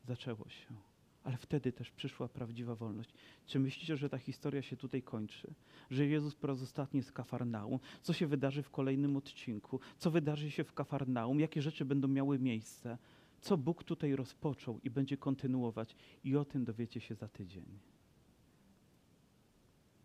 zaczęło 0.04 0.48
się 0.48 0.89
ale 1.24 1.36
wtedy 1.36 1.72
też 1.72 1.90
przyszła 1.90 2.28
prawdziwa 2.28 2.74
wolność. 2.74 3.10
Czy 3.46 3.58
myślicie, 3.58 3.96
że 3.96 4.08
ta 4.08 4.18
historia 4.18 4.62
się 4.62 4.76
tutaj 4.76 5.02
kończy? 5.02 5.54
Że 5.90 6.06
Jezus 6.06 6.34
po 6.34 6.46
raz 6.46 6.62
ostatni 6.62 7.02
w 7.02 7.12
Kafarnaum? 7.12 7.78
Co 8.02 8.12
się 8.12 8.26
wydarzy 8.26 8.62
w 8.62 8.70
kolejnym 8.70 9.16
odcinku? 9.16 9.80
Co 9.98 10.10
wydarzy 10.10 10.50
się 10.50 10.64
w 10.64 10.72
Kafarnaum? 10.72 11.40
Jakie 11.40 11.62
rzeczy 11.62 11.84
będą 11.84 12.08
miały 12.08 12.38
miejsce? 12.38 12.98
Co 13.40 13.56
Bóg 13.56 13.84
tutaj 13.84 14.16
rozpoczął 14.16 14.80
i 14.84 14.90
będzie 14.90 15.16
kontynuować? 15.16 15.96
I 16.24 16.36
o 16.36 16.44
tym 16.44 16.64
dowiecie 16.64 17.00
się 17.00 17.14
za 17.14 17.28
tydzień. 17.28 17.78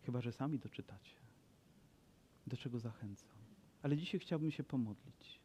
Chyba, 0.02 0.20
że 0.20 0.32
sami 0.32 0.58
doczytacie. 0.58 1.16
Do 2.46 2.56
czego 2.56 2.78
zachęcam. 2.78 3.36
Ale 3.82 3.96
dzisiaj 3.96 4.20
chciałbym 4.20 4.50
się 4.50 4.64
pomodlić 4.64 5.40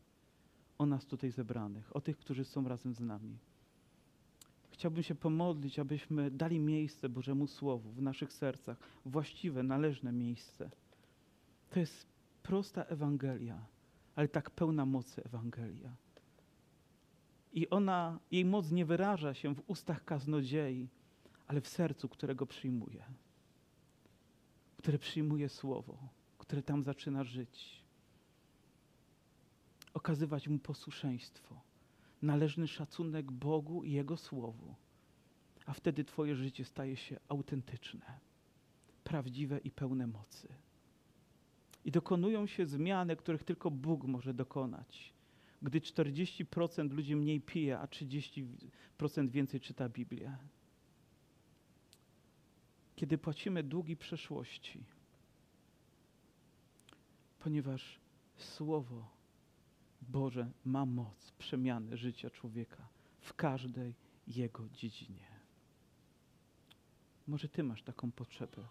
o 0.78 0.86
nas 0.86 1.06
tutaj 1.06 1.32
zebranych, 1.32 1.96
o 1.96 2.02
tych, 2.02 2.18
którzy 2.18 2.46
są 2.46 2.68
razem 2.68 2.94
z 2.94 3.00
nami 3.00 3.38
chciałbym 4.82 5.04
się 5.04 5.16
pomodlić, 5.16 5.80
abyśmy 5.80 6.32
dali 6.32 6.60
miejsce 6.60 7.10
Bożemu 7.10 7.48
Słowu 7.48 7.92
w 7.92 8.02
naszych 8.02 8.34
sercach, 8.34 8.78
właściwe, 9.06 9.64
należne 9.64 10.12
miejsce. 10.12 10.72
To 11.70 11.80
jest 11.80 12.08
prosta 12.44 12.84
Ewangelia, 12.84 13.66
ale 14.16 14.28
tak 14.28 14.50
pełna 14.50 14.86
mocy 14.86 15.24
Ewangelia. 15.24 15.96
I 17.54 17.70
ona, 17.70 18.20
jej 18.32 18.46
moc 18.46 18.72
nie 18.72 18.86
wyraża 18.86 19.34
się 19.34 19.56
w 19.56 19.64
ustach 19.68 20.06
kaznodziei, 20.06 20.88
ale 21.48 21.62
w 21.62 21.68
sercu, 21.68 22.10
którego 22.10 22.46
przyjmuje, 22.46 23.04
które 24.78 25.00
przyjmuje 25.00 25.50
Słowo, 25.50 25.98
które 26.38 26.64
tam 26.64 26.84
zaczyna 26.84 27.24
żyć. 27.24 27.84
Okazywać 29.94 30.48
mu 30.48 30.60
posłuszeństwo 30.60 31.71
należny 32.22 32.68
szacunek 32.68 33.32
Bogu 33.32 33.84
i 33.84 33.92
Jego 33.92 34.18
Słowu, 34.18 34.76
a 35.66 35.74
wtedy 35.74 36.04
Twoje 36.04 36.36
życie 36.36 36.66
staje 36.66 36.96
się 36.96 37.20
autentyczne, 37.30 38.20
prawdziwe 39.04 39.58
i 39.58 39.72
pełne 39.72 40.08
mocy. 40.08 40.48
I 41.86 41.92
dokonują 41.92 42.48
się 42.48 42.66
zmiany, 42.66 43.16
których 43.16 43.44
tylko 43.44 43.72
Bóg 43.72 44.04
może 44.04 44.34
dokonać. 44.34 45.14
Gdy 45.62 45.80
40% 45.80 46.92
ludzi 46.92 47.16
mniej 47.16 47.42
pije, 47.42 47.80
a 47.80 47.86
30% 47.86 49.30
więcej 49.30 49.60
czyta 49.60 49.90
Biblię. 49.90 50.38
Kiedy 52.96 53.18
płacimy 53.18 53.64
długi 53.64 53.98
przeszłości, 53.98 54.84
ponieważ 57.40 58.00
Słowo 58.38 59.21
Boże 60.02 60.52
ma 60.66 60.86
moc 60.86 61.32
przemiany 61.32 61.98
życia 61.98 62.30
człowieka 62.30 62.88
w 63.20 63.34
każdej 63.34 63.94
jego 64.28 64.70
dziedzinie. 64.70 65.28
Może 67.28 67.50
Ty 67.50 67.64
masz 67.64 67.84
taką 67.84 68.12
potrzebę. 68.12 68.68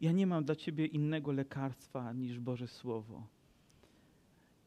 Ja 0.00 0.12
nie 0.12 0.26
mam 0.26 0.44
dla 0.44 0.56
Ciebie 0.56 0.86
innego 0.86 1.32
lekarstwa 1.32 2.12
niż 2.12 2.38
Boże 2.40 2.68
Słowo, 2.68 3.26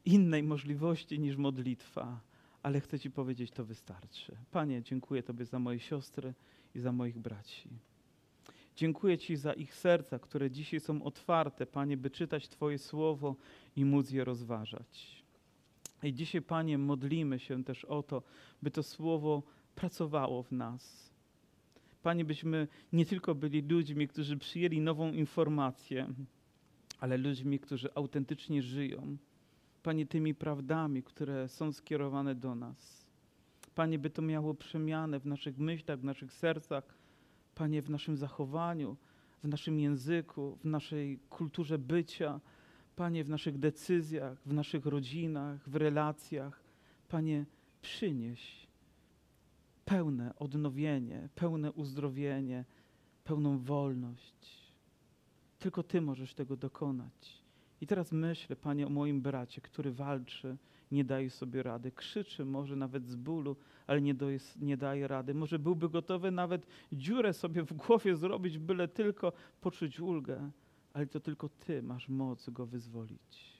innej 0.04 0.42
możliwości 0.42 1.18
niż 1.18 1.36
modlitwa, 1.36 2.20
ale 2.62 2.80
chcę 2.80 2.98
Ci 2.98 3.10
powiedzieć, 3.10 3.50
to 3.50 3.64
wystarczy. 3.64 4.36
Panie, 4.50 4.82
dziękuję 4.82 5.22
Tobie 5.22 5.44
za 5.44 5.58
moje 5.58 5.80
siostry 5.80 6.34
i 6.74 6.80
za 6.80 6.92
moich 6.92 7.18
braci. 7.18 7.68
Dziękuję 8.76 9.18
Ci 9.18 9.36
za 9.36 9.52
ich 9.52 9.74
serca, 9.74 10.18
które 10.18 10.50
dzisiaj 10.50 10.80
są 10.80 11.02
otwarte, 11.02 11.66
Panie, 11.66 11.96
by 11.96 12.10
czytać 12.10 12.48
Twoje 12.48 12.78
słowo 12.78 13.36
i 13.76 13.84
móc 13.84 14.10
je 14.10 14.24
rozważać. 14.24 15.25
I 16.02 16.14
dzisiaj, 16.14 16.42
Panie, 16.42 16.78
modlimy 16.78 17.38
się 17.38 17.64
też 17.64 17.84
o 17.84 18.02
to, 18.02 18.22
by 18.62 18.70
to 18.70 18.82
słowo 18.82 19.42
pracowało 19.74 20.42
w 20.42 20.52
nas, 20.52 21.06
Panie, 22.06 22.24
byśmy 22.24 22.68
nie 22.92 23.06
tylko 23.06 23.34
byli 23.34 23.62
ludźmi, 23.62 24.08
którzy 24.08 24.36
przyjęli 24.36 24.80
nową 24.80 25.12
informację, 25.12 26.08
ale 27.00 27.16
ludźmi, 27.16 27.58
którzy 27.58 27.88
autentycznie 27.94 28.62
żyją. 28.62 29.16
Panie, 29.82 30.06
tymi 30.06 30.34
prawdami, 30.34 31.02
które 31.02 31.48
są 31.48 31.72
skierowane 31.72 32.34
do 32.34 32.54
nas. 32.54 33.06
Panie, 33.74 33.98
by 33.98 34.10
to 34.10 34.22
miało 34.22 34.54
przemianę 34.54 35.20
w 35.20 35.26
naszych 35.26 35.58
myślach, 35.58 35.98
w 35.98 36.04
naszych 36.04 36.32
sercach, 36.32 36.84
Panie, 37.54 37.82
w 37.82 37.90
naszym 37.90 38.16
zachowaniu, 38.16 38.96
w 39.44 39.48
naszym 39.48 39.80
języku, 39.80 40.56
w 40.60 40.64
naszej 40.64 41.18
kulturze 41.30 41.78
bycia, 41.78 42.40
Panie, 42.96 43.24
w 43.24 43.28
naszych 43.28 43.58
decyzjach, 43.58 44.38
w 44.46 44.52
naszych 44.52 44.86
rodzinach, 44.86 45.68
w 45.68 45.76
relacjach. 45.76 46.60
Panie, 47.08 47.44
przynieś 47.82 48.66
pełne 49.84 50.34
odnowienie, 50.38 51.28
pełne 51.34 51.72
uzdrowienie, 51.72 52.64
pełną 53.24 53.58
wolność. 53.58 54.72
Tylko 55.58 55.82
Ty 55.82 56.00
możesz 56.00 56.34
tego 56.34 56.56
dokonać. 56.56 57.42
I 57.80 57.86
teraz 57.86 58.12
myślę, 58.12 58.56
Panie, 58.56 58.86
o 58.86 58.90
moim 58.90 59.20
bracie, 59.20 59.60
który 59.60 59.92
walczy, 59.92 60.56
nie 60.90 61.04
daje 61.04 61.30
sobie 61.30 61.62
rady, 61.62 61.92
krzyczy 61.92 62.44
może 62.44 62.76
nawet 62.76 63.06
z 63.06 63.16
bólu, 63.16 63.56
ale 63.86 64.00
nie, 64.00 64.14
doje, 64.14 64.38
nie 64.60 64.76
daje 64.76 65.08
rady. 65.08 65.34
Może 65.34 65.58
byłby 65.58 65.88
gotowy 65.88 66.30
nawet 66.30 66.66
dziurę 66.92 67.32
sobie 67.32 67.62
w 67.62 67.72
głowie 67.72 68.16
zrobić, 68.16 68.58
byle 68.58 68.88
tylko 68.88 69.32
poczuć 69.60 70.00
ulgę, 70.00 70.50
ale 70.96 71.06
to 71.06 71.20
tylko 71.20 71.48
Ty 71.48 71.82
masz 71.82 72.08
moc 72.08 72.50
go 72.50 72.66
wyzwolić. 72.66 73.56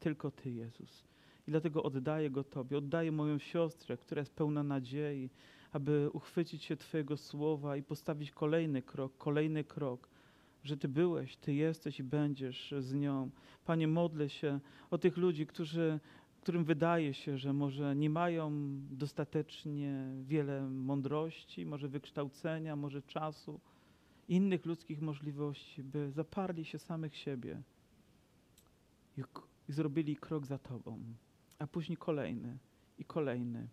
Tylko 0.00 0.30
Ty, 0.30 0.50
Jezus. 0.50 1.04
I 1.46 1.50
dlatego 1.50 1.82
oddaję 1.82 2.30
go 2.30 2.44
Tobie, 2.44 2.78
oddaję 2.78 3.12
moją 3.12 3.38
siostrę, 3.38 3.96
która 3.96 4.20
jest 4.20 4.34
pełna 4.34 4.62
nadziei, 4.62 5.30
aby 5.72 6.10
uchwycić 6.12 6.64
się 6.64 6.76
Twojego 6.76 7.16
słowa 7.16 7.76
i 7.76 7.82
postawić 7.82 8.30
kolejny 8.30 8.82
krok, 8.82 9.16
kolejny 9.18 9.64
krok, 9.64 10.08
że 10.64 10.76
Ty 10.76 10.88
byłeś, 10.88 11.36
Ty 11.36 11.54
jesteś 11.54 12.00
i 12.00 12.04
będziesz 12.04 12.74
z 12.78 12.94
nią. 12.94 13.30
Panie, 13.64 13.88
modlę 13.88 14.28
się 14.28 14.60
o 14.90 14.98
tych 14.98 15.16
ludzi, 15.16 15.46
którzy, 15.46 16.00
którym 16.40 16.64
wydaje 16.64 17.14
się, 17.14 17.38
że 17.38 17.52
może 17.52 17.96
nie 17.96 18.10
mają 18.10 18.52
dostatecznie 18.90 20.06
wiele 20.22 20.70
mądrości, 20.70 21.66
może 21.66 21.88
wykształcenia, 21.88 22.76
może 22.76 23.02
czasu, 23.02 23.60
innych 24.28 24.66
ludzkich 24.66 25.00
możliwości, 25.00 25.82
by 25.82 26.10
zaparli 26.10 26.64
się 26.64 26.78
samych 26.78 27.16
siebie 27.16 27.62
i, 29.16 29.22
i 29.68 29.72
zrobili 29.72 30.16
krok 30.16 30.46
za 30.46 30.58
Tobą, 30.58 30.98
a 31.58 31.66
później 31.66 31.96
kolejny 31.96 32.58
i 32.98 33.04
kolejny, 33.04 33.68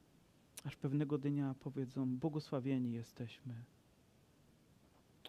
aż 0.64 0.76
pewnego 0.76 1.18
dnia 1.18 1.56
powiedzą: 1.60 2.18
Błogosławieni 2.18 2.92
jesteśmy. 2.92 3.54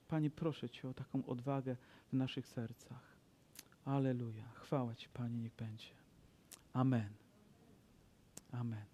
Panie, 0.09 0.31
proszę 0.31 0.71
Cię 0.71 0.89
o 0.89 0.95
taką 0.95 1.27
odwagę 1.27 1.77
w 2.09 2.13
naszych 2.13 2.47
sercach. 2.47 3.17
Aleluja. 3.85 4.49
Chwała 4.55 4.95
Ci, 4.95 5.09
Panie, 5.09 5.39
niech 5.39 5.55
będzie. 5.55 5.91
Amen. 6.73 7.09
Amen. 8.53 8.87